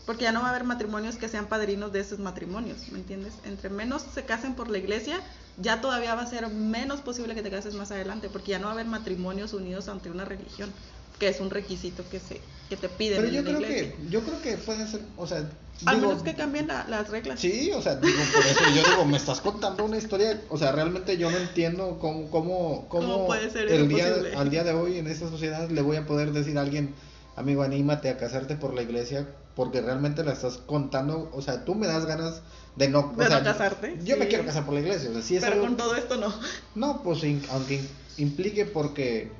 porque 0.08 0.24
ya 0.24 0.32
no 0.32 0.40
va 0.40 0.46
a 0.46 0.50
haber 0.52 0.64
matrimonios 0.64 1.16
que 1.16 1.28
sean 1.28 1.48
padrinos 1.48 1.92
de 1.92 2.00
esos 2.00 2.18
matrimonios, 2.18 2.88
¿me 2.92 2.98
entiendes? 2.98 3.34
Entre 3.44 3.68
menos 3.68 4.06
se 4.14 4.24
casen 4.24 4.54
por 4.54 4.70
la 4.70 4.78
iglesia, 4.78 5.20
ya 5.58 5.82
todavía 5.82 6.14
va 6.14 6.22
a 6.22 6.26
ser 6.26 6.48
menos 6.48 7.02
posible 7.02 7.34
que 7.34 7.42
te 7.42 7.50
cases 7.50 7.74
más 7.74 7.90
adelante, 7.90 8.30
porque 8.30 8.52
ya 8.52 8.58
no 8.58 8.64
va 8.64 8.70
a 8.70 8.72
haber 8.72 8.86
matrimonios 8.86 9.52
unidos 9.52 9.86
ante 9.86 10.10
una 10.10 10.24
religión, 10.24 10.72
que 11.18 11.28
es 11.28 11.40
un 11.40 11.50
requisito 11.50 12.08
que 12.10 12.20
se 12.20 12.40
que 12.70 12.78
te 12.78 12.88
piden 12.88 13.20
Pero 13.20 13.32
yo 13.34 13.44
creo 13.44 13.58
que 13.58 13.96
yo 14.08 14.22
creo 14.22 14.40
que 14.40 14.56
puede 14.56 14.88
ser, 14.88 15.02
o 15.18 15.26
sea, 15.26 15.46
al 15.84 16.00
menos 16.00 16.22
que 16.22 16.34
cambien 16.34 16.68
las 16.68 17.10
reglas. 17.10 17.38
Sí, 17.38 17.70
o 17.74 17.82
sea, 17.82 17.96
digo, 17.96 18.18
por 18.34 18.46
eso 18.46 18.64
yo 18.74 18.90
digo, 18.90 19.04
me 19.04 19.18
estás 19.18 19.42
contando 19.42 19.84
una 19.84 19.98
historia, 19.98 20.40
o 20.48 20.56
sea, 20.56 20.72
realmente 20.72 21.18
yo 21.18 21.30
no 21.30 21.36
entiendo 21.36 21.98
cómo 22.00 22.30
cómo 22.30 22.86
cómo, 22.88 23.26
puede 23.26 23.50
ser 23.50 23.70
el 23.70 23.88
día 23.88 24.06
al 24.38 24.48
día 24.48 24.64
de 24.64 24.72
hoy 24.72 24.96
en 24.96 25.06
esta 25.06 25.28
sociedad 25.28 25.68
le 25.68 25.82
voy 25.82 25.98
a 25.98 26.06
poder 26.06 26.32
decir 26.32 26.56
a 26.56 26.62
alguien 26.62 26.94
amigo, 27.36 27.62
anímate 27.62 28.08
a 28.08 28.16
casarte 28.16 28.56
por 28.56 28.72
la 28.72 28.80
iglesia 28.80 29.28
porque 29.58 29.80
realmente 29.80 30.22
la 30.22 30.34
estás 30.34 30.58
contando, 30.58 31.28
o 31.32 31.42
sea, 31.42 31.64
tú 31.64 31.74
me 31.74 31.88
das 31.88 32.06
ganas 32.06 32.42
de 32.76 32.88
no, 32.88 33.12
de 33.18 33.28
no 33.28 33.42
casarte. 33.42 33.98
Yo 34.04 34.16
me 34.16 34.28
quiero 34.28 34.46
casar 34.46 34.64
por 34.64 34.72
la 34.72 34.78
iglesia, 34.78 35.10
o 35.10 35.14
sea, 35.14 35.22
si 35.22 35.34
es 35.34 35.42
Pero 35.42 35.60
con 35.60 35.76
todo 35.76 35.96
esto 35.96 36.16
no. 36.16 36.32
No, 36.76 37.02
pues 37.02 37.24
aunque 37.50 37.80
implique 38.18 38.66
porque, 38.66 39.32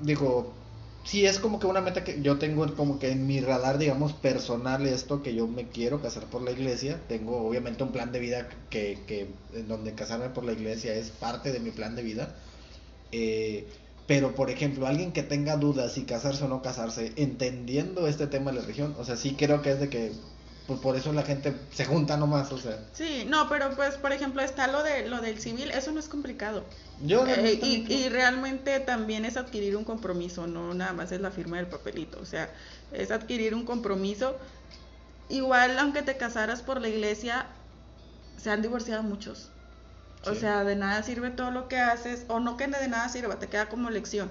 digo, 0.00 0.52
si 1.04 1.24
es 1.24 1.38
como 1.38 1.58
que 1.58 1.66
una 1.66 1.80
meta 1.80 2.04
que 2.04 2.20
yo 2.20 2.36
tengo 2.36 2.70
como 2.74 2.98
que 2.98 3.10
en 3.10 3.26
mi 3.26 3.40
radar, 3.40 3.78
digamos, 3.78 4.12
personal 4.12 4.84
esto, 4.84 5.22
que 5.22 5.34
yo 5.34 5.46
me 5.46 5.66
quiero 5.68 6.02
casar 6.02 6.24
por 6.24 6.42
la 6.42 6.50
iglesia, 6.50 7.00
tengo 7.08 7.38
obviamente 7.48 7.82
un 7.82 7.92
plan 7.92 8.12
de 8.12 8.18
vida 8.18 8.50
que, 8.68 8.98
que 9.06 9.30
en 9.54 9.68
donde 9.68 9.94
casarme 9.94 10.28
por 10.28 10.44
la 10.44 10.52
iglesia 10.52 10.94
es 10.94 11.08
parte 11.08 11.50
de 11.50 11.60
mi 11.60 11.70
plan 11.70 11.96
de 11.96 12.02
vida. 12.02 12.36
Eh, 13.10 13.66
pero, 14.06 14.34
por 14.34 14.50
ejemplo, 14.50 14.86
alguien 14.86 15.12
que 15.12 15.22
tenga 15.22 15.56
dudas 15.56 15.92
si 15.92 16.04
casarse 16.04 16.44
o 16.44 16.48
no 16.48 16.62
casarse, 16.62 17.12
entendiendo 17.16 18.06
este 18.06 18.26
tema 18.26 18.50
de 18.50 18.58
la 18.58 18.62
religión, 18.62 18.94
o 18.98 19.04
sea, 19.04 19.16
sí 19.16 19.34
creo 19.36 19.62
que 19.62 19.72
es 19.72 19.80
de 19.80 19.88
que 19.88 20.12
pues 20.66 20.80
por 20.80 20.96
eso 20.96 21.12
la 21.12 21.22
gente 21.22 21.54
se 21.72 21.84
junta 21.84 22.16
nomás, 22.16 22.50
o 22.50 22.58
sea. 22.58 22.78
Sí, 22.92 23.24
no, 23.28 23.48
pero 23.48 23.70
pues 23.76 23.94
por 23.94 24.12
ejemplo 24.12 24.42
está 24.42 24.66
lo 24.66 24.82
de 24.82 25.08
lo 25.08 25.20
del 25.20 25.38
civil, 25.38 25.70
eso 25.70 25.92
no 25.92 26.00
es 26.00 26.08
complicado. 26.08 26.64
Yo 27.04 27.24
eh, 27.26 27.58
y, 27.62 27.92
y, 27.92 28.08
realmente 28.08 28.80
también 28.80 29.24
es 29.24 29.36
adquirir 29.36 29.76
un 29.76 29.84
compromiso, 29.84 30.46
no 30.46 30.74
nada 30.74 30.92
más 30.92 31.12
es 31.12 31.20
la 31.20 31.30
firma 31.30 31.58
del 31.58 31.66
papelito, 31.66 32.18
o 32.20 32.24
sea, 32.24 32.50
es 32.92 33.10
adquirir 33.10 33.54
un 33.54 33.64
compromiso. 33.64 34.36
Igual 35.28 35.78
aunque 35.78 36.02
te 36.02 36.16
casaras 36.16 36.62
por 36.62 36.80
la 36.80 36.88
iglesia, 36.88 37.46
se 38.36 38.50
han 38.50 38.60
divorciado 38.60 39.04
muchos. 39.04 39.50
O 40.26 40.34
sea, 40.34 40.64
de 40.64 40.76
nada 40.76 41.02
sirve 41.02 41.30
todo 41.30 41.50
lo 41.50 41.68
que 41.68 41.78
haces, 41.78 42.24
o 42.28 42.40
no 42.40 42.56
que 42.56 42.66
de 42.66 42.88
nada 42.88 43.08
sirva, 43.08 43.38
te 43.38 43.48
queda 43.48 43.68
como 43.68 43.90
lección, 43.90 44.30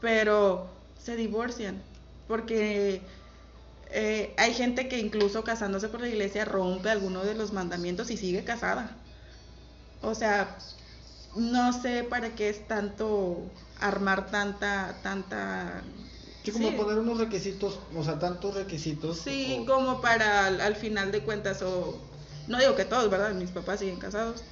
pero 0.00 0.68
se 0.98 1.16
divorcian, 1.16 1.82
porque 2.28 3.02
eh, 3.90 4.34
hay 4.36 4.54
gente 4.54 4.88
que 4.88 4.98
incluso 4.98 5.44
casándose 5.44 5.88
por 5.88 6.00
la 6.00 6.08
iglesia 6.08 6.44
rompe 6.44 6.90
alguno 6.90 7.24
de 7.24 7.34
los 7.34 7.52
mandamientos 7.52 8.10
y 8.10 8.16
sigue 8.16 8.44
casada. 8.44 8.96
O 10.02 10.14
sea, 10.14 10.56
no 11.36 11.72
sé 11.72 12.04
para 12.04 12.34
qué 12.34 12.48
es 12.48 12.66
tanto 12.68 13.42
armar 13.80 14.30
tanta, 14.30 14.94
tanta... 15.02 15.82
Sí, 16.42 16.52
como 16.52 16.76
poner 16.76 16.98
unos 16.98 17.18
requisitos, 17.18 17.78
o 17.96 18.04
sea, 18.04 18.18
tantos 18.18 18.54
requisitos. 18.54 19.18
Sí, 19.18 19.64
como 19.66 20.00
para 20.00 20.46
al 20.46 20.76
final 20.76 21.10
de 21.10 21.20
cuentas, 21.20 21.62
o 21.62 21.98
no 22.48 22.58
digo 22.58 22.76
que 22.76 22.84
todos, 22.84 23.08
¿verdad? 23.10 23.32
Mis 23.32 23.50
papás 23.50 23.80
siguen 23.80 23.96
casados 23.96 24.44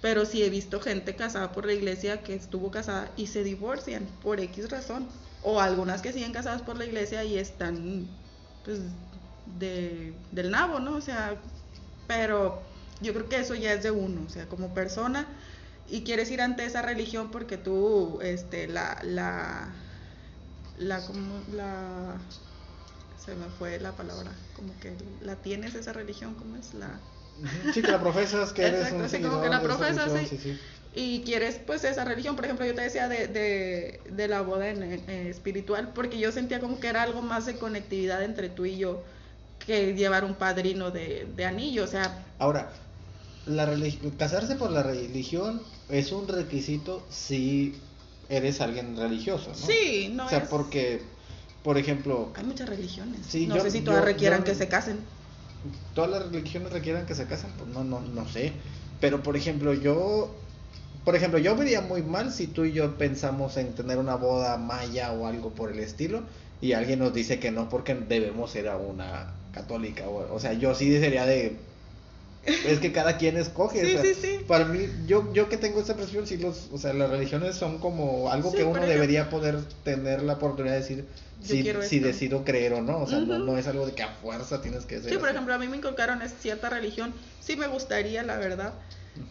pero 0.00 0.24
sí 0.26 0.42
he 0.42 0.50
visto 0.50 0.80
gente 0.80 1.16
casada 1.16 1.52
por 1.52 1.66
la 1.66 1.72
iglesia 1.72 2.22
que 2.22 2.34
estuvo 2.34 2.70
casada 2.70 3.12
y 3.16 3.28
se 3.28 3.42
divorcian 3.44 4.18
por 4.20 4.40
X 4.40 4.70
razón. 4.70 5.10
O 5.40 5.60
algunas 5.60 6.02
que 6.02 6.12
siguen 6.12 6.32
casadas 6.32 6.62
por 6.62 6.76
la 6.78 6.84
iglesia 6.86 7.24
y 7.24 7.38
están, 7.38 8.18
pues, 8.64 8.80
de, 9.44 10.20
del 10.30 10.50
nabo, 10.50 10.80
¿no? 10.80 10.96
O 10.96 11.00
sea, 11.00 11.42
pero 12.06 12.70
yo 13.00 13.14
creo 13.14 13.28
que 13.28 13.38
eso 13.40 13.54
ya 13.54 13.72
es 13.72 13.82
de 13.82 13.90
uno, 13.92 14.24
o 14.24 14.28
sea, 14.28 14.48
como 14.48 14.74
persona. 14.74 15.36
y 15.86 16.04
quieres 16.04 16.30
ir 16.30 16.40
ante 16.42 16.64
esa 16.66 16.82
religión 16.82 17.30
porque 17.30 17.58
tú, 17.58 18.20
este, 18.22 18.68
la, 18.68 19.00
la, 19.04 19.74
la, 20.76 21.04
como, 21.06 21.44
la, 21.48 22.30
se 23.16 23.34
me 23.36 23.50
fue 23.50 23.80
la 23.80 23.96
palabra, 23.96 24.38
como 24.52 24.78
que 24.80 24.96
la 25.20 25.42
tienes 25.42 25.74
esa 25.74 25.92
religión, 25.92 26.34
¿cómo 26.36 26.56
es? 26.56 26.74
La... 26.74 27.02
Sí, 27.72 27.82
que 27.82 27.92
la 27.92 28.00
profesas, 28.00 28.52
que 28.52 28.62
eres 28.66 28.92
un 28.92 29.08
sí, 29.08 29.20
como 29.20 29.40
que 29.42 29.48
la 29.48 29.60
profesas, 29.60 30.12
religión, 30.12 30.40
sí. 30.42 30.58
y 30.94 31.20
quieres 31.22 31.60
pues 31.66 31.84
esa 31.84 32.04
religión, 32.04 32.34
por 32.36 32.44
ejemplo, 32.44 32.66
yo 32.66 32.74
te 32.74 32.80
decía 32.82 33.08
de, 33.08 33.28
de, 33.28 34.00
de 34.10 34.28
la 34.28 34.40
boda 34.42 34.68
en- 34.68 34.82
en- 34.82 35.08
espiritual, 35.28 35.92
porque 35.94 36.18
yo 36.18 36.32
sentía 36.32 36.60
como 36.60 36.80
que 36.80 36.88
era 36.88 37.02
algo 37.02 37.22
más 37.22 37.46
de 37.46 37.54
conectividad 37.58 38.22
entre 38.22 38.48
tú 38.48 38.64
y 38.66 38.78
yo 38.78 39.02
que 39.66 39.94
llevar 39.94 40.24
un 40.24 40.34
padrino 40.34 40.90
de, 40.90 41.26
de 41.36 41.44
anillo, 41.44 41.84
o 41.84 41.88
sea, 41.88 42.24
Ahora, 42.38 42.70
la 43.46 43.68
casarse 44.18 44.56
por 44.56 44.70
la 44.70 44.82
religión 44.82 45.62
es 45.88 46.12
un 46.12 46.26
requisito 46.28 47.06
si 47.10 47.74
eres 48.28 48.60
alguien 48.60 48.96
religioso, 48.96 49.50
¿no? 49.50 49.54
sí, 49.66 50.10
no 50.12 50.26
o 50.26 50.28
sea, 50.28 50.38
es... 50.40 50.48
porque, 50.48 51.00
por 51.62 51.78
ejemplo, 51.78 52.32
Hay 52.36 52.44
muchas 52.44 52.68
religiones. 52.68 53.20
Sí, 53.28 53.46
no 53.46 53.56
yo- 53.56 53.62
sé 53.62 53.70
si 53.70 53.80
todas 53.80 54.00
yo- 54.00 54.06
requieran 54.06 54.40
yo- 54.40 54.44
que 54.46 54.54
se 54.54 54.68
casen. 54.68 54.98
Todas 55.94 56.10
las 56.10 56.30
religiones 56.30 56.72
requieran 56.72 57.06
que 57.06 57.14
se 57.14 57.26
casen, 57.26 57.50
pues 57.56 57.68
no, 57.70 57.84
no, 57.84 58.00
no 58.00 58.28
sé. 58.28 58.52
Pero, 59.00 59.22
por 59.22 59.36
ejemplo, 59.36 59.74
yo, 59.74 60.34
por 61.04 61.16
ejemplo, 61.16 61.38
yo 61.38 61.56
vería 61.56 61.80
muy 61.80 62.02
mal 62.02 62.32
si 62.32 62.46
tú 62.46 62.64
y 62.64 62.72
yo 62.72 62.96
pensamos 62.98 63.56
en 63.56 63.74
tener 63.74 63.98
una 63.98 64.16
boda 64.16 64.56
maya 64.58 65.12
o 65.12 65.26
algo 65.26 65.50
por 65.50 65.72
el 65.72 65.78
estilo 65.78 66.22
y 66.60 66.72
alguien 66.72 66.98
nos 66.98 67.14
dice 67.14 67.38
que 67.38 67.50
no 67.50 67.68
porque 67.68 67.94
debemos 67.94 68.54
ir 68.56 68.68
a 68.68 68.76
una 68.76 69.34
católica. 69.52 70.08
O, 70.08 70.34
o 70.34 70.40
sea, 70.40 70.52
yo 70.54 70.74
sí 70.74 70.98
sería 70.98 71.26
de... 71.26 71.67
Es 72.44 72.78
que 72.78 72.92
cada 72.92 73.18
quien 73.18 73.36
escoge. 73.36 73.84
Sí, 73.84 73.94
o 73.96 74.02
sea, 74.02 74.14
sí, 74.14 74.20
sí. 74.20 74.44
Para 74.46 74.64
mí, 74.64 74.88
yo, 75.06 75.32
yo 75.32 75.48
que 75.48 75.56
tengo 75.56 75.80
esta 75.80 75.94
percepción, 75.94 76.26
sí, 76.26 76.38
los, 76.38 76.68
o 76.72 76.78
sea, 76.78 76.92
las 76.94 77.10
religiones 77.10 77.56
son 77.56 77.78
como 77.78 78.30
algo 78.30 78.52
que 78.52 78.64
uno 78.64 78.80
debería 78.80 79.28
poder 79.28 79.62
tener 79.84 80.22
la 80.22 80.34
oportunidad 80.34 80.74
de 80.74 80.80
decir 80.80 81.08
si, 81.40 81.62
si 81.82 81.98
decido 82.00 82.44
creer 82.44 82.72
o 82.74 82.82
no. 82.82 82.98
O 83.02 83.06
sea, 83.06 83.20
no, 83.20 83.38
no 83.38 83.58
es 83.58 83.66
algo 83.66 83.86
de 83.86 83.92
que 83.94 84.02
a 84.02 84.08
fuerza 84.14 84.60
tienes 84.62 84.86
que 84.86 85.00
ser. 85.00 85.10
Sí, 85.10 85.16
por 85.16 85.26
así. 85.26 85.34
ejemplo, 85.34 85.54
a 85.54 85.58
mí 85.58 85.68
me 85.68 85.76
inculcaron 85.76 86.20
cierta 86.28 86.70
religión. 86.70 87.14
Sí 87.40 87.56
me 87.56 87.66
gustaría, 87.66 88.22
la 88.22 88.38
verdad. 88.38 88.74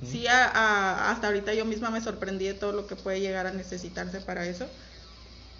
Sí, 0.04 0.28
a- 0.28 0.46
a- 0.46 1.12
hasta 1.12 1.28
ahorita 1.28 1.54
yo 1.54 1.66
misma 1.66 1.90
me 1.90 2.02
sorprendí 2.02 2.46
de 2.46 2.54
todo 2.54 2.72
lo 2.74 2.88
que 2.88 2.96
puede 2.96 3.20
llegar 3.20 3.48
a 3.48 3.52
necesitarse 3.52 4.22
para 4.22 4.46
eso. 4.46 4.70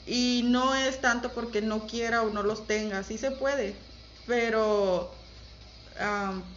Y 0.06 0.44
no 0.46 0.76
es 0.76 1.02
tanto 1.02 1.34
porque 1.34 1.62
no 1.62 1.86
quiera 1.88 2.22
o 2.24 2.30
no 2.30 2.44
los 2.44 2.66
tenga, 2.68 3.04
sí 3.04 3.18
se 3.18 3.32
puede, 3.32 3.78
pero 4.26 5.18
am, 6.00 6.57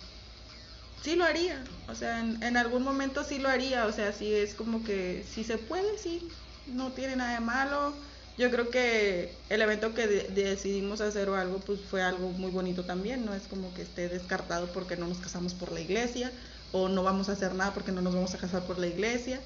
sí 1.00 1.16
lo 1.16 1.24
haría. 1.24 1.68
O 1.88 1.94
sea, 1.94 2.20
en, 2.20 2.56
algún 2.56 2.82
momento 2.82 3.24
sí 3.24 3.38
lo 3.38 3.48
haría. 3.48 3.86
O 3.86 3.92
sea, 3.92 4.12
sí 4.12 4.32
es 4.34 4.54
como 4.54 4.82
que 4.84 5.24
si 5.24 5.44
se 5.44 5.58
puede, 5.58 5.98
sí, 5.98 6.36
no 6.66 6.92
tiene 6.92 7.16
nada 7.16 7.34
de 7.34 7.40
malo. 7.40 8.00
Yo 8.36 8.50
creo 8.50 8.70
que 8.70 9.44
el 9.48 9.60
evento 9.62 9.92
que 9.94 10.06
de- 10.06 10.28
decidimos 10.28 11.00
hacer 11.00 11.28
o 11.28 11.34
algo, 11.36 11.64
pues 11.64 11.84
fue 11.84 12.02
algo 12.02 12.30
muy 12.32 12.50
bonito 12.50 12.84
también. 12.86 13.24
No 13.24 13.34
es 13.34 13.48
como 13.48 13.74
que 13.74 13.82
esté 13.82 14.08
descartado 14.08 14.72
porque 14.72 14.96
no 14.96 15.06
nos 15.06 15.20
casamos 15.20 15.54
por 15.54 15.72
la 15.72 15.80
iglesia 15.80 16.32
o 16.70 16.88
no 16.88 17.02
vamos 17.02 17.28
a 17.28 17.32
hacer 17.32 17.54
nada 17.54 17.72
porque 17.74 17.92
no 17.92 18.00
nos 18.02 18.14
vamos 18.14 18.34
a 18.34 18.38
casar 18.38 18.64
por 18.66 18.78
la 18.78 18.86
iglesia. 18.86 19.42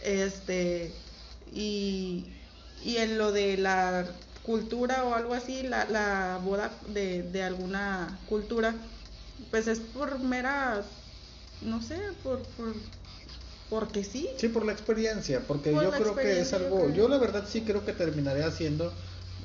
Este, 0.00 1.02
y, 1.46 2.34
y 2.76 2.96
en 2.96 3.18
lo 3.18 3.32
de 3.32 3.56
la 3.56 4.20
cultura 4.42 5.04
o 5.04 5.14
algo 5.14 5.34
así, 5.34 5.62
la, 5.62 5.84
la 5.86 6.40
boda 6.42 6.80
de, 6.88 7.22
de 7.22 7.42
alguna 7.42 8.22
cultura, 8.26 8.88
pues 9.50 9.66
es 9.66 9.80
por 9.80 10.18
mera, 10.20 10.84
no 11.60 11.82
sé, 11.82 11.98
por, 12.22 12.42
por 12.56 12.74
porque 13.68 14.04
sí. 14.04 14.28
Sí, 14.36 14.48
por 14.48 14.64
la 14.66 14.72
experiencia, 14.72 15.46
porque 15.46 15.72
Por 15.72 15.82
yo 15.82 15.90
creo 15.90 16.14
que 16.16 16.40
es 16.40 16.50
yo 16.50 16.56
algo, 16.58 16.90
yo 16.90 17.08
la 17.08 17.18
verdad 17.18 17.44
sí 17.48 17.62
creo 17.62 17.84
que 17.84 17.92
terminaré 17.92 18.44
haciendo, 18.44 18.92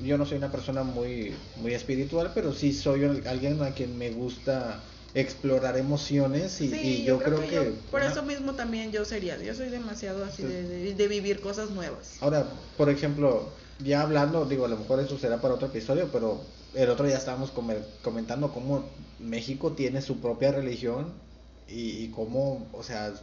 yo 0.02 0.17
no 0.17 0.26
soy 0.26 0.38
una 0.38 0.52
persona 0.52 0.84
muy, 0.84 1.34
muy 1.56 1.73
espiritual, 1.73 2.32
pero 2.34 2.52
sí 2.54 2.73
soy 2.73 3.06
al- 3.06 3.26
alguien 3.28 3.62
a 3.62 3.73
quien 3.73 3.97
me 3.97 4.12
gusta 4.12 4.84
explorar 5.13 5.78
emociones 5.78 6.60
y, 6.62 6.67
sí, 6.67 6.80
y 6.84 7.06
yo, 7.06 7.17
creo, 7.19 7.39
que... 7.39 7.52
yo- 7.52 7.91
por 7.91 8.02
una- 8.02 8.12
eso 8.12 8.23
mismo 8.23 8.54
también 8.54 8.91
yo 8.91 9.06
sería, 9.06 9.38
yo 9.41 9.54
soy 9.56 9.69
demasiado 9.69 10.23
así 10.26 10.43
Sí. 10.43 10.47
de, 10.50 10.63
de, 10.63 10.93
de 10.95 11.08
vivir 11.08 11.39
cosas 11.39 11.71
nuevas. 11.71 12.17
Ahora, 12.21 12.47
por 12.78 12.89
ejemplo, 12.89 13.54
ya 13.80 14.02
hablando, 14.02 14.45
digo, 14.45 14.65
a 14.65 14.67
lo 14.67 14.78
mejor 14.78 15.00
eso 15.00 15.17
será 15.17 15.39
para 15.39 15.54
otro 15.56 15.67
episodio, 15.69 16.10
pero 16.12 16.41
el 16.84 16.90
otro 16.90 17.06
día 17.08 17.18
estábamos 17.18 17.52
comentando 18.04 18.52
cómo 18.54 18.86
México 19.20 19.72
tiene 19.74 20.02
su 20.02 20.20
propia 20.20 20.52
religión 20.52 21.12
y, 21.68 22.04
y 22.04 22.12
cómo, 22.16 22.68
o 22.74 22.84
sea, 22.84 23.13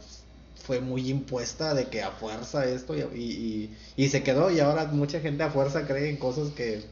fue 0.63 0.79
muy 0.81 1.09
impuesta 1.09 1.73
de 1.73 1.87
que 1.87 2.01
a 2.03 2.11
fuerza 2.11 2.65
esto 2.65 2.95
y, 2.95 3.01
y, 3.17 3.77
y- 3.95 4.09
se 4.09 4.23
quedó 4.23 4.49
y 4.51 4.59
ahora 4.59 4.85
mucha 4.85 5.19
gente 5.19 5.43
a 5.43 5.49
fuerza 5.51 5.85
cree 5.87 6.09
en 6.09 6.17
cosas 6.17 6.49
que, 6.51 6.83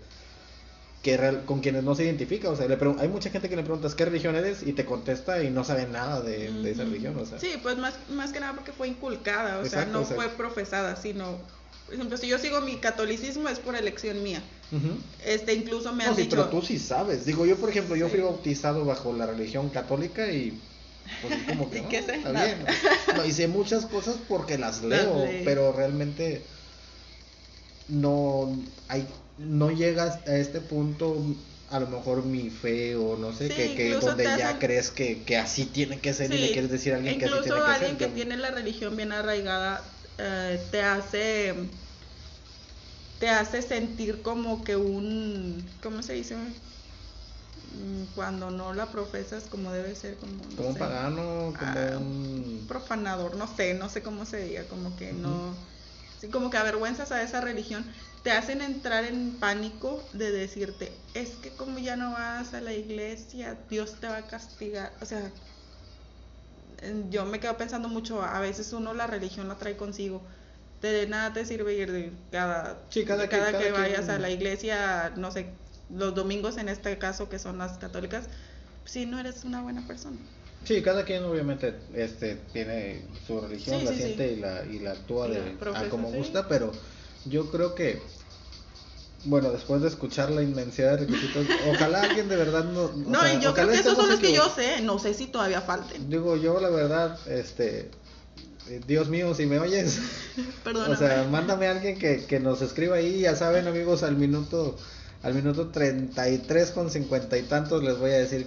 que 1.01 1.17
real- 1.17 1.43
con 1.45 1.59
quienes 1.59 1.83
no 1.83 1.95
se 1.95 2.05
identifica. 2.05 2.49
O 2.49 2.55
sea, 2.55 2.67
le 2.67 2.77
hay 2.99 3.07
mucha 3.09 3.29
gente 3.29 3.49
que 3.49 3.55
le 3.55 3.63
preguntas 3.63 3.95
qué 3.95 4.05
religión 4.05 4.35
eres 4.35 4.63
y 4.63 4.73
te 4.73 4.85
contesta 4.85 5.43
y 5.43 5.49
no 5.49 5.63
sabe 5.63 5.85
nada 5.87 6.21
de, 6.21 6.51
de 6.51 6.71
esa 6.71 6.83
religión. 6.83 7.17
O 7.19 7.25
sea, 7.25 7.39
Sí, 7.39 7.51
pues 7.61 7.77
más, 7.77 7.95
más 8.09 8.31
que 8.31 8.39
nada 8.39 8.53
porque 8.53 8.71
fue 8.71 8.87
inculcada, 8.87 9.59
o 9.59 9.65
sea, 9.65 9.85
no 9.85 10.01
o 10.01 10.05
sea- 10.05 10.15
fue 10.15 10.29
profesada, 10.29 10.95
sino, 10.95 11.37
por 11.85 11.95
ejemplo, 11.95 12.17
si 12.17 12.27
yo 12.27 12.37
sigo 12.39 12.61
mi 12.61 12.77
catolicismo 12.77 13.49
es 13.49 13.59
por 13.59 13.75
elección 13.75 14.23
mía. 14.23 14.41
Este, 15.19 15.53
incluso 15.53 15.93
me 15.93 16.03
han 16.05 16.09
No, 16.09 16.15
sí, 16.15 16.23
dicho... 16.23 16.35
pero 16.35 16.49
tú 16.49 16.61
sí 16.61 16.77
sabes. 16.79 17.25
Digo, 17.25 17.45
yo, 17.45 17.57
por 17.57 17.69
ejemplo, 17.69 17.95
yo 17.95 18.09
fui 18.09 18.19
bautizado 18.19 18.85
bajo 18.85 19.13
la 19.13 19.25
religión 19.25 19.69
católica 19.69 20.31
y 20.31 20.61
pues 21.21 21.35
como 21.47 21.69
que 21.69 21.79
¿Y 21.83 21.83
no, 21.83 21.89
qué 21.89 22.01
sé? 22.01 22.19
está 22.19 22.31
bien. 22.33 22.67
No, 23.11 23.23
hice 23.25 23.47
muchas 23.47 23.85
cosas 23.85 24.17
porque 24.27 24.57
las 24.57 24.83
leo, 24.83 25.39
pero 25.43 25.71
realmente 25.71 26.47
no 27.87 28.63
hay 28.87 29.07
no 29.37 29.71
llegas 29.71 30.19
a 30.27 30.35
este 30.37 30.61
punto 30.61 31.35
a 31.67 31.79
lo 31.79 31.87
mejor 31.87 32.23
mi 32.25 32.49
fe 32.49 32.95
o 32.95 33.17
no 33.17 33.33
sé 33.33 33.47
Sí, 33.47 33.53
que, 33.53 33.73
que 33.73 33.95
donde 33.95 34.33
ya 34.33 34.59
crees 34.59 34.91
que, 34.91 35.23
que 35.23 35.37
así 35.37 35.65
tiene 35.65 35.99
que 35.99 36.13
ser 36.13 36.31
y 36.31 36.37
le 36.37 36.51
quieres 36.51 36.69
decir 36.71 36.93
a 36.93 36.97
alguien 36.97 37.17
que 37.17 37.25
así 37.25 37.39
tiene 37.41 37.63
que 37.63 37.71
alguien 37.71 37.95
ser. 37.95 37.97
que 37.97 38.07
Yo- 38.07 38.13
tiene 38.15 38.37
la 38.37 38.51
religión 38.51 38.95
bien 38.95 39.11
arraigada 39.11 39.99
eh, 40.17 40.67
te 40.71 40.81
hace 40.81 41.71
te 43.23 43.29
hace 43.29 43.61
sentir 43.61 44.21
como 44.21 44.65
que 44.65 44.75
un 44.75 45.65
¿cómo 45.81 46.01
se 46.03 46.11
dice? 46.11 46.35
Mm, 46.35 48.13
cuando 48.15 48.51
no 48.51 48.73
la 48.73 48.91
profesas 48.91 49.45
como 49.45 49.71
debe 49.71 49.95
ser 49.95 50.17
como 50.17 50.33
no 50.33 50.57
como 50.57 50.67
un 50.67 50.73
sé, 50.73 50.79
pagano, 50.81 51.53
como 51.57 51.71
ah, 51.79 51.97
un 52.01 52.65
profanador, 52.67 53.37
no 53.37 53.47
sé, 53.47 53.75
no 53.75 53.87
sé 53.87 54.03
cómo 54.03 54.25
se 54.25 54.43
diga, 54.43 54.67
como 54.67 54.97
que 54.97 55.13
no 55.13 55.55
sí, 56.19 56.27
como 56.31 56.49
que 56.49 56.57
avergüenzas 56.57 57.13
a 57.13 57.23
esa 57.23 57.39
religión, 57.39 57.85
te 58.23 58.31
hacen 58.31 58.61
entrar 58.61 59.05
en 59.05 59.39
pánico 59.39 60.03
de 60.11 60.29
decirte, 60.33 60.91
es 61.13 61.29
que 61.37 61.55
como 61.55 61.79
ya 61.79 61.95
no 61.95 62.11
vas 62.11 62.53
a 62.53 62.59
la 62.59 62.73
iglesia, 62.73 63.57
Dios 63.69 64.01
te 64.01 64.09
va 64.09 64.17
a 64.17 64.27
castigar, 64.27 64.97
o 65.01 65.05
sea, 65.05 65.31
yo 67.09 67.23
me 67.23 67.39
quedo 67.39 67.55
pensando 67.55 67.87
mucho, 67.87 68.21
a 68.21 68.41
veces 68.41 68.73
uno 68.73 68.93
la 68.93 69.07
religión 69.07 69.47
la 69.47 69.57
trae 69.57 69.77
consigo. 69.77 70.25
De 70.83 71.07
nada 71.07 71.33
te 71.33 71.45
sirve 71.45 71.75
ir 71.75 71.91
de 71.91 72.11
cada, 72.31 72.77
Sí, 72.89 73.03
cada 73.05 73.23
de 73.23 73.29
que 73.29 73.71
vayas 73.71 74.09
a 74.09 74.19
la 74.19 74.29
iglesia, 74.29 75.13
no 75.17 75.31
sé, 75.31 75.47
los 75.89 76.13
domingos 76.13 76.57
en 76.57 76.69
este 76.69 76.97
caso 76.97 77.29
que 77.29 77.39
son 77.39 77.57
las 77.57 77.77
católicas, 77.77 78.29
si 78.85 79.05
no 79.05 79.19
eres 79.19 79.43
una 79.45 79.61
buena 79.61 79.87
persona. 79.87 80.17
Sí, 80.63 80.81
cada 80.81 81.03
quien 81.03 81.23
obviamente 81.23 81.73
este 81.93 82.35
tiene 82.35 83.01
su 83.27 83.39
religión, 83.41 83.79
Sí, 83.79 83.85
la 83.85 83.91
sí, 83.91 83.97
siente 83.97 84.31
y 84.31 84.35
la 84.37 84.65
y 84.65 84.79
la 84.79 84.91
actúa 84.93 85.27
de 85.27 85.57
a 85.73 85.89
como 85.89 86.09
gusta, 86.09 86.47
pero 86.47 86.71
yo 87.25 87.49
creo 87.51 87.75
que 87.75 88.13
bueno, 89.25 89.51
después 89.51 89.81
de 89.81 89.87
escuchar 89.87 90.31
la 90.31 90.43
inmensidad 90.43 90.91
de 90.91 90.97
requisitos, 91.05 91.45
ojalá 91.73 92.03
alguien 92.03 92.27
de 92.27 92.35
verdad 92.35 92.65
no 92.65 92.83
o 92.85 92.87
No, 93.11 93.19
sea, 93.19 93.33
yo 93.39 93.53
creo 93.53 93.53
ojalá 93.53 93.73
que 93.73 93.79
esos 93.79 93.95
son 93.97 94.09
los 94.09 94.19
que 94.19 94.33
yo 94.33 94.49
sé, 94.49 94.81
no 94.81 94.99
sé 94.99 95.13
si 95.13 95.27
todavía 95.27 95.61
falten. 95.61 96.09
Digo, 96.09 96.35
yo 96.37 96.59
la 96.59 96.69
verdad 96.69 97.17
este 97.27 97.91
Dios 98.87 99.09
mío, 99.09 99.33
si 99.35 99.45
me 99.45 99.59
oyes, 99.59 99.99
Perdóname. 100.63 100.93
o 100.93 100.97
sea, 100.97 101.27
mándame 101.29 101.67
a 101.67 101.71
alguien 101.71 101.97
que, 101.97 102.25
que 102.25 102.39
nos 102.39 102.61
escriba 102.61 102.95
ahí, 102.95 103.21
ya 103.21 103.35
saben, 103.35 103.67
amigos, 103.67 104.03
al 104.03 104.15
minuto 104.15 104.77
al 105.23 105.33
minuto 105.33 105.69
33 105.69 106.71
con 106.71 106.91
cincuenta 106.91 107.37
y 107.37 107.43
tantos 107.43 107.81
les 107.81 107.97
voy 107.97 108.11
a 108.11 108.17
decir 108.17 108.45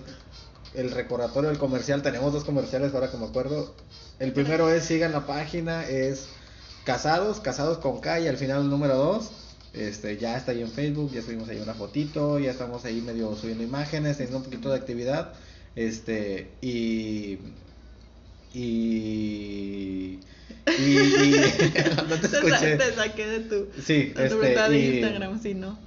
el 0.74 0.90
recordatorio 0.90 1.48
del 1.48 1.58
comercial. 1.58 2.02
Tenemos 2.02 2.32
dos 2.32 2.44
comerciales 2.44 2.94
ahora 2.94 3.10
que 3.10 3.16
me 3.16 3.24
acuerdo. 3.24 3.74
El 4.18 4.32
primero 4.32 4.70
es 4.70 4.84
sigan 4.84 5.12
la 5.12 5.26
página, 5.26 5.88
es 5.88 6.26
Casados, 6.84 7.40
Casados 7.40 7.78
con 7.78 8.00
K 8.00 8.20
y 8.20 8.28
al 8.28 8.36
final 8.36 8.62
el 8.62 8.70
número 8.70 8.94
2. 8.94 9.30
Este, 9.72 10.16
ya 10.16 10.36
está 10.36 10.52
ahí 10.52 10.62
en 10.62 10.70
Facebook, 10.70 11.12
ya 11.12 11.22
subimos 11.22 11.48
ahí 11.48 11.58
una 11.58 11.74
fotito, 11.74 12.38
ya 12.38 12.50
estamos 12.50 12.84
ahí 12.84 13.00
medio 13.00 13.34
subiendo 13.36 13.64
imágenes, 13.64 14.16
teniendo 14.16 14.38
un 14.38 14.44
poquito 14.44 14.70
de 14.70 14.76
actividad. 14.76 15.32
Este, 15.74 16.50
y. 16.60 17.38
Y. 18.56 20.18
Y. 20.78 20.82
y- 20.82 21.40
no 22.08 22.16
te 22.20 22.26
escuché. 22.26 22.76
te 22.76 22.92
saqué 22.94 23.26
de 23.26 23.40
tu, 23.40 23.68
Sí, 23.82 24.04
de 24.16 24.28
tu 24.28 24.42
este, 24.42 24.68
de 24.70 24.78
y- 24.78 24.98
Instagram, 24.98 25.40
si 25.42 25.54
no. 25.54 25.78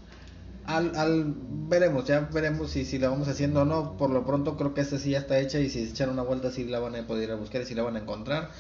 Al, 0.70 0.96
al 0.96 1.34
veremos, 1.68 2.06
ya 2.06 2.22
veremos 2.32 2.70
si, 2.70 2.86
si 2.86 3.00
la 3.00 3.10
vamos 3.10 3.28
haciendo 3.28 3.64
o 3.64 3.66
no. 3.66 3.98
Por 3.98 4.12
lo 4.12 4.24
pronto 4.24 4.56
creo 4.56 4.76
que 4.76 4.82
esta 4.82 5.00
sí 5.00 5.12
ya 5.12 5.18
está 5.18 5.40
hecha 5.40 5.60
y 5.60 5.70
si 5.70 5.86
se 5.86 5.92
echan 5.92 6.12
una 6.12 6.22
vuelta 6.22 6.52
sí 6.52 6.64
la 6.66 6.80
van 6.80 6.96
a 6.96 7.08
poder 7.08 7.24
ir 7.24 7.32
a 7.32 7.36
buscar 7.36 7.62
y 7.62 7.66
si 7.66 7.74
la 7.74 7.82
van 7.82 7.96
a 7.96 8.00
encontrar. 8.00 8.52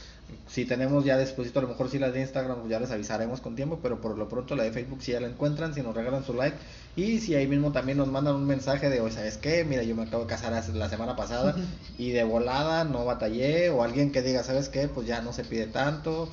Si 0.48 0.66
tenemos 0.66 1.06
ya 1.06 1.18
después, 1.18 1.56
a 1.56 1.62
lo 1.62 1.68
mejor 1.68 1.90
si 1.90 2.00
la 2.00 2.12
de 2.12 2.22
Instagram 2.22 2.60
pues 2.60 2.72
ya 2.72 2.80
les 2.80 2.90
avisaremos 2.90 3.42
con 3.42 3.56
tiempo, 3.56 3.80
pero 3.82 4.02
por 4.02 4.18
lo 4.18 4.28
pronto 4.28 4.56
la 4.56 4.64
de 4.64 4.72
Facebook 4.72 5.02
si 5.02 5.12
ya 5.12 5.20
la 5.20 5.28
encuentran, 5.28 5.74
si 5.74 5.82
nos 5.82 5.96
regalan 5.96 6.24
su 6.24 6.34
like 6.34 6.58
y 6.96 7.20
si 7.20 7.36
ahí 7.36 7.48
mismo 7.48 7.72
también 7.72 8.00
nos 8.00 8.08
mandan 8.08 8.36
un 8.36 8.46
mensaje 8.46 8.90
de, 8.90 9.02
o 9.02 9.12
¿sabes 9.12 9.38
qué? 9.38 9.64
Mira, 9.64 9.84
yo 9.84 9.96
me 9.96 10.04
acabo 10.04 10.24
de 10.24 10.30
casar 10.30 10.52
la 10.52 10.90
semana 10.90 11.16
pasada 11.16 11.56
y 11.98 12.12
de 12.12 12.24
volada 12.24 12.84
no 12.86 13.06
batallé 13.06 13.70
o 13.70 13.84
alguien 13.84 14.12
que 14.12 14.24
diga, 14.24 14.44
¿sabes 14.44 14.70
qué? 14.70 14.88
Pues 14.88 15.08
ya 15.08 15.22
no 15.22 15.32
se 15.32 15.44
pide 15.44 15.68
tanto, 15.68 16.30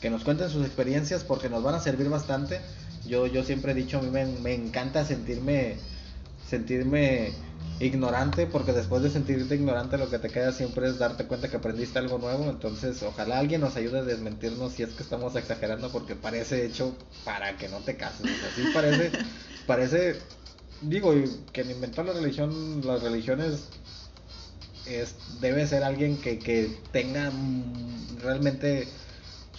que 0.00 0.10
nos 0.10 0.24
cuenten 0.24 0.50
sus 0.50 0.64
experiencias 0.64 1.22
porque 1.24 1.48
nos 1.48 1.62
van 1.62 1.74
a 1.74 1.80
servir 1.80 2.08
bastante 2.08 2.60
yo, 3.06 3.26
yo 3.26 3.44
siempre 3.44 3.72
he 3.72 3.74
dicho, 3.74 3.98
a 3.98 4.02
mí 4.02 4.10
me, 4.10 4.26
me 4.26 4.54
encanta 4.54 5.04
sentirme, 5.04 5.76
sentirme 6.48 7.32
ignorante, 7.80 8.46
porque 8.46 8.72
después 8.72 9.02
de 9.02 9.10
sentirte 9.10 9.54
ignorante 9.54 9.96
lo 9.96 10.10
que 10.10 10.18
te 10.18 10.28
queda 10.28 10.52
siempre 10.52 10.88
es 10.88 10.98
darte 10.98 11.24
cuenta 11.24 11.48
que 11.48 11.56
aprendiste 11.56 11.98
algo 11.98 12.18
nuevo, 12.18 12.50
entonces 12.50 13.02
ojalá 13.02 13.38
alguien 13.38 13.62
nos 13.62 13.76
ayude 13.76 14.00
a 14.00 14.04
desmentirnos 14.04 14.72
si 14.72 14.82
es 14.82 14.90
que 14.90 15.02
estamos 15.02 15.34
exagerando, 15.34 15.90
porque 15.90 16.14
parece 16.14 16.66
hecho 16.66 16.94
para 17.24 17.56
que 17.56 17.68
no 17.68 17.78
te 17.78 17.96
cases, 17.96 18.26
así 18.52 18.70
parece, 18.74 19.10
parece, 19.66 20.16
digo, 20.82 21.14
quien 21.52 21.70
inventó 21.70 22.02
la 22.04 22.12
religión, 22.12 22.82
las 22.84 23.02
religiones 23.02 23.68
es, 24.86 25.14
debe 25.40 25.66
ser 25.66 25.82
alguien 25.84 26.18
que, 26.18 26.38
que 26.38 26.70
tenga 26.92 27.32
realmente 28.22 28.88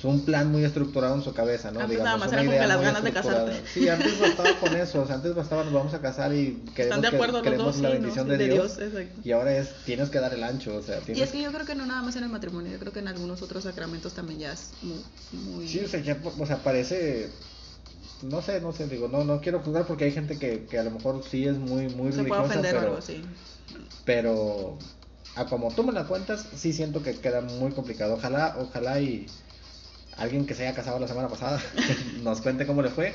un 0.04 0.26
plan 0.26 0.52
muy 0.52 0.64
estructurado 0.64 1.16
en 1.16 1.22
su 1.22 1.34
cabeza, 1.34 1.72
¿no? 1.72 1.82
Antes 1.82 2.00
nada 2.00 2.18
más 2.18 2.32
era 2.32 2.44
como 2.44 2.58
que 2.58 2.68
las 2.68 2.82
ganas 2.82 3.04
de 3.04 3.12
casarte. 3.12 3.62
Sí, 3.74 3.88
antes 3.90 4.20
bastaba 4.20 4.60
con 4.60 4.76
eso, 4.76 5.02
o 5.02 5.06
sea, 5.06 5.16
antes 5.16 5.36
bastaba 5.36 5.64
nos 5.64 5.74
vamos 5.74 5.94
a 5.94 6.02
casar 6.02 6.34
y 6.34 6.64
queremos, 6.76 7.02
de 7.02 7.08
acuerdo 7.08 7.42
queremos 7.42 7.78
la 7.80 7.90
bendición 7.90 8.28
de, 8.28 8.38
Dios. 8.38 8.80
Y 9.24 9.32
ahora 9.32 9.58
es, 9.58 9.70
tienes 9.86 10.10
que 10.10 10.20
dar 10.20 10.34
el 10.34 10.44
ancho, 10.44 10.76
o 10.76 10.82
sea, 10.82 11.00
tienes... 11.00 11.20
Y 11.20 11.24
es 11.24 11.32
que 11.32 11.42
yo 11.42 11.52
creo 11.52 11.66
que 11.66 11.76
no 11.76 11.86
nada 11.86 12.02
más 12.02 12.16
en 12.16 12.24
el 12.24 12.30
matrimonio, 12.30 12.72
yo 12.72 12.80
creo 12.80 12.92
que 12.92 13.00
en 13.00 13.08
algunos 13.08 13.42
otros 13.42 13.64
sacramentos 13.64 14.14
también 14.14 14.40
ya 14.40 14.54
es 14.54 14.72
muy... 14.82 15.04
muy... 15.32 15.68
Sí, 15.68 15.80
o 15.80 15.88
sea, 15.88 16.00
ya, 16.02 16.18
o 16.24 16.46
sea, 16.46 16.58
parece... 16.58 17.30
No 18.24 18.42
sé, 18.42 18.62
no 18.62 18.72
sé, 18.72 18.88
digo, 18.88 19.08
no, 19.08 19.24
no 19.24 19.42
quiero 19.42 19.62
juzgar 19.62 19.88
porque 19.88 20.06
hay 20.06 20.12
gente 20.12 20.38
que, 20.38 20.66
que 20.66 20.78
a 20.78 20.84
lo 20.84 20.92
mejor 20.92 21.24
sí 21.24 21.48
es 21.48 21.58
muy, 21.58 21.90
muy 21.90 22.12
Se 22.12 22.24
puede 22.24 22.42
ofender 22.42 22.76
pero, 22.76 22.78
o 22.78 22.86
algo 22.86 22.98
así. 22.98 23.24
Pero 24.06 24.78
a 25.36 25.46
como 25.46 25.72
tú 25.74 25.84
me 25.84 25.92
la 25.92 26.06
cuentas, 26.06 26.46
sí 26.56 26.74
siento 26.74 27.02
que 27.04 27.16
queda 27.16 27.42
muy 27.42 27.72
complicado. 27.72 28.16
Ojalá, 28.16 28.58
ojalá 28.60 29.00
y 29.00 29.28
alguien 30.22 30.46
que 30.46 30.54
se 30.54 30.68
haya 30.68 30.76
casado 30.76 31.00
la 31.00 31.08
semana 31.08 31.28
pasada 31.28 31.60
nos 32.24 32.42
cuente 32.42 32.66
cómo 32.66 32.82
le 32.82 32.90
fue. 32.90 33.14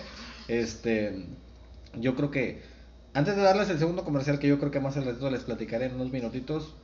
Este, 0.48 1.24
yo 1.94 2.14
creo 2.14 2.30
que 2.30 2.62
antes 3.14 3.36
de 3.36 3.42
darles 3.42 3.70
el 3.70 3.78
segundo 3.78 4.04
comercial 4.04 4.38
que 4.38 4.48
yo 4.48 4.58
creo 4.58 4.70
que 4.70 4.80
más 4.80 4.96
el 4.96 5.04
resto 5.04 5.30
les 5.30 5.42
platicaré 5.42 5.86
en 5.86 5.94
unos 5.94 6.12
minutitos, 6.12 6.74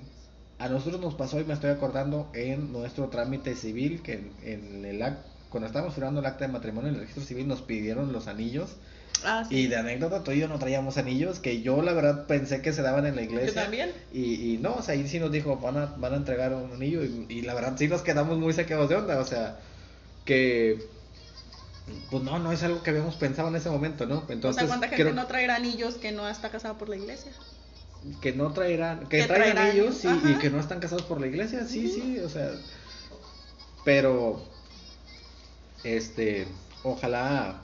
a 0.58 0.68
nosotros 0.68 1.00
nos 1.00 1.14
pasó 1.14 1.40
y 1.40 1.44
me 1.44 1.54
estoy 1.54 1.70
acordando 1.70 2.30
en 2.34 2.72
nuestro 2.72 3.08
trámite 3.08 3.54
civil 3.54 4.00
que 4.02 4.30
en, 4.42 4.84
el 4.84 5.02
acto, 5.02 5.28
cuando 5.50 5.66
estábamos 5.66 5.94
firmando 5.94 6.20
el 6.20 6.26
acta 6.26 6.46
de 6.46 6.52
matrimonio 6.52 6.88
en 6.88 6.94
el 6.94 7.00
registro 7.00 7.24
civil 7.24 7.48
nos 7.48 7.60
pidieron 7.60 8.12
los 8.12 8.28
anillos. 8.28 8.76
Ah, 9.24 9.44
y 9.50 9.66
de 9.66 9.76
anécdota, 9.76 10.24
tú 10.24 10.32
y 10.32 10.40
yo 10.40 10.48
no 10.48 10.58
traíamos 10.58 10.96
anillos, 10.96 11.38
que 11.38 11.60
yo 11.60 11.82
la 11.82 11.92
verdad 11.92 12.26
pensé 12.26 12.62
que 12.62 12.72
se 12.72 12.80
daban 12.80 13.06
en 13.06 13.14
la 13.14 13.22
iglesia. 13.22 13.48
Yo 13.48 13.54
también. 13.54 13.90
Y, 14.12 14.54
y 14.54 14.58
no, 14.58 14.74
o 14.76 14.82
sea, 14.82 14.94
ahí 14.94 15.06
sí 15.06 15.20
nos 15.20 15.30
dijo, 15.30 15.58
van 15.58 15.76
a, 15.76 15.86
van 15.98 16.14
a 16.14 16.16
entregar 16.16 16.54
un 16.54 16.72
anillo. 16.72 17.04
Y, 17.04 17.26
y 17.28 17.42
la 17.42 17.54
verdad 17.54 17.74
sí 17.76 17.88
nos 17.88 18.00
quedamos 18.00 18.38
muy 18.38 18.52
saqueados 18.54 18.88
de 18.88 18.96
onda, 18.96 19.20
o 19.20 19.24
sea, 19.26 19.58
que 20.24 20.88
pues 22.10 22.22
no, 22.22 22.38
no 22.38 22.52
es 22.52 22.62
algo 22.62 22.82
que 22.82 22.90
habíamos 22.90 23.16
pensado 23.16 23.48
en 23.48 23.56
ese 23.56 23.70
momento, 23.70 24.06
¿no? 24.06 24.24
Entonces, 24.28 24.62
o 24.62 24.66
sea, 24.66 24.78
¿cuánta 24.78 24.88
gente 24.88 25.12
no 25.12 25.26
traerá 25.26 25.56
anillos 25.56 25.94
que 25.96 26.12
no 26.12 26.28
está 26.28 26.50
casado 26.50 26.78
por 26.78 26.88
la 26.88 26.96
iglesia? 26.96 27.32
Que 28.20 28.32
no 28.32 28.52
traerán, 28.52 29.08
que, 29.08 29.24
traen 29.24 29.58
anillos 29.58 30.04
y 30.04 30.34
que 30.38 30.50
no 30.50 30.60
están 30.60 30.80
casados 30.80 31.02
por 31.02 31.20
la 31.20 31.26
iglesia, 31.26 31.66
sí, 31.66 31.88
sí, 31.88 32.18
o 32.18 32.28
sea, 32.28 32.50
pero, 33.84 34.44
este, 35.84 36.46
ojalá, 36.82 37.60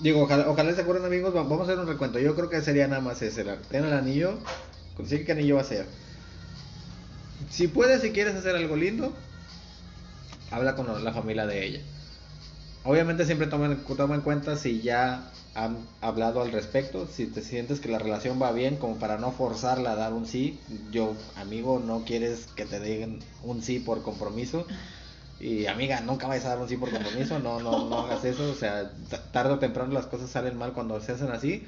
digo, 0.00 0.22
ojalá, 0.22 0.48
ojalá 0.48 0.74
se 0.74 0.82
acuerden 0.82 1.06
amigos, 1.06 1.34
vamos 1.34 1.60
a 1.60 1.62
hacer 1.64 1.78
un 1.78 1.86
recuento, 1.86 2.18
yo 2.18 2.34
creo 2.34 2.48
que 2.48 2.60
sería 2.62 2.88
nada 2.88 3.00
más 3.00 3.22
ese, 3.22 3.44
ten 3.70 3.84
el 3.84 3.92
anillo, 3.92 4.38
consigue 4.96 5.24
qué 5.24 5.32
anillo 5.32 5.56
va 5.56 5.62
a 5.62 5.64
ser. 5.64 5.86
Si 7.48 7.68
puedes, 7.68 8.02
si 8.02 8.10
quieres 8.10 8.34
hacer 8.34 8.54
algo 8.54 8.76
lindo, 8.76 9.12
habla 10.50 10.74
con 10.74 11.04
la 11.04 11.12
familia 11.12 11.46
de 11.46 11.66
ella. 11.66 11.80
Obviamente 12.84 13.26
siempre 13.26 13.46
toma, 13.46 13.66
en 14.14 14.20
cuenta 14.22 14.56
si 14.56 14.80
ya 14.80 15.30
han 15.54 15.76
hablado 16.00 16.40
al 16.40 16.52
respecto, 16.52 17.06
si 17.06 17.26
te 17.26 17.42
sientes 17.42 17.80
que 17.80 17.90
la 17.90 17.98
relación 17.98 18.40
va 18.40 18.52
bien, 18.52 18.76
como 18.76 18.98
para 18.98 19.18
no 19.18 19.32
forzarla 19.32 19.92
a 19.92 19.96
dar 19.96 20.12
un 20.12 20.26
sí. 20.26 20.58
Yo, 20.90 21.14
amigo, 21.36 21.78
no 21.78 22.04
quieres 22.04 22.46
que 22.56 22.64
te 22.64 22.80
digan 22.80 23.18
un 23.42 23.62
sí 23.62 23.80
por 23.80 24.02
compromiso. 24.02 24.66
Y 25.40 25.66
amiga, 25.66 26.00
nunca 26.00 26.26
vayas 26.26 26.46
a 26.46 26.50
dar 26.50 26.58
un 26.58 26.68
sí 26.68 26.76
por 26.76 26.90
compromiso, 26.90 27.38
no, 27.38 27.60
no, 27.60 27.88
no 27.88 28.00
hagas 28.00 28.24
eso. 28.24 28.50
O 28.50 28.54
sea, 28.54 28.90
tarde 29.32 29.54
o 29.54 29.58
temprano 29.58 29.92
las 29.92 30.06
cosas 30.06 30.30
salen 30.30 30.56
mal 30.56 30.72
cuando 30.72 31.00
se 31.00 31.12
hacen 31.12 31.30
así 31.30 31.66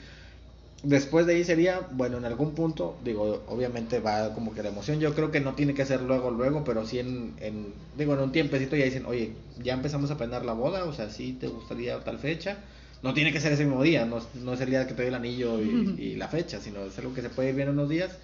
después 0.83 1.27
de 1.27 1.35
ahí 1.35 1.45
sería, 1.45 1.81
bueno, 1.93 2.19
en 2.19 2.25
algún 2.25 2.55
punto, 2.55 2.97
digo, 3.05 3.43
obviamente 3.47 4.01
va 4.01 4.35
como 4.35 4.53
que 4.53 4.63
la 4.63 4.71
emoción, 4.71 4.99
yo 5.01 5.15
creo 5.15 5.31
que 5.31 5.41
no 5.41 5.55
tiene 5.55 5.75
que 5.75 5.87
ser 5.87 6.03
luego, 6.03 6.31
luego, 6.31 6.65
pero 6.65 6.87
sí 6.87 6.99
en, 6.99 7.35
en 7.41 7.73
digo, 7.97 8.15
en 8.15 8.21
un 8.21 8.33
tiempecito 8.33 8.77
ya 8.77 8.85
dicen, 8.85 9.07
oye, 9.07 9.33
ya 9.63 9.75
empezamos 9.75 10.11
a 10.11 10.17
planear 10.17 10.45
la 10.45 10.55
boda, 10.55 10.85
o 10.85 10.93
sea, 10.93 11.11
sí 11.11 11.35
te 11.35 11.47
gustaría 11.47 12.01
tal 12.01 12.19
fecha, 12.19 12.59
no 13.03 13.15
tiene 13.15 13.33
que 13.33 13.41
ser 13.41 13.53
ese 13.53 13.65
mismo 13.65 13.83
día, 13.83 14.05
no, 14.07 14.21
no 14.35 14.55
es 14.55 14.61
el 14.61 14.71
día 14.71 14.87
que 14.87 14.95
te 14.95 15.03
doy 15.03 15.09
el 15.09 15.15
anillo 15.15 15.61
y, 15.61 16.15
la 16.17 16.29
fecha, 16.29 16.61
sino 16.61 16.85
es 16.85 16.99
algo 16.99 17.15
que 17.15 17.23
se 17.23 17.31
puede 17.31 17.51
ir 17.51 17.55
bien 17.55 17.69
unos 17.69 17.89
días 17.89 18.19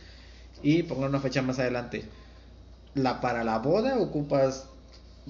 y 0.63 0.83
pongan 0.83 1.11
una 1.11 1.21
fecha 1.21 1.43
más 1.43 1.59
adelante. 1.59 2.05
La, 2.95 3.21
para 3.21 3.45
la 3.45 3.59
boda 3.59 3.99
ocupas 3.99 4.67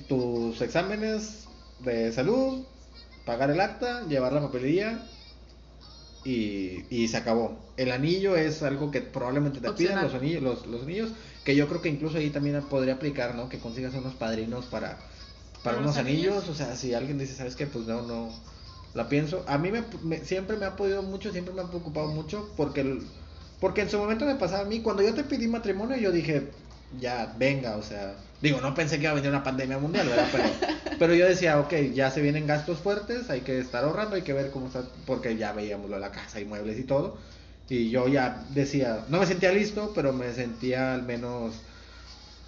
tus 0.09 0.61
exámenes 0.63 1.47
de 1.81 2.13
salud, 2.13 2.65
pagar 3.27 3.51
el 3.51 3.61
acta, 3.61 4.07
llevar 4.07 4.33
la 4.33 4.41
papelería 4.41 5.03
y, 6.31 7.09
se 7.09 7.17
acabó. 7.17 7.59
El 7.77 7.91
anillo 7.91 8.37
es 8.37 8.63
algo 8.63 8.91
que 8.91 9.01
probablemente 9.01 9.61
te 9.61 9.73
pidan 9.73 10.03
los 10.03 10.15
anillos, 10.15 10.43
los, 10.43 10.67
los, 10.67 10.83
anillos, 10.83 11.11
que 11.45 11.57
yo 11.57 11.69
creo 11.69 11.81
que 11.81 11.89
incluso 11.89 12.19
ahí 12.19 12.31
también 12.31 12.61
podría 12.63 12.95
aplicar, 12.95 13.35
¿no? 13.35 13.49
Que 13.49 13.59
consigas 13.59 13.95
unos 13.95 14.15
padrinos 14.15 14.67
para, 14.67 14.99
para 15.63 15.79
unos 15.79 15.97
anillos? 15.97 16.49
o 16.49 16.55
sea, 16.55 16.77
si 16.77 16.95
alguien 16.95 17.19
dice, 17.19 17.35
¿sabes 17.35 17.57
qué? 17.57 17.67
Pues 17.67 17.87
no, 17.87 18.03
no, 18.03 18.31
la 18.95 19.09
pienso. 19.09 19.45
A 19.47 19.59
mí 19.59 19.71
me, 19.71 20.19
siempre 20.19 20.57
me 20.57 20.67
ha 20.67 20.77
podido 20.77 21.03
mucho, 21.03 21.33
siempre 21.33 21.55
me 21.55 21.63
ha 21.63 21.69
preocupado 21.69 22.09
mucho, 22.09 22.51
porque, 22.57 23.01
porque 23.61 23.83
en 23.83 23.91
su 23.91 23.99
momento 23.99 24.27
me 24.27 24.35
pasaba 24.35 24.63
a 24.63 24.69
mí, 24.69 24.81
cuando 24.81 25.03
yo 25.03 25.15
te 25.15 25.25
pedí 25.25 25.49
matrimonio, 25.49 25.97
yo 25.97 26.13
dije, 26.13 26.51
ya, 26.99 27.35
venga, 27.37 27.77
o 27.77 27.83
sea, 27.83 28.15
digo, 28.41 28.61
no 28.61 28.75
pensé 28.75 28.97
que 28.97 29.03
iba 29.03 29.13
a 29.13 29.15
venir 29.15 29.31
una 29.31 29.43
pandemia 29.43 29.79
mundial, 29.79 30.09
¿verdad? 30.09 30.29
Pero, 30.33 30.45
pero 30.99 31.15
yo 31.15 31.27
decía, 31.27 31.61
ok, 31.61 31.75
ya 31.95 32.11
se 32.11 32.23
vienen 32.23 32.47
gastos 32.47 32.79
fuertes, 32.79 33.29
hay 33.31 33.43
que 33.43 33.59
estar 33.59 33.85
ahorrando, 33.85 34.17
hay 34.17 34.23
que 34.23 34.33
ver 34.33 34.51
cómo 34.51 34.69
está, 34.69 34.85
porque 35.07 35.37
ya 35.37 35.53
veíamos 35.53 35.91
la 35.91 36.11
casa 36.11 36.41
y 36.41 36.45
muebles 36.45 36.79
y 36.79 36.85
todo. 36.85 37.19
Y 37.69 37.91
yo 37.91 38.09
ya 38.09 38.45
decía, 38.51 39.05
no 39.09 39.21
me 39.21 39.27
sentía 39.27 39.53
listo, 39.53 39.93
pero 39.95 40.13
me 40.13 40.33
sentía 40.33 40.95
al 40.95 41.03
menos, 41.03 41.55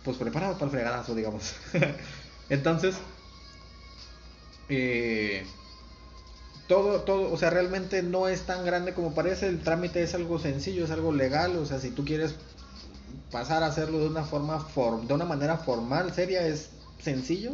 pues 0.02 0.16
preparado 0.16 0.54
para 0.54 0.66
el 0.66 0.70
fregadazo, 0.70 1.14
digamos. 1.14 1.54
Entonces, 2.48 2.96
eh, 4.70 5.44
todo, 6.66 7.02
todo, 7.02 7.32
o 7.32 7.36
sea, 7.36 7.50
realmente 7.50 8.02
no 8.02 8.28
es 8.28 8.42
tan 8.42 8.64
grande 8.64 8.94
como 8.94 9.14
parece, 9.14 9.48
el 9.48 9.62
trámite 9.62 10.02
es 10.02 10.14
algo 10.14 10.38
sencillo, 10.38 10.84
es 10.84 10.90
algo 10.90 11.12
legal, 11.12 11.56
o 11.56 11.66
sea, 11.66 11.80
si 11.80 11.90
tú 11.90 12.04
quieres 12.04 12.36
pasar 13.30 13.62
a 13.62 13.66
hacerlo 13.66 13.98
de 13.98 14.06
una 14.08 14.24
forma 14.24 14.66
de 15.06 15.14
una 15.14 15.24
manera 15.24 15.56
formal, 15.58 16.12
seria, 16.12 16.46
es 16.46 16.70
sencillo. 16.98 17.52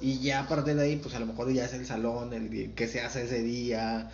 Y 0.00 0.20
ya 0.20 0.40
a 0.40 0.48
partir 0.48 0.74
de 0.74 0.82
ahí, 0.82 0.96
pues 0.96 1.14
a 1.14 1.20
lo 1.20 1.26
mejor 1.26 1.52
ya 1.52 1.64
es 1.64 1.72
el 1.72 1.86
salón, 1.86 2.32
el 2.32 2.74
que 2.74 2.86
se 2.86 3.00
hace 3.00 3.24
ese 3.24 3.42
día. 3.42 4.10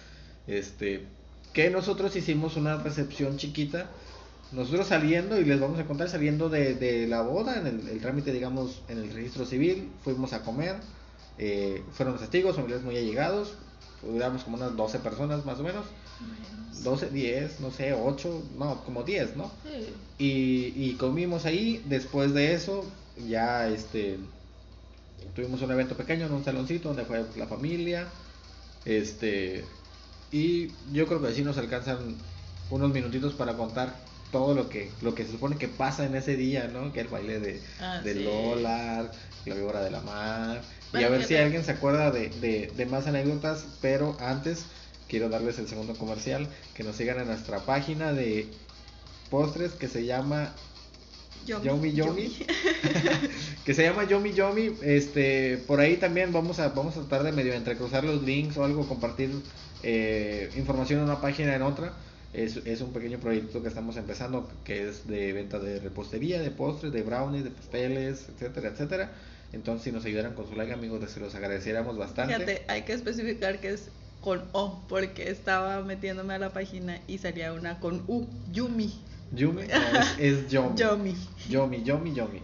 Este, 0.47 1.07
que 1.53 1.71
nosotros 1.71 2.15
hicimos 2.17 2.57
una 2.57 2.77
recepción 2.77 3.37
chiquita. 3.37 3.91
Nosotros 4.53 4.87
saliendo, 4.87 5.41
y 5.41 5.45
les 5.45 5.59
vamos 5.59 5.81
a 5.81 5.87
contar, 5.87 6.09
saliendo 6.09 6.49
de, 6.51 7.07
la 7.09 7.23
boda, 7.23 7.59
en 7.59 7.67
el, 7.67 8.01
trámite, 8.01 8.33
digamos, 8.33 8.83
en 8.89 8.99
el 8.99 9.13
registro 9.13 9.47
civil, 9.47 9.91
fuimos 10.05 10.35
a 10.35 10.43
comer. 10.43 10.77
Eh, 11.39 11.83
fueron 11.93 12.19
testigos, 12.19 12.57
familiares 12.57 12.85
muy 12.85 12.97
allegados. 12.97 13.55
Duramos 14.03 14.45
como 14.45 14.57
unas 14.57 14.77
12 14.77 14.99
personas 14.99 15.45
más 15.47 15.59
o 15.59 15.63
menos. 15.63 15.87
12, 16.83 17.11
10, 17.11 17.61
no 17.61 17.71
sé, 17.71 17.93
8, 17.93 18.43
no, 18.59 18.85
como 18.85 19.03
10, 19.03 19.37
¿no? 19.37 19.51
Y, 20.19 20.73
y 20.77 20.97
comimos 20.99 21.45
ahí, 21.47 21.83
después 21.87 22.35
de 22.35 22.55
eso, 22.55 22.85
ya 23.29 23.69
este 23.69 24.19
tuvimos 25.35 25.63
un 25.63 25.71
evento 25.71 25.97
pequeño 25.97 26.27
en 26.27 26.33
un 26.33 26.45
saloncito 26.45 26.89
donde 26.89 27.05
fue 27.05 27.25
la 27.37 27.47
familia, 27.47 28.07
este, 28.85 29.65
y 30.33 30.69
yo 30.93 31.07
creo 31.07 31.23
que 31.23 31.29
así 31.29 31.43
nos 31.43 31.59
alcanzan 31.59 32.17
unos 32.71 32.93
minutitos 32.93 33.35
para 33.35 33.55
contar 33.55 33.95
todo 34.33 34.55
lo 34.55 34.69
que 34.69 34.91
lo 35.03 35.15
que 35.15 35.25
se 35.25 35.33
supone 35.33 35.57
que 35.57 35.69
pasa 35.69 36.05
en 36.07 36.17
ese 36.17 36.37
día, 36.37 36.69
¿no? 36.73 36.93
Que 36.93 37.01
el 37.01 37.09
baile 37.09 37.39
de, 37.39 37.61
ah, 37.81 38.01
de 38.03 38.15
Lola, 38.17 39.11
la 39.47 39.55
víbora 39.55 39.83
de 39.83 39.91
la 39.91 40.01
mar, 40.01 40.63
y 40.95 41.03
a 41.05 41.09
ver 41.09 41.25
si 41.25 41.37
alguien 41.37 41.65
se 41.65 41.73
acuerda 41.73 42.11
de, 42.11 42.31
de, 42.41 42.73
de 42.75 42.87
más 42.87 43.07
anécdotas, 43.07 43.67
pero 43.81 44.17
antes 44.21 44.65
quiero 45.13 45.29
darles 45.29 45.59
el 45.59 45.69
segundo 45.69 45.93
comercial, 45.95 46.49
que 46.73 46.85
nos 46.85 46.97
sigan 46.97 47.21
en 47.21 47.27
nuestra 47.27 47.59
página 47.67 48.15
de 48.15 48.47
postres 49.29 49.73
que 49.73 49.87
se 49.87 50.07
llama 50.07 50.55
Yomi. 51.45 51.93
Yomi, 51.93 52.35
que 53.67 53.75
se 53.75 53.83
llama 53.83 54.05
Yomi 54.05 54.33
Yomi, 54.33 54.71
este, 54.81 55.59
por 55.67 55.81
ahí 55.81 55.99
también 55.99 56.33
vamos 56.33 56.61
a, 56.61 56.69
vamos 56.71 56.97
a 56.97 57.01
tratar 57.01 57.25
de 57.25 57.33
medio 57.33 57.53
entrecruzar 57.53 58.05
los 58.05 58.23
links 58.23 58.57
o 58.57 58.65
algo, 58.65 58.89
compartir 58.89 59.29
eh, 59.83 60.51
información 60.57 61.01
en 61.01 61.05
una 61.05 61.21
página 61.21 61.55
en 61.55 61.61
otra, 61.61 61.93
es, 62.33 62.57
es, 62.65 62.81
un 62.81 62.95
pequeño 62.95 63.19
proyecto 63.19 63.61
que 63.61 63.69
estamos 63.69 63.99
empezando, 63.99 64.51
que 64.65 64.89
es 64.89 65.07
de 65.07 65.35
venta 65.35 65.59
de 65.59 65.79
repostería, 65.79 66.41
de 66.41 66.51
postres, 66.51 66.91
de 66.91 67.03
brownies, 67.03 67.45
de 67.45 67.51
pasteles, 67.51 68.31
etcétera, 68.31 68.71
etcétera, 68.71 69.13
entonces 69.53 69.85
si 69.85 69.93
nos 69.93 70.07
ayudaran 70.07 70.33
con 70.33 70.49
su 70.49 70.57
like 70.57 70.73
amigos, 70.73 71.11
se 71.11 71.21
los 71.21 71.35
agradeciéramos 71.35 71.99
bastante. 71.99 72.33
Fíjate, 72.33 72.63
hay 72.69 72.83
que 72.83 72.95
especificar 72.95 73.61
que 73.61 73.75
es 73.75 73.91
con 74.23 74.43
O, 74.53 74.81
porque 74.89 75.29
estaba 75.29 75.83
metiéndome 75.83 76.35
a 76.35 76.39
la 76.39 76.53
página 76.53 77.01
y 77.07 77.19
salía 77.19 77.53
una 77.53 77.81
con 77.81 78.05
U, 78.07 78.27
Yumi. 78.53 79.03
Yumi 79.33 79.63
es, 79.63 80.19
es 80.19 80.49
Yomi. 80.51 80.77
Yomi. 80.77 81.17
Yomi, 81.51 81.83
Yomi, 81.83 82.15
Yomi. 82.15 82.43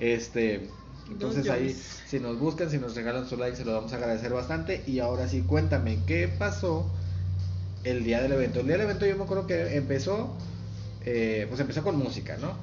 Este, 0.00 0.68
entonces 1.08 1.48
ahí, 1.48 1.72
si 2.06 2.18
nos 2.18 2.38
buscan, 2.38 2.70
si 2.70 2.78
nos 2.78 2.96
regalan 2.96 3.28
su 3.28 3.36
like, 3.36 3.56
se 3.56 3.64
lo 3.64 3.72
vamos 3.74 3.92
a 3.92 3.96
agradecer 3.96 4.32
bastante. 4.32 4.82
Y 4.86 4.98
ahora 4.98 5.28
sí, 5.28 5.42
cuéntame, 5.42 6.00
¿qué 6.06 6.28
pasó 6.28 6.90
el 7.84 8.02
día 8.04 8.20
del 8.22 8.32
evento? 8.32 8.60
El 8.60 8.66
día 8.66 8.76
del 8.76 8.86
evento 8.86 9.06
yo 9.06 9.16
me 9.16 9.24
acuerdo 9.24 9.46
que 9.46 9.76
empezó, 9.76 10.34
eh, 11.04 11.46
pues 11.48 11.60
empezó 11.60 11.84
con 11.84 11.96
música, 11.96 12.36
¿no? 12.38 12.54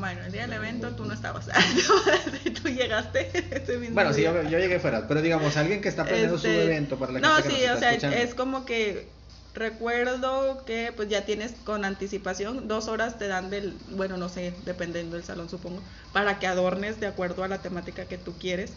Bueno, 0.00 0.24
el 0.24 0.32
día 0.32 0.42
del 0.42 0.54
evento 0.54 0.88
tú 0.96 1.04
no 1.04 1.12
estabas. 1.12 1.46
tú 2.62 2.68
llegaste 2.68 3.30
ese 3.50 3.76
mismo 3.76 3.94
Bueno, 3.94 4.12
sí, 4.14 4.22
yo, 4.22 4.42
yo, 4.42 4.58
llegué 4.58 4.80
fuera. 4.80 5.06
Pero 5.06 5.20
digamos, 5.20 5.56
alguien 5.58 5.82
que 5.82 5.88
está 5.88 6.04
planeando 6.04 6.36
este... 6.36 6.54
su 6.54 6.60
evento 6.60 6.98
para 6.98 7.12
la 7.12 7.20
no, 7.20 7.34
gente 7.36 7.50
sí, 7.50 7.56
que 7.56 7.66
nos 7.68 7.76
o 7.76 7.80
sea, 7.80 7.90
escuchando. 7.90 8.16
es 8.16 8.34
como 8.34 8.64
que 8.64 9.08
recuerdo 9.52 10.64
que 10.64 10.92
pues 10.94 11.08
ya 11.08 11.24
tienes 11.24 11.52
con 11.64 11.84
anticipación 11.84 12.68
dos 12.68 12.88
horas 12.88 13.18
te 13.18 13.26
dan 13.26 13.50
del 13.50 13.74
bueno 13.90 14.16
no 14.16 14.28
sé 14.28 14.54
dependiendo 14.64 15.16
del 15.16 15.24
salón 15.24 15.48
supongo 15.48 15.82
para 16.12 16.38
que 16.38 16.46
adornes 16.46 17.00
de 17.00 17.08
acuerdo 17.08 17.42
a 17.42 17.48
la 17.48 17.60
temática 17.60 18.04
que 18.04 18.16
tú 18.16 18.38
quieres 18.38 18.72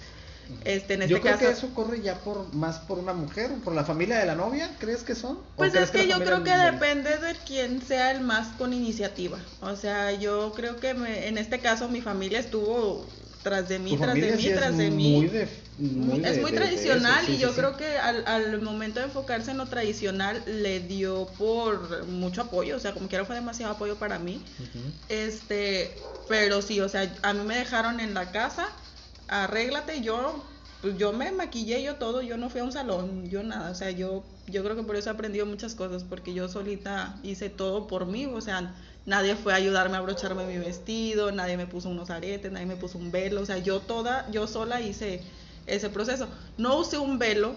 este, 0.66 0.96
en 0.96 1.04
este 1.04 1.14
yo 1.14 1.22
creo 1.22 1.34
caso, 1.34 1.46
que 1.46 1.52
eso 1.52 1.74
corre 1.74 2.02
ya 2.02 2.16
por 2.16 2.54
más 2.54 2.80
por 2.80 3.00
una 3.00 3.14
mujer 3.14 3.52
por 3.64 3.74
la 3.74 3.84
familia 3.84 4.18
de 4.18 4.26
la 4.26 4.36
novia 4.36 4.70
crees 4.80 5.04
que 5.04 5.16
son 5.16 5.40
pues 5.56 5.74
es 5.76 5.92
que, 5.92 6.02
que 6.02 6.08
yo 6.10 6.20
creo 6.20 6.44
que 6.44 6.56
depende 6.56 7.18
de 7.18 7.36
quién 7.46 7.82
sea 7.82 8.12
el 8.12 8.22
más 8.22 8.48
con 8.58 8.74
iniciativa 8.74 9.38
o 9.62 9.76
sea 9.76 10.12
yo 10.12 10.54
creo 10.56 10.78
que 10.78 10.94
me, 10.94 11.28
en 11.28 11.38
este 11.38 11.60
caso 11.60 11.90
mi 11.90 12.02
familia 12.02 12.40
estuvo 12.40 13.06
tras 13.44 13.68
de 13.70 13.78
mí, 13.78 13.98
tras 13.98 14.16
de 14.16 14.32
mí, 14.32 14.42
sí 14.42 14.52
tras 14.52 14.76
de 14.78 14.90
muy 14.90 14.98
mí. 14.98 15.28
De, 15.28 15.48
muy 15.78 16.26
es 16.26 16.36
de, 16.36 16.42
muy 16.42 16.52
de, 16.52 16.58
tradicional 16.58 17.26
sí, 17.26 17.34
y 17.34 17.38
yo 17.38 17.50
sí, 17.50 17.56
creo 17.56 17.78
que 17.78 17.98
al, 17.98 18.26
al, 18.26 18.62
momento 18.62 19.00
de 19.00 19.08
enfocarse 19.08 19.52
en 19.52 19.58
lo 19.58 19.66
tradicional 19.66 20.42
le 20.48 20.80
dio 20.80 21.28
por 21.38 22.06
mucho 22.08 22.42
apoyo, 22.42 22.78
o 22.78 22.80
sea, 22.80 22.94
como 22.94 23.08
quiera 23.08 23.26
fue 23.26 23.36
demasiado 23.36 23.74
apoyo 23.74 23.98
para 23.98 24.18
mí. 24.18 24.42
Uh 24.60 24.64
-huh. 24.64 24.92
Este, 25.10 25.96
pero 26.28 26.62
sí, 26.62 26.80
o 26.80 26.90
sea, 26.90 27.14
a 27.22 27.34
mí 27.34 27.44
me 27.44 27.56
dejaron 27.56 28.00
en 28.00 28.14
la 28.14 28.32
casa, 28.32 28.70
arréglate, 29.28 30.02
yo 30.02 30.44
pues 30.82 30.98
yo 30.98 31.14
me 31.14 31.32
maquillé 31.32 31.82
yo 31.82 31.96
todo, 31.96 32.22
yo 32.22 32.36
no 32.36 32.50
fui 32.50 32.60
a 32.60 32.66
un 32.66 32.74
salón, 32.74 33.30
yo 33.30 33.42
nada, 33.42 33.72
o 33.72 33.76
sea, 33.76 33.90
yo 33.92 34.24
yo 34.48 34.64
creo 34.64 34.76
que 34.76 34.84
por 34.84 34.96
eso 34.96 35.10
he 35.10 35.14
aprendido 35.14 35.46
muchas 35.46 35.76
cosas 35.76 36.04
porque 36.04 36.34
yo 36.34 36.50
solita 36.50 37.16
hice 37.24 37.50
todo 37.50 37.88
por 37.88 38.06
mí, 38.06 38.26
o 38.26 38.42
sea, 38.42 38.76
nadie 39.06 39.36
fue 39.36 39.54
a 39.54 39.58
ayudarme 39.58 39.96
a 39.96 40.00
abrocharme 40.00 40.46
mi 40.46 40.58
vestido, 40.58 41.32
nadie 41.32 41.58
me 41.58 41.68
puso 41.68 41.90
unos 41.90 42.10
aretes, 42.10 42.52
nadie 42.52 42.66
me 42.66 42.76
puso 42.76 42.98
un 42.98 43.12
velo, 43.12 43.42
o 43.42 43.46
sea, 43.46 43.58
yo 43.58 43.80
toda, 43.80 44.30
yo 44.32 44.48
sola 44.48 44.82
hice 44.82 45.22
ese 45.66 45.90
proceso. 45.90 46.28
No 46.58 46.78
usé 46.78 46.98
un 46.98 47.20
velo 47.20 47.56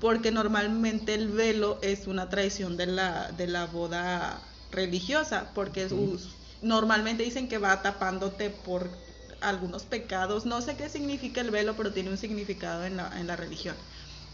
porque 0.00 0.30
normalmente 0.30 1.14
el 1.14 1.28
velo 1.28 1.78
es 1.82 2.06
una 2.06 2.28
tradición 2.28 2.76
de 2.76 2.86
la, 2.86 3.32
de 3.32 3.46
la 3.46 3.66
boda 3.66 4.40
religiosa, 4.70 5.50
porque 5.54 5.84
es, 5.84 5.92
normalmente 6.62 7.24
dicen 7.24 7.48
que 7.48 7.58
va 7.58 7.82
tapándote 7.82 8.50
por 8.50 8.88
algunos 9.40 9.84
pecados, 9.84 10.46
no 10.46 10.60
sé 10.62 10.76
qué 10.76 10.88
significa 10.88 11.40
el 11.40 11.50
velo, 11.50 11.74
pero 11.76 11.92
tiene 11.92 12.10
un 12.10 12.18
significado 12.18 12.84
en 12.84 12.96
la, 12.96 13.18
en 13.18 13.26
la 13.26 13.36
religión. 13.36 13.76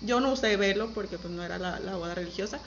Yo 0.02 0.20
no 0.20 0.32
usé 0.32 0.56
velo 0.56 0.90
porque 0.94 1.18
pues 1.18 1.32
no 1.32 1.42
era 1.42 1.58
la, 1.58 1.80
la 1.80 1.96
boda 1.96 2.14
religiosa, 2.14 2.60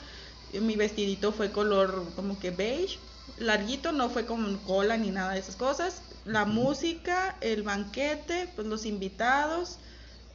mi 0.60 0.74
vestidito 0.74 1.32
fue 1.32 1.52
color 1.52 2.04
como 2.16 2.38
que 2.40 2.50
beige, 2.50 2.98
larguito, 3.38 3.92
no 3.92 4.10
fue 4.10 4.26
con 4.26 4.58
cola 4.58 4.96
ni 4.96 5.10
nada 5.10 5.32
de 5.34 5.40
esas 5.40 5.56
cosas. 5.56 6.02
La 6.24 6.44
música, 6.44 7.36
el 7.40 7.62
banquete, 7.62 8.48
pues 8.56 8.66
los 8.66 8.84
invitados. 8.84 9.78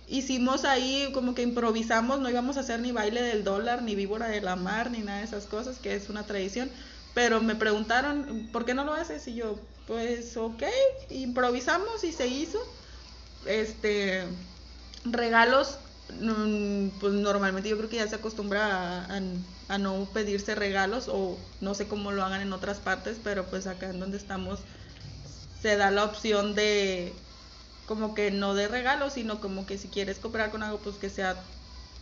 Hicimos 0.08 0.66
ahí 0.66 1.10
como 1.14 1.36
que 1.36 1.42
improvisamos, 1.42 2.20
no 2.20 2.30
íbamos 2.30 2.58
a 2.58 2.62
hacer 2.62 2.80
ni 2.80 2.92
baile 2.92 3.22
del 3.24 3.44
dólar, 3.44 3.82
ni 3.82 3.96
víbora 3.96 4.28
de 4.28 4.42
la 4.42 4.56
mar, 4.56 4.92
ni 4.92 5.00
nada 5.00 5.20
de 5.20 5.26
esas 5.26 5.46
cosas, 5.48 5.80
que 5.80 5.96
es 5.96 6.10
una 6.10 6.26
tradición. 6.26 6.72
Pero 7.14 7.42
me 7.42 7.56
preguntaron, 7.56 8.50
¿por 8.52 8.66
qué 8.66 8.74
no 8.74 8.84
lo 8.84 8.94
haces? 8.94 9.28
Y 9.28 9.36
yo, 9.36 9.60
pues 9.88 10.36
ok, 10.38 10.64
improvisamos 11.10 12.04
y 12.04 12.12
se 12.12 12.28
hizo. 12.28 12.60
Este, 13.46 14.24
regalos, 15.04 15.78
pues 17.00 17.14
normalmente 17.14 17.70
yo 17.70 17.78
creo 17.78 17.90
que 17.90 17.98
ya 17.98 18.08
se 18.08 18.16
acostumbra 18.16 19.08
a 19.68 19.78
no 19.78 20.08
pedirse 20.14 20.56
regalos 20.56 21.08
o 21.08 21.38
no 21.62 21.74
sé 21.74 21.88
cómo 21.88 22.12
lo 22.12 22.24
hagan 22.24 22.42
en 22.42 22.54
otras 22.54 22.78
partes, 22.80 23.18
pero 23.24 23.46
pues 23.46 23.68
acá 23.68 23.90
en 23.90 24.00
donde 24.00 24.18
estamos 24.18 24.60
se 25.62 25.78
da 25.78 25.90
la 25.90 26.04
opción 26.04 26.54
de 26.54 27.14
como 27.88 28.14
que 28.14 28.32
no 28.32 28.54
de 28.54 28.68
regalos, 28.68 29.14
sino 29.14 29.40
como 29.42 29.66
que 29.66 29.78
si 29.78 29.88
quieres 29.88 30.20
cooperar 30.20 30.52
con 30.52 30.64
algo, 30.64 30.80
pues 30.80 30.98
que 30.98 31.10
sea 31.10 31.36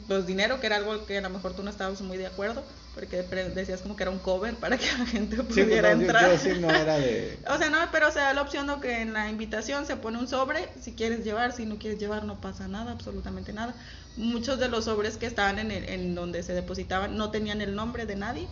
pues 0.08 0.26
dinero, 0.26 0.60
que 0.60 0.68
era 0.68 0.78
algo 0.78 1.06
que 1.06 1.18
a 1.18 1.22
lo 1.22 1.30
mejor 1.30 1.54
tú 1.56 1.64
no 1.64 1.70
estabas 1.70 2.02
muy 2.02 2.18
de 2.18 2.28
acuerdo, 2.28 2.64
porque 2.94 3.24
decías 3.24 3.82
como 3.82 3.96
que 3.96 4.04
era 4.04 4.12
un 4.12 4.20
cover 4.20 4.56
para 4.56 4.78
que 4.78 4.86
la 4.86 5.06
gente 5.06 5.38
pudiera 5.44 5.92
sí, 5.92 5.96
no, 5.96 6.02
entrar. 6.02 6.24
Yo, 6.24 6.32
yo 6.32 6.54
sí 6.54 6.60
no 6.60 6.70
era 6.70 6.98
de... 6.98 7.40
o 7.50 7.58
sea, 7.58 7.70
no, 7.70 7.78
pero 7.92 8.12
se 8.12 8.20
da 8.20 8.34
la 8.34 8.42
opción 8.42 8.68
de 8.68 8.80
que 8.82 9.02
en 9.02 9.14
la 9.14 9.30
invitación 9.30 9.86
se 9.86 9.96
pone 9.96 10.20
un 10.20 10.28
sobre, 10.28 10.70
si 10.80 10.94
quieres 10.94 11.24
llevar, 11.24 11.54
si 11.54 11.66
no 11.66 11.78
quieres 11.78 12.00
llevar 12.00 12.24
no 12.26 12.40
pasa 12.40 12.68
nada, 12.68 12.92
absolutamente 12.92 13.52
nada. 13.54 13.74
Muchos 14.16 14.60
de 14.60 14.70
los 14.70 14.86
sobres 14.86 15.18
que 15.18 15.26
estaban 15.26 15.58
en, 15.58 15.72
el, 15.72 15.90
en 15.90 16.14
donde 16.14 16.44
se 16.44 16.54
depositaban 16.54 17.18
no 17.18 17.32
tenían 17.32 17.62
el 17.62 17.76
nombre 17.76 18.06
de 18.06 18.16
nadie 18.16 18.48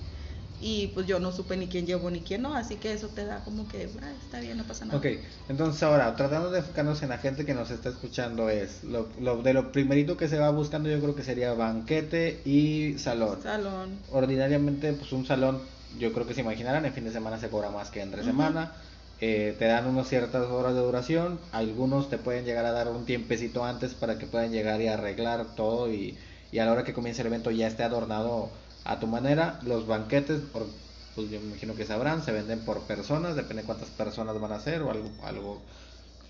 y 0.62 0.88
pues 0.93 1.07
yo 1.07 1.20
no 1.20 1.32
supe 1.32 1.57
ni 1.57 1.68
quién 1.68 1.88
llevó 1.88 2.12
ni 2.12 2.22
quién 2.22 2.43
no, 2.43 2.53
así 2.53 2.76
que 2.76 2.93
eso 2.93 3.07
te 3.07 3.26
da 3.26 3.43
como 3.43 3.68
que 3.68 3.89
ah, 4.01 4.12
está 4.24 4.39
bien, 4.39 4.57
no 4.57 4.64
pasa 4.64 4.86
nada. 4.86 4.97
Ok, 4.97 5.07
entonces 5.49 5.82
ahora, 5.82 6.16
tratando 6.16 6.51
de 6.51 6.59
enfocarnos 6.59 7.01
en 7.01 7.09
la 7.09 7.18
gente 7.18 7.45
que 7.45 7.55
nos 7.55 7.72
está 7.72 7.89
escuchando, 7.89 8.49
es 8.49 8.84
lo, 8.84 9.09
lo, 9.20 9.41
de 9.41 9.53
lo 9.53 9.72
primerito 9.72 10.18
que 10.18 10.28
se 10.28 10.38
va 10.38 10.51
buscando 10.51 10.88
yo 10.89 10.99
creo 11.01 11.16
que 11.16 11.24
sería 11.24 11.53
banquete 11.53 12.41
y 12.45 12.97
salón. 12.99 13.41
Salón. 13.41 13.97
Ordinariamente, 14.12 14.93
pues 14.93 15.12
un 15.12 15.26
salón, 15.26 15.59
yo 15.97 16.14
creo 16.14 16.28
que 16.28 16.36
se 16.36 16.41
imaginarán, 16.41 16.86
en 16.86 16.93
fin 16.93 17.05
de 17.05 17.12
semana 17.12 17.39
se 17.39 17.49
cobra 17.49 17.72
más 17.72 17.89
que 17.89 18.01
entre 18.01 18.22
uh 18.22 18.24
-huh. 18.24 18.28
semana. 18.28 18.74
Eh, 19.20 19.55
te 19.57 19.66
dan 19.66 19.86
unas 19.86 20.07
ciertas 20.07 20.45
horas 20.47 20.74
de 20.74 20.80
duración, 20.80 21.39
algunos 21.51 22.09
te 22.09 22.18
pueden 22.18 22.43
llegar 22.43 22.66
a 22.66 22.72
dar 22.72 22.88
un 22.88 23.05
tiempecito 23.05 23.64
antes 23.64 23.93
para 23.93 24.18
que 24.18 24.26
puedan 24.26 24.51
llegar 24.51 24.82
y 24.82 24.88
arreglar 24.88 25.55
todo 25.55 25.91
y, 25.91 26.18
y 26.51 26.57
a 26.57 26.66
la 26.66 26.72
hora 26.72 26.84
que 26.84 26.93
comience 26.93 27.22
el 27.22 27.28
evento 27.28 27.51
ya 27.51 27.68
esté 27.68 27.84
adornado 27.84 28.49
a 28.86 29.00
tu 29.00 29.08
manera. 29.08 29.60
Los 29.64 29.88
banquetes, 29.88 30.42
por, 30.42 30.68
pues 31.16 31.30
yo 31.30 31.40
me 31.40 31.48
imagino 31.48 31.76
que 31.76 31.86
sabrán, 31.86 32.24
se 32.24 32.32
venden 32.32 32.60
por 32.62 32.82
personas, 32.82 33.36
depende 33.36 33.64
de 33.64 33.68
cuántas 33.68 33.90
personas 33.90 34.40
van 34.40 34.52
a 34.52 34.60
ser 34.60 34.82
o 34.82 34.92
algo, 34.92 35.10
algo 35.24 35.62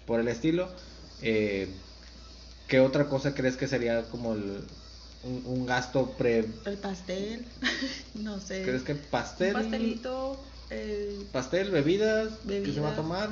por 0.06 0.20
el 0.20 0.28
estilo. 0.28 0.70
Eh, 1.22 1.70
¿Qué 2.68 2.80
otra 2.80 3.08
cosa 3.08 3.34
crees 3.34 3.58
que 3.58 3.68
sería 3.68 4.04
como 4.04 4.34
el, 4.34 4.64
un, 5.24 5.44
un, 5.46 5.66
gasto 5.66 6.12
pre... 6.18 6.48
El 6.66 6.78
pastel, 6.78 7.46
no 8.16 8.40
sé. 8.40 8.64
¿Crees 8.64 8.84
que 8.84 8.96
pastel? 8.96 9.56
Un 9.56 9.62
pastelito. 9.62 10.40
Eh, 10.70 11.26
pastel, 11.34 11.70
bebidas, 11.70 12.32
bebidas, 12.46 12.68
¿qué 12.68 12.74
se 12.74 12.80
va 12.80 12.92
a 12.92 12.96
tomar? 12.96 13.30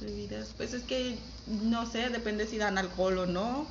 Bebidas, 0.00 0.48
pues 0.56 0.74
es 0.74 0.82
que 0.82 1.16
no 1.46 1.86
sé, 1.90 2.08
depende 2.10 2.46
si 2.46 2.58
dan 2.58 2.78
alcohol 2.78 3.18
o 3.18 3.26
no. 3.26 3.66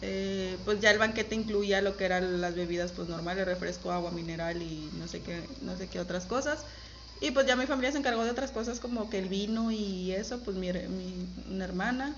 Eh, 0.00 0.56
pues 0.64 0.80
ya 0.80 0.90
el 0.90 0.98
banquete 0.98 1.34
incluía 1.34 1.82
lo 1.82 1.96
que 1.96 2.04
eran 2.04 2.40
las 2.40 2.54
bebidas 2.54 2.92
pues 2.92 3.08
normales, 3.08 3.46
refresco, 3.46 3.90
agua 3.90 4.12
mineral 4.12 4.62
y 4.62 4.88
no 4.98 5.08
sé 5.08 5.20
qué, 5.22 5.42
no 5.62 5.76
sé 5.76 5.88
qué 5.88 5.98
otras 6.00 6.24
cosas. 6.26 6.64
Y 7.20 7.32
pues 7.32 7.46
ya 7.46 7.56
mi 7.56 7.66
familia 7.66 7.90
se 7.90 7.98
encargó 7.98 8.24
de 8.24 8.30
otras 8.30 8.52
cosas 8.52 8.78
como 8.78 9.10
que 9.10 9.18
el 9.18 9.28
vino 9.28 9.72
y 9.72 10.12
eso, 10.12 10.38
pues 10.44 10.56
mi, 10.56 10.70
una 11.50 11.64
hermana. 11.64 12.14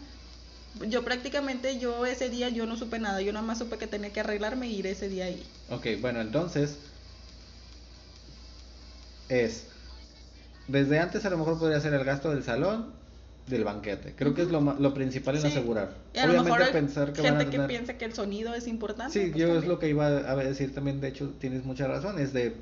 Yo 0.88 1.04
prácticamente 1.04 1.78
yo 1.78 2.06
ese 2.06 2.28
día 2.28 2.48
yo 2.50 2.66
no 2.66 2.76
supe 2.76 2.98
nada, 2.98 3.20
yo 3.22 3.32
nada 3.32 3.44
más 3.44 3.58
supe 3.58 3.78
que 3.78 3.86
tenía 3.86 4.12
que 4.12 4.20
arreglarme 4.20 4.66
e 4.66 4.70
ir 4.70 4.86
ese 4.86 5.08
día 5.08 5.24
ahí. 5.24 5.42
Ok, 5.70 5.86
bueno, 6.00 6.20
entonces 6.20 6.76
es 9.28 9.64
desde 10.68 10.98
antes 10.98 11.24
a 11.24 11.30
lo 11.30 11.38
mejor 11.38 11.58
podría 11.58 11.80
ser 11.80 11.94
el 11.94 12.04
gasto 12.04 12.30
del 12.30 12.44
salón, 12.44 12.92
del 13.50 13.64
banquete. 13.64 14.14
Creo 14.16 14.34
que 14.34 14.42
es 14.42 14.48
lo, 14.48 14.60
lo 14.60 14.94
principal 14.94 15.36
en 15.36 15.42
sí. 15.42 15.48
asegurar. 15.48 15.96
Y 16.14 16.18
a 16.18 16.24
Obviamente 16.24 16.50
lo 16.50 16.56
mejor 16.56 16.72
pensar 16.72 17.12
que 17.12 17.22
gente 17.22 17.30
van 17.30 17.40
a 17.40 17.50
tener... 17.50 17.66
que 17.66 17.68
piensa 17.68 17.98
que 17.98 18.04
el 18.04 18.14
sonido 18.14 18.54
es 18.54 18.66
importante. 18.66 19.12
Sí, 19.12 19.30
pues 19.30 19.40
yo 19.40 19.46
también. 19.46 19.62
es 19.62 19.68
lo 19.68 19.78
que 19.78 19.88
iba 19.88 20.06
a 20.06 20.36
decir 20.36 20.74
también, 20.74 21.00
de 21.00 21.08
hecho 21.08 21.30
tienes 21.38 21.64
mucha 21.64 21.86
razón, 21.86 22.18
es 22.18 22.32
de 22.32 22.54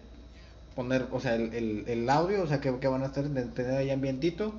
poner, 0.74 1.07
o 1.11 1.20
sea, 1.20 1.34
el, 1.34 1.53
el, 1.55 1.84
el 1.89 2.09
audio, 2.09 2.43
o 2.43 2.47
sea, 2.47 2.61
que, 2.61 2.78
que, 2.78 2.89
van 2.89 3.03
a 3.03 3.07
estar, 3.07 3.24
de 3.24 3.43
tener 3.43 3.74
ahí 3.74 3.91
ambientito. 3.91 4.53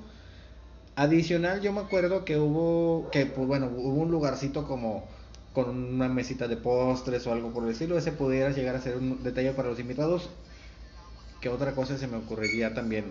Adicional, 0.96 1.60
yo 1.62 1.72
me 1.72 1.80
acuerdo 1.80 2.24
que 2.24 2.36
hubo, 2.36 3.08
que 3.10 3.26
pues 3.26 3.46
bueno, 3.46 3.70
hubo 3.74 4.02
un 4.02 4.10
lugarcito 4.10 4.66
como 4.66 5.08
con 5.52 5.70
una 5.70 6.08
mesita 6.08 6.46
de 6.46 6.56
postres 6.56 7.26
o 7.26 7.32
algo 7.32 7.52
por 7.52 7.64
el 7.64 7.70
estilo, 7.70 7.98
ese 7.98 8.12
pudiera 8.12 8.50
llegar 8.50 8.76
a 8.76 8.80
ser 8.80 8.96
un 8.96 9.22
detalle 9.22 9.52
para 9.52 9.68
los 9.68 9.80
invitados. 9.80 10.28
Que 11.40 11.48
otra 11.48 11.72
cosa 11.72 11.96
se 11.96 12.06
me 12.06 12.18
ocurriría 12.18 12.74
también 12.74 13.06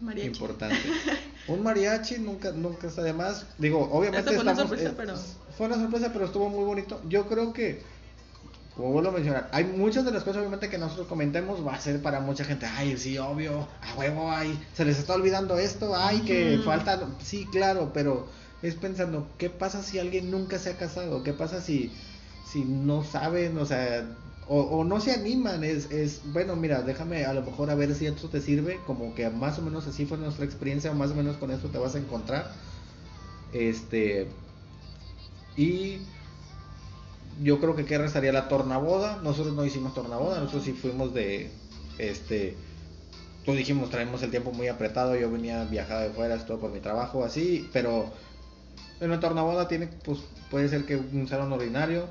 Mariachi. 0.00 0.26
importante. 0.28 0.76
Un 1.48 1.62
mariachi 1.62 2.18
nunca 2.18 2.52
nunca 2.52 2.86
está 2.86 3.02
de 3.02 3.12
más. 3.12 3.46
Digo, 3.58 3.88
obviamente 3.92 4.32
fue 4.32 4.40
una 4.40 4.52
estamos 4.52 4.70
sorpresa, 4.70 4.90
eh, 4.90 4.94
pero- 4.96 5.18
fue 5.56 5.66
una 5.66 5.76
sorpresa, 5.76 6.10
pero 6.12 6.24
estuvo 6.24 6.48
muy 6.48 6.64
bonito. 6.64 7.00
Yo 7.08 7.26
creo 7.28 7.52
que 7.52 7.82
como 8.74 8.90
vuelvo 8.90 9.10
a 9.10 9.12
mencionar, 9.12 9.48
hay 9.52 9.64
muchas 9.64 10.04
de 10.04 10.10
las 10.10 10.24
cosas 10.24 10.38
obviamente 10.38 10.68
que 10.68 10.78
nosotros 10.78 11.06
comentemos 11.06 11.64
va 11.64 11.74
a 11.74 11.80
ser 11.80 12.02
para 12.02 12.18
mucha 12.18 12.44
gente, 12.44 12.66
ay, 12.66 12.96
sí, 12.96 13.16
obvio, 13.18 13.68
a 13.80 13.94
huevo, 13.94 14.32
ay, 14.32 14.58
se 14.74 14.84
les 14.84 14.98
está 14.98 15.14
olvidando 15.14 15.58
esto, 15.58 15.94
ay, 15.94 16.20
que 16.22 16.58
falta, 16.64 16.98
sí, 17.22 17.46
claro, 17.52 17.92
pero 17.94 18.26
es 18.62 18.74
pensando, 18.74 19.28
¿qué 19.38 19.48
pasa 19.48 19.80
si 19.82 20.00
alguien 20.00 20.28
nunca 20.30 20.58
se 20.58 20.70
ha 20.70 20.76
casado? 20.76 21.22
¿Qué 21.22 21.32
pasa 21.32 21.60
si, 21.60 21.92
si 22.50 22.64
no 22.64 23.04
saben, 23.04 23.56
o 23.58 23.64
sea, 23.66 24.06
o, 24.48 24.84
no 24.84 25.00
se 25.00 25.12
animan? 25.12 25.64
Es, 25.64 25.90
es, 25.90 26.20
bueno, 26.32 26.56
mira, 26.56 26.82
déjame 26.82 27.24
a 27.24 27.32
lo 27.32 27.42
mejor 27.42 27.70
a 27.70 27.74
ver 27.74 27.94
si 27.94 28.06
esto 28.06 28.28
te 28.28 28.40
sirve, 28.40 28.78
como 28.86 29.14
que 29.14 29.28
más 29.30 29.58
o 29.58 29.62
menos 29.62 29.86
así 29.86 30.06
fue 30.06 30.18
nuestra 30.18 30.44
experiencia, 30.44 30.92
más 30.92 31.10
o 31.12 31.14
menos 31.14 31.36
con 31.36 31.50
esto 31.50 31.68
te 31.68 31.78
vas 31.78 31.94
a 31.94 31.98
encontrar. 31.98 32.52
Este, 33.52 34.28
y 35.56 35.98
yo 37.42 37.60
creo 37.60 37.74
que 37.76 37.84
qué 37.84 37.98
restaría 37.98 38.32
la 38.32 38.48
tornaboda. 38.48 39.20
Nosotros 39.22 39.54
no 39.54 39.64
hicimos 39.64 39.94
tornaboda, 39.94 40.40
nosotros 40.40 40.64
sí 40.64 40.72
fuimos 40.72 41.14
de 41.14 41.50
este 41.98 42.56
tú 43.44 43.52
dijimos 43.52 43.90
traemos 43.90 44.22
el 44.22 44.30
tiempo 44.30 44.52
muy 44.52 44.68
apretado, 44.68 45.16
yo 45.16 45.30
venía 45.30 45.64
viajado 45.64 46.02
de 46.02 46.10
fuera, 46.10 46.34
esto 46.34 46.58
por 46.58 46.72
mi 46.72 46.80
trabajo 46.80 47.24
así, 47.24 47.68
pero 47.72 48.10
en 49.00 49.10
la 49.10 49.20
tornaboda 49.20 49.68
tiene 49.68 49.88
pues 50.02 50.20
puede 50.50 50.68
ser 50.68 50.84
que 50.84 50.96
un 50.96 51.28
salón 51.28 51.52
ordinario. 51.52 52.08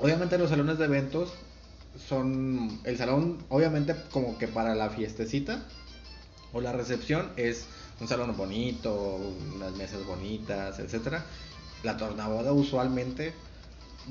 Obviamente 0.00 0.38
los 0.38 0.50
salones 0.50 0.78
de 0.78 0.86
eventos 0.86 1.32
son 2.08 2.80
el 2.84 2.96
salón 2.96 3.38
obviamente 3.48 3.94
como 4.10 4.38
que 4.38 4.48
para 4.48 4.74
la 4.74 4.90
fiestecita 4.90 5.62
o 6.52 6.60
la 6.60 6.72
recepción 6.72 7.30
es 7.36 7.66
un 8.00 8.08
salón 8.08 8.34
bonito, 8.36 9.18
unas 9.54 9.72
mesas 9.72 10.04
bonitas, 10.06 10.78
etcétera. 10.78 11.24
La 11.82 11.96
tornaboda 11.96 12.52
usualmente 12.52 13.34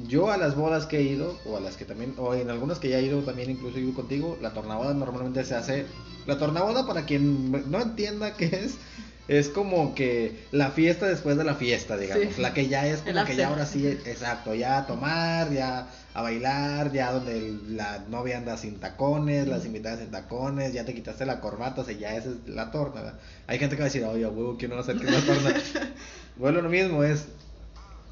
yo 0.07 0.31
a 0.31 0.37
las 0.37 0.55
bodas 0.55 0.85
que 0.85 0.99
he 0.99 1.01
ido, 1.01 1.37
o 1.45 1.57
a 1.57 1.59
las 1.59 1.75
que 1.75 1.85
también, 1.85 2.13
o 2.17 2.33
en 2.33 2.49
algunas 2.49 2.79
que 2.79 2.89
ya 2.89 2.99
he 2.99 3.03
ido 3.03 3.21
también, 3.21 3.49
incluso 3.49 3.79
ido 3.79 3.93
contigo, 3.93 4.37
la 4.41 4.53
tornaboda 4.53 4.93
normalmente 4.93 5.43
se 5.43 5.55
hace. 5.55 5.85
La 6.25 6.37
tornaboda, 6.37 6.85
para 6.85 7.05
quien 7.05 7.51
no 7.51 7.81
entienda 7.81 8.35
qué 8.35 8.45
es, 8.45 8.75
es 9.30 9.47
como 9.47 9.93
que 9.93 10.39
la 10.51 10.71
fiesta 10.71 11.07
después 11.07 11.38
de 11.38 11.43
la 11.43 11.53
fiesta, 11.53 11.95
digamos. 11.97 12.34
Sí. 12.36 12.41
La 12.41 12.53
que 12.53 12.67
ya 12.67 12.88
es 12.88 13.01
como 13.01 13.23
que 13.25 13.36
ya 13.36 13.47
ahora 13.47 13.65
sí, 13.65 13.86
exacto, 13.88 14.55
ya 14.55 14.80
a 14.80 14.88
tomar, 14.88 15.51
ya 15.53 15.88
a 16.15 16.21
bailar, 16.23 16.91
ya 16.91 17.11
donde 17.11 17.53
la 17.69 17.99
novia 18.09 18.39
anda 18.39 18.57
sin 18.57 18.80
tacones, 18.80 19.47
las 19.47 19.65
invitadas 19.65 19.99
sin 19.99 20.09
tacones, 20.09 20.73
ya 20.73 20.84
te 20.84 20.95
quitaste 20.95 21.25
la 21.27 21.39
corbata, 21.41 21.82
o 21.82 21.86
sea, 21.86 21.93
ya 21.95 22.15
esa 22.15 22.30
es 22.30 22.49
la 22.49 22.71
torna. 22.71 23.01
¿verdad? 23.01 23.19
Hay 23.45 23.59
gente 23.59 23.75
que 23.75 23.82
va 23.84 23.86
a 23.86 23.91
decir, 23.91 24.03
oye, 24.03 24.25
huevo, 24.25 24.57
¿quién 24.57 24.71
no 24.71 24.80
hacer 24.80 24.97
que 24.97 25.05
una 25.05 25.21
torna? 25.23 25.53
bueno, 26.36 26.61
lo 26.63 26.69
mismo 26.69 27.03
es, 27.03 27.25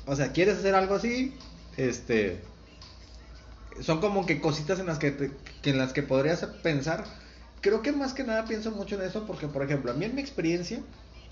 o 0.05 0.15
sea, 0.15 0.31
¿quieres 0.31 0.57
hacer 0.59 0.75
algo 0.75 0.93
así? 0.95 1.33
Este, 1.77 2.39
son 3.81 3.99
como 4.01 4.25
que 4.27 4.39
cositas 4.39 4.79
en 4.79 4.85
las 4.85 4.99
que, 4.99 5.11
te- 5.11 5.31
que 5.63 5.71
en 5.71 5.79
las 5.79 5.93
que 5.93 6.03
podrías 6.03 6.45
pensar. 6.61 7.05
Creo 7.61 7.81
que 7.81 7.91
más 7.91 8.13
que 8.13 8.23
nada 8.23 8.45
pienso 8.45 8.69
mucho 8.71 8.95
en 8.95 9.01
eso 9.01 9.25
porque, 9.25 9.47
por 9.47 9.63
ejemplo, 9.63 9.91
a 9.91 9.95
mí 9.95 10.05
en 10.05 10.13
mi 10.15 10.21
experiencia, 10.21 10.79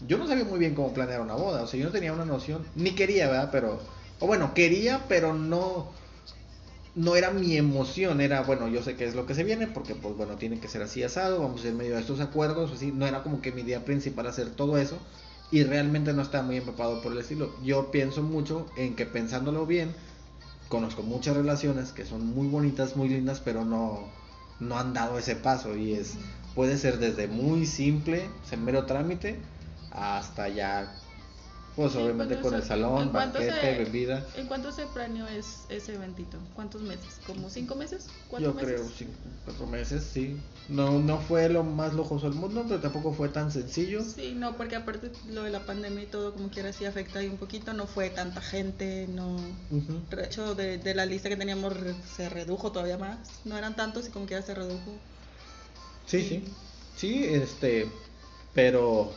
yo 0.07 0.17
no 0.17 0.27
sabía 0.27 0.45
muy 0.45 0.59
bien 0.59 0.75
cómo 0.75 0.93
planear 0.93 1.21
una 1.21 1.35
boda. 1.35 1.63
O 1.63 1.67
sea, 1.67 1.79
yo 1.79 1.85
no 1.85 1.91
tenía 1.91 2.13
una 2.13 2.25
noción, 2.25 2.65
ni 2.75 2.91
quería, 2.91 3.27
¿verdad? 3.27 3.49
Pero, 3.51 3.79
o 4.19 4.27
bueno, 4.27 4.53
quería, 4.53 5.05
pero 5.07 5.33
no, 5.33 5.91
no 6.95 7.15
era 7.15 7.31
mi 7.31 7.57
emoción. 7.57 8.21
Era, 8.21 8.41
bueno, 8.41 8.67
yo 8.67 8.83
sé 8.83 8.95
qué 8.95 9.05
es 9.05 9.15
lo 9.15 9.25
que 9.25 9.35
se 9.35 9.43
viene 9.43 9.67
porque, 9.67 9.95
pues 9.95 10.15
bueno, 10.15 10.35
tiene 10.35 10.59
que 10.59 10.67
ser 10.67 10.81
así 10.81 11.03
asado, 11.03 11.41
vamos 11.41 11.63
en 11.65 11.77
medio 11.77 11.95
de 11.95 12.01
estos 12.01 12.19
acuerdos, 12.19 12.71
así. 12.71 12.91
No 12.91 13.07
era 13.07 13.23
como 13.23 13.41
que 13.41 13.51
mi 13.51 13.61
idea 13.61 13.85
principal 13.85 14.27
hacer 14.27 14.49
todo 14.51 14.77
eso 14.77 14.97
y 15.51 15.63
realmente 15.63 16.13
no 16.13 16.21
estaba 16.21 16.43
muy 16.43 16.57
empapado 16.57 17.01
por 17.01 17.11
el 17.11 17.19
estilo. 17.19 17.55
Yo 17.63 17.91
pienso 17.91 18.21
mucho 18.21 18.65
en 18.77 18.95
que 18.95 19.05
pensándolo 19.05 19.65
bien, 19.65 19.93
conozco 20.69 21.03
muchas 21.03 21.37
relaciones 21.37 21.91
que 21.91 22.05
son 22.05 22.25
muy 22.25 22.47
bonitas, 22.47 22.95
muy 22.95 23.09
lindas, 23.09 23.41
pero 23.43 23.63
no, 23.63 23.99
no 24.59 24.77
han 24.77 24.93
dado 24.93 25.17
ese 25.17 25.35
paso 25.35 25.75
y 25.75 25.93
es 25.93 26.15
puede 26.55 26.77
ser 26.77 26.99
desde 26.99 27.27
muy 27.27 27.65
simple, 27.65 28.29
ser 28.49 28.59
mero 28.59 28.85
trámite, 28.85 29.37
hasta 29.95 30.49
ya, 30.49 30.91
pues 31.75 31.95
obviamente 31.95 32.35
¿cuánto 32.35 32.49
con 32.49 32.59
el 32.61 32.63
salón, 32.63 33.11
banquete, 33.13 33.51
se- 33.51 33.83
bebida. 33.83 34.25
¿En 34.37 34.47
cuánto 34.47 34.71
se 34.71 34.85
planeó 34.87 35.27
es, 35.27 35.65
ese 35.69 35.95
eventito? 35.95 36.37
¿Cuántos 36.55 36.81
meses? 36.81 37.19
¿Como 37.27 37.49
cinco 37.49 37.75
meses? 37.75 38.07
¿Cuatro 38.29 38.49
Yo 38.49 38.55
meses? 38.55 38.73
creo 38.75 38.89
cinco, 38.97 39.13
cuatro 39.45 39.67
meses, 39.67 40.03
sí. 40.03 40.37
No, 40.69 40.99
no 40.99 41.19
fue 41.19 41.47
lo 41.49 41.63
más 41.63 41.93
lujoso 41.93 42.29
del 42.29 42.39
mundo, 42.39 42.65
pero 42.67 42.79
tampoco 42.81 43.13
fue 43.13 43.29
tan 43.29 43.51
sencillo. 43.51 44.01
Sí, 44.03 44.33
no, 44.35 44.55
porque 44.57 44.75
aparte 44.75 45.11
lo 45.29 45.43
de 45.43 45.51
la 45.51 45.59
pandemia 45.65 46.03
y 46.03 46.07
todo, 46.07 46.33
como 46.33 46.49
quiera, 46.49 46.73
sí 46.73 46.85
afecta 46.85 47.19
ahí 47.19 47.27
un 47.27 47.37
poquito. 47.37 47.73
No 47.73 47.85
fue 47.87 48.09
tanta 48.09 48.41
gente, 48.41 49.07
no. 49.09 49.37
De 50.09 50.23
hecho, 50.23 50.55
de, 50.55 50.77
de 50.77 50.95
la 50.95 51.05
lista 51.05 51.29
que 51.29 51.35
teníamos 51.35 51.73
se 52.15 52.29
redujo 52.29 52.71
todavía 52.71 52.97
más. 52.97 53.17
No 53.45 53.57
eran 53.57 53.75
tantos 53.75 54.07
y 54.07 54.11
como 54.11 54.25
quiera 54.25 54.41
se 54.41 54.55
redujo. 54.55 54.99
Sí, 56.05 56.21
sí. 56.23 56.43
Sí, 56.95 57.25
este, 57.25 57.87
pero 58.53 59.11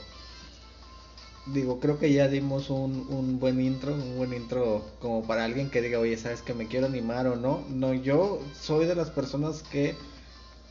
digo, 1.53 1.81
creo 1.81 1.99
que 1.99 2.13
ya 2.13 2.29
dimos 2.29 2.71
un, 2.71 3.07
un 3.09 3.39
buen 3.41 3.61
intro, 3.61 3.95
un 3.95 4.17
buen 4.17 4.33
intro 4.33 4.85
como 5.01 5.27
para 5.27 5.45
alguien 5.45 5.71
que 5.71 5.83
diga, 5.83 5.99
oye, 5.99 6.17
¿sabes 6.17 6.43
que 6.43 6.55
me 6.55 6.69
quiero 6.69 6.87
animar 6.87 7.27
o 7.27 7.37
no? 7.37 7.65
No, 7.71 7.95
yo 7.95 8.41
soy 8.61 8.87
de 8.87 8.95
las 8.95 9.11
personas 9.11 9.63
que 9.63 9.95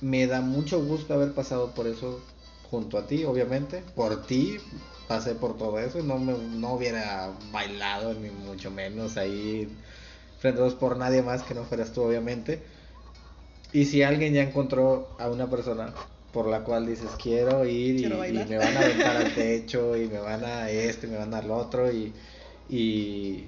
me 0.01 0.27
da 0.27 0.41
mucho 0.41 0.83
gusto 0.83 1.13
haber 1.13 1.33
pasado 1.33 1.73
por 1.73 1.87
eso 1.87 2.19
junto 2.69 2.97
a 2.97 3.07
ti, 3.07 3.25
obviamente, 3.25 3.83
por 3.95 4.25
ti 4.25 4.57
pasé 5.07 5.35
por 5.35 5.57
todo 5.57 5.79
eso, 5.79 6.01
no 6.03 6.19
me 6.19 6.33
no 6.33 6.73
hubiera 6.75 7.31
bailado 7.51 8.13
ni 8.13 8.29
mucho 8.29 8.71
menos 8.71 9.17
ahí 9.17 9.69
frente 10.39 10.61
a 10.61 10.65
dos 10.65 10.75
por 10.75 10.97
nadie 10.97 11.21
más 11.21 11.43
que 11.43 11.53
no 11.55 11.63
fueras 11.65 11.93
tú, 11.93 12.03
obviamente. 12.03 12.61
Y 13.73 13.85
si 13.85 14.03
alguien 14.03 14.33
ya 14.33 14.43
encontró 14.43 15.07
a 15.17 15.29
una 15.29 15.49
persona 15.49 15.93
por 16.37 16.45
la 16.49 16.59
cual 16.59 16.85
dices 16.85 17.09
quiero 17.19 17.65
ir 17.65 17.95
y, 17.95 17.99
Quiero 18.01 18.17
y 18.17 18.19
bailar". 18.19 18.47
me 18.47 18.57
van 18.59 18.77
a 18.77 18.79
aventar 18.81 19.17
al 19.17 19.33
techo 19.35 19.97
y 19.97 20.07
me 20.07 20.19
van 20.19 20.45
a 20.45 20.69
este, 20.69 21.07
me 21.07 21.17
van 21.17 21.33
a 21.33 21.41
lo 21.41 21.55
otro 21.55 21.91
y, 21.91 22.13
y, 22.69 23.45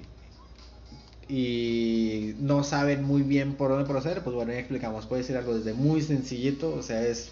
y 1.28 2.34
no 2.40 2.64
saben 2.64 3.04
muy 3.04 3.22
bien 3.22 3.54
por 3.54 3.70
dónde 3.70 3.88
proceder, 3.88 4.24
pues 4.24 4.34
bueno, 4.34 4.50
ya 4.50 4.58
explicamos, 4.58 5.06
puede 5.06 5.22
ser 5.22 5.36
algo 5.36 5.56
desde 5.56 5.72
muy 5.72 6.02
sencillito, 6.02 6.74
o 6.74 6.82
sea, 6.82 7.06
es 7.06 7.30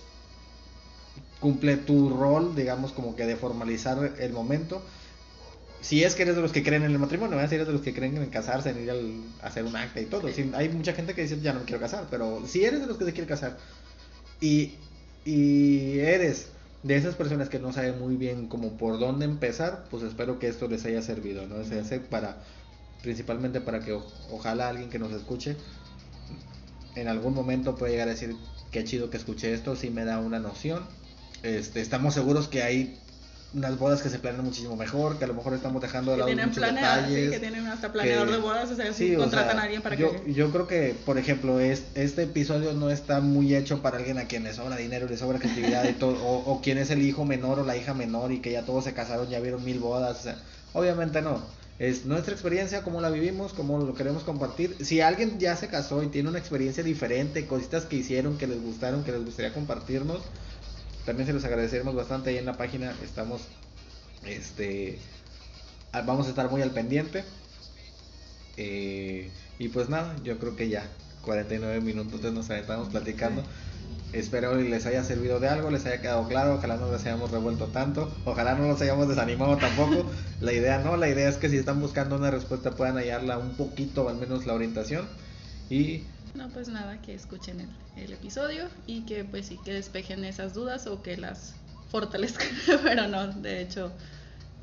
cumple 1.41 1.77
tu 1.77 2.09
rol, 2.09 2.55
digamos, 2.55 2.93
como 2.93 3.17
que 3.17 3.27
de 3.27 3.35
formalizar 3.35 4.13
el 4.21 4.33
momento. 4.33 4.81
Si 5.81 6.05
es 6.05 6.15
que 6.15 6.23
eres 6.23 6.37
de 6.37 6.43
los 6.43 6.53
que 6.53 6.63
creen 6.63 6.85
en 6.85 6.93
el 6.93 7.01
matrimonio, 7.01 7.37
si 7.49 7.55
eres 7.57 7.67
de 7.67 7.73
los 7.73 7.83
que 7.83 7.93
creen 7.93 8.17
en 8.17 8.31
casarse, 8.31 8.71
en 8.71 8.81
ir 8.85 8.91
al, 8.93 9.13
a 9.43 9.49
hacer 9.49 9.65
un 9.65 9.75
acta 9.75 10.01
y 10.01 10.05
todo. 10.07 10.29
Sí, 10.33 10.53
hay 10.55 10.69
mucha 10.69 10.93
gente 10.93 11.15
que 11.15 11.23
dice, 11.23 11.41
ya 11.41 11.53
no 11.53 11.59
me 11.61 11.67
quiero 11.67 11.81
casar, 11.81 12.07
pero 12.09 12.45
si 12.47 12.65
eres 12.65 12.81
de 12.81 12.87
los 12.87 12.97
que 12.97 13.07
se 13.07 13.13
quiere 13.13 13.27
casar 13.27 13.59
y, 14.41 14.75
y 15.29 15.99
eres 15.99 16.47
de 16.83 16.97
esas 16.97 17.15
personas 17.15 17.51
que 17.51 17.59
no 17.59 17.71
saben 17.71 17.99
muy 17.99 18.17
bien 18.17 18.49
como 18.49 18.79
por 18.79 18.99
dónde 18.99 19.27
empezar, 19.27 19.85
pues 19.91 20.03
espero 20.03 20.39
que 20.39 20.49
esto 20.49 20.69
les 20.69 20.87
haya 20.87 21.03
servido, 21.03 21.47
¿no? 21.47 21.57
Hace 21.57 22.01
para, 22.01 22.39
principalmente 23.03 23.61
para 23.61 23.81
que 23.81 23.93
ojalá 24.31 24.71
alguien 24.71 24.89
que 24.89 24.99
nos 24.99 25.13
escuche 25.13 25.55
en 26.95 27.09
algún 27.09 27.35
momento 27.35 27.77
pueda 27.77 27.93
llegar 27.93 28.09
a 28.09 28.13
decir, 28.13 28.37
qué 28.71 28.85
chido 28.85 29.11
que 29.11 29.19
escuché 29.19 29.53
esto, 29.53 29.77
sí 29.77 29.91
me 29.91 30.07
da 30.07 30.19
una 30.19 30.39
noción. 30.39 30.83
Este, 31.43 31.83
estamos 31.83 32.15
seguros 32.15 32.49
que 32.49 32.63
hay 32.63 32.99
unas 33.55 33.79
bodas 33.79 34.03
que 34.03 34.11
se 34.11 34.19
planean 34.19 34.45
muchísimo 34.45 34.77
mejor, 34.77 35.19
que 35.19 35.25
a 35.25 35.27
lo 35.27 35.33
mejor 35.35 35.55
estamos 35.55 35.81
dejando 35.81 36.11
de 36.11 36.17
Que 36.17 36.19
lado 36.21 36.27
tienen 36.29 36.49
muchos 36.49 36.63
planeado, 36.63 37.03
sí, 37.07 37.15
detalles. 37.15 37.31
que 37.31 37.41
tienen 37.41 37.67
hasta 37.67 37.93
planeador 37.93 38.27
que- 38.27 38.33
de 38.35 38.39
bodas, 38.41 38.71
o 38.71 38.77
sea, 38.77 38.93
Sí, 38.93 39.09
sí, 39.09 39.17
o 39.17 39.21
contratan 39.21 39.51
sea, 39.53 39.61
a 39.61 39.63
alguien 39.65 39.81
para 39.83 39.97
yo, 39.97 40.13
que... 40.23 40.33
yo 40.35 40.51
creo 40.53 40.67
que, 40.67 40.95
por 41.07 41.17
ejemplo, 41.17 41.59
es, 41.59 41.85
este 41.95 42.25
episodio 42.25 42.75
no 42.75 42.91
está 42.91 43.21
muy 43.21 43.55
hecho 43.57 43.81
para 43.81 43.97
alguien 43.97 44.19
a 44.19 44.25
quien 44.27 44.45
le 44.45 44.53
sobra 44.53 44.77
dinero, 44.77 45.07
le 45.09 45.17
sobra 45.17 45.39
creatividad 45.39 45.89
y 45.89 45.95
todo, 45.95 46.23
o, 46.23 46.53
o 46.53 46.61
quien 46.61 46.77
es 46.77 46.91
el 46.91 47.01
hijo 47.03 47.25
menor 47.25 47.59
o 47.61 47.65
la 47.65 47.77
hija 47.77 47.95
menor 47.95 48.33
y 48.33 48.41
que 48.41 48.53
ya 48.53 48.67
todos 48.67 48.85
se 48.85 48.93
casaron, 48.93 49.29
ya 49.31 49.41
vieron 49.41 49.65
mil 49.65 49.79
bodas, 49.79 50.19
o 50.21 50.23
sea, 50.25 50.37
obviamente 50.75 51.23
no. 51.23 51.57
Es 51.79 52.05
nuestra 52.07 52.33
experiencia, 52.35 52.83
cómo 52.83 53.01
la 53.01 53.09
vivimos, 53.09 53.53
cómo 53.55 53.79
lo 53.79 53.95
queremos 53.95 54.25
compartir. 54.25 54.77
Si 54.85 55.01
alguien 55.01 55.39
ya 55.39 55.55
se 55.55 55.69
casó 55.69 56.03
y 56.03 56.09
tiene 56.09 56.29
una 56.29 56.41
experiencia 56.41 56.83
diferente, 56.83 57.47
cositas 57.47 57.85
que 57.85 57.95
hicieron, 57.97 58.37
que 58.37 58.49
les 58.49 58.61
gustaron, 58.61 59.05
que 59.05 59.13
les 59.13 59.25
gustaría 59.25 59.55
compartirnos, 59.55 60.21
también 61.05 61.27
se 61.27 61.33
los 61.33 61.45
agradeceremos 61.45 61.95
bastante. 61.95 62.31
Ahí 62.31 62.39
en 62.39 62.47
la 62.47 62.57
página 62.57 62.95
estamos, 63.03 63.43
este, 64.25 64.99
vamos 65.93 66.27
a 66.27 66.31
estar 66.31 66.51
muy 66.51 66.63
al 66.63 66.71
pendiente. 66.71 67.25
Eh, 68.57 69.31
y 69.59 69.69
pues 69.69 69.89
nada, 69.89 70.17
yo 70.25 70.39
creo 70.39 70.57
que 70.57 70.69
ya 70.69 70.85
49 71.23 71.81
minutos 71.81 72.21
nos 72.33 72.51
aventamos 72.51 72.89
platicando. 72.89 73.43
Espero 74.13 74.55
les 74.55 74.87
haya 74.87 75.05
servido 75.05 75.39
de 75.39 75.49
algo, 75.49 75.71
les 75.71 75.85
haya 75.85 76.01
quedado 76.01 76.27
claro, 76.29 76.55
ojalá 76.55 76.77
no 76.79 76.91
les 76.91 77.05
hayamos 77.05 77.31
revuelto 77.31 77.67
tanto, 77.67 78.11
ojalá 78.25 78.55
no 78.55 78.67
los 78.67 78.81
hayamos 78.81 79.07
desanimado 79.09 79.59
tampoco. 79.59 80.11
la 80.41 80.53
idea 80.53 80.79
no, 80.79 80.97
la 80.97 81.09
idea 81.09 81.29
es 81.29 81.37
que 81.37 81.51
si 81.51 81.59
están 81.59 81.81
buscando 81.81 82.17
una 82.17 82.31
respuesta 82.31 82.71
puedan 82.71 82.97
hallarla 82.97 83.37
un 83.37 83.51
poquito, 83.51 84.09
al 84.09 84.17
menos 84.17 84.47
la 84.47 84.55
orientación. 84.55 85.07
Y 85.69 86.05
no, 86.35 86.49
pues 86.51 86.69
nada, 86.69 87.01
que 87.03 87.15
escuchen 87.15 87.61
el, 87.61 88.05
el, 88.05 88.13
episodio 88.13 88.69
y 88.87 89.03
que 89.03 89.25
pues 89.25 89.47
sí, 89.47 89.59
que 89.65 89.73
despejen 89.73 90.25
esas 90.25 90.55
dudas 90.55 90.87
o 90.87 91.03
que 91.03 91.17
las 91.17 91.55
fortalezcan, 91.91 92.49
pero 92.83 93.09
no, 93.09 93.29
de 93.29 93.63
hecho, 93.63 93.93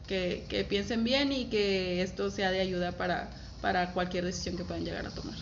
que, 0.08 0.46
que, 0.50 0.64
piensen 0.64 1.04
bien 1.04 1.32
y 1.32 1.46
que 1.46 2.02
esto 2.02 2.30
sea 2.30 2.52
de 2.52 2.62
ayuda 2.62 2.94
para, 2.94 3.30
para 3.62 3.94
cualquier 3.94 4.26
decisión 4.26 4.58
que 4.58 4.64
puedan 4.64 4.86
llegar 4.86 5.06
a 5.06 5.10
tomar. 5.10 5.36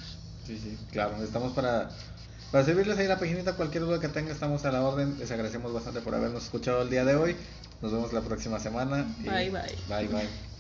Sí, 0.45 0.57
sí, 0.57 0.77
claro, 0.91 1.21
estamos 1.23 1.53
para, 1.53 1.89
para 2.51 2.65
servirles 2.65 2.97
ahí 2.97 3.07
la 3.07 3.19
paginita, 3.19 3.55
cualquier 3.55 3.83
duda 3.83 3.99
que 3.99 4.09
tenga, 4.09 4.31
estamos 4.31 4.65
a 4.65 4.71
la 4.71 4.81
orden. 4.81 5.17
Les 5.19 5.31
agradecemos 5.31 5.73
bastante 5.73 6.01
por 6.01 6.13
habernos 6.15 6.43
escuchado 6.43 6.81
el 6.81 6.89
día 6.89 7.05
de 7.05 7.15
hoy. 7.15 7.35
Nos 7.81 7.91
vemos 7.91 8.13
la 8.13 8.21
próxima 8.21 8.59
semana. 8.59 9.05
Bye, 9.19 9.49
bye. 9.49 9.75
Bye, 9.89 10.07
bye. 10.07 10.52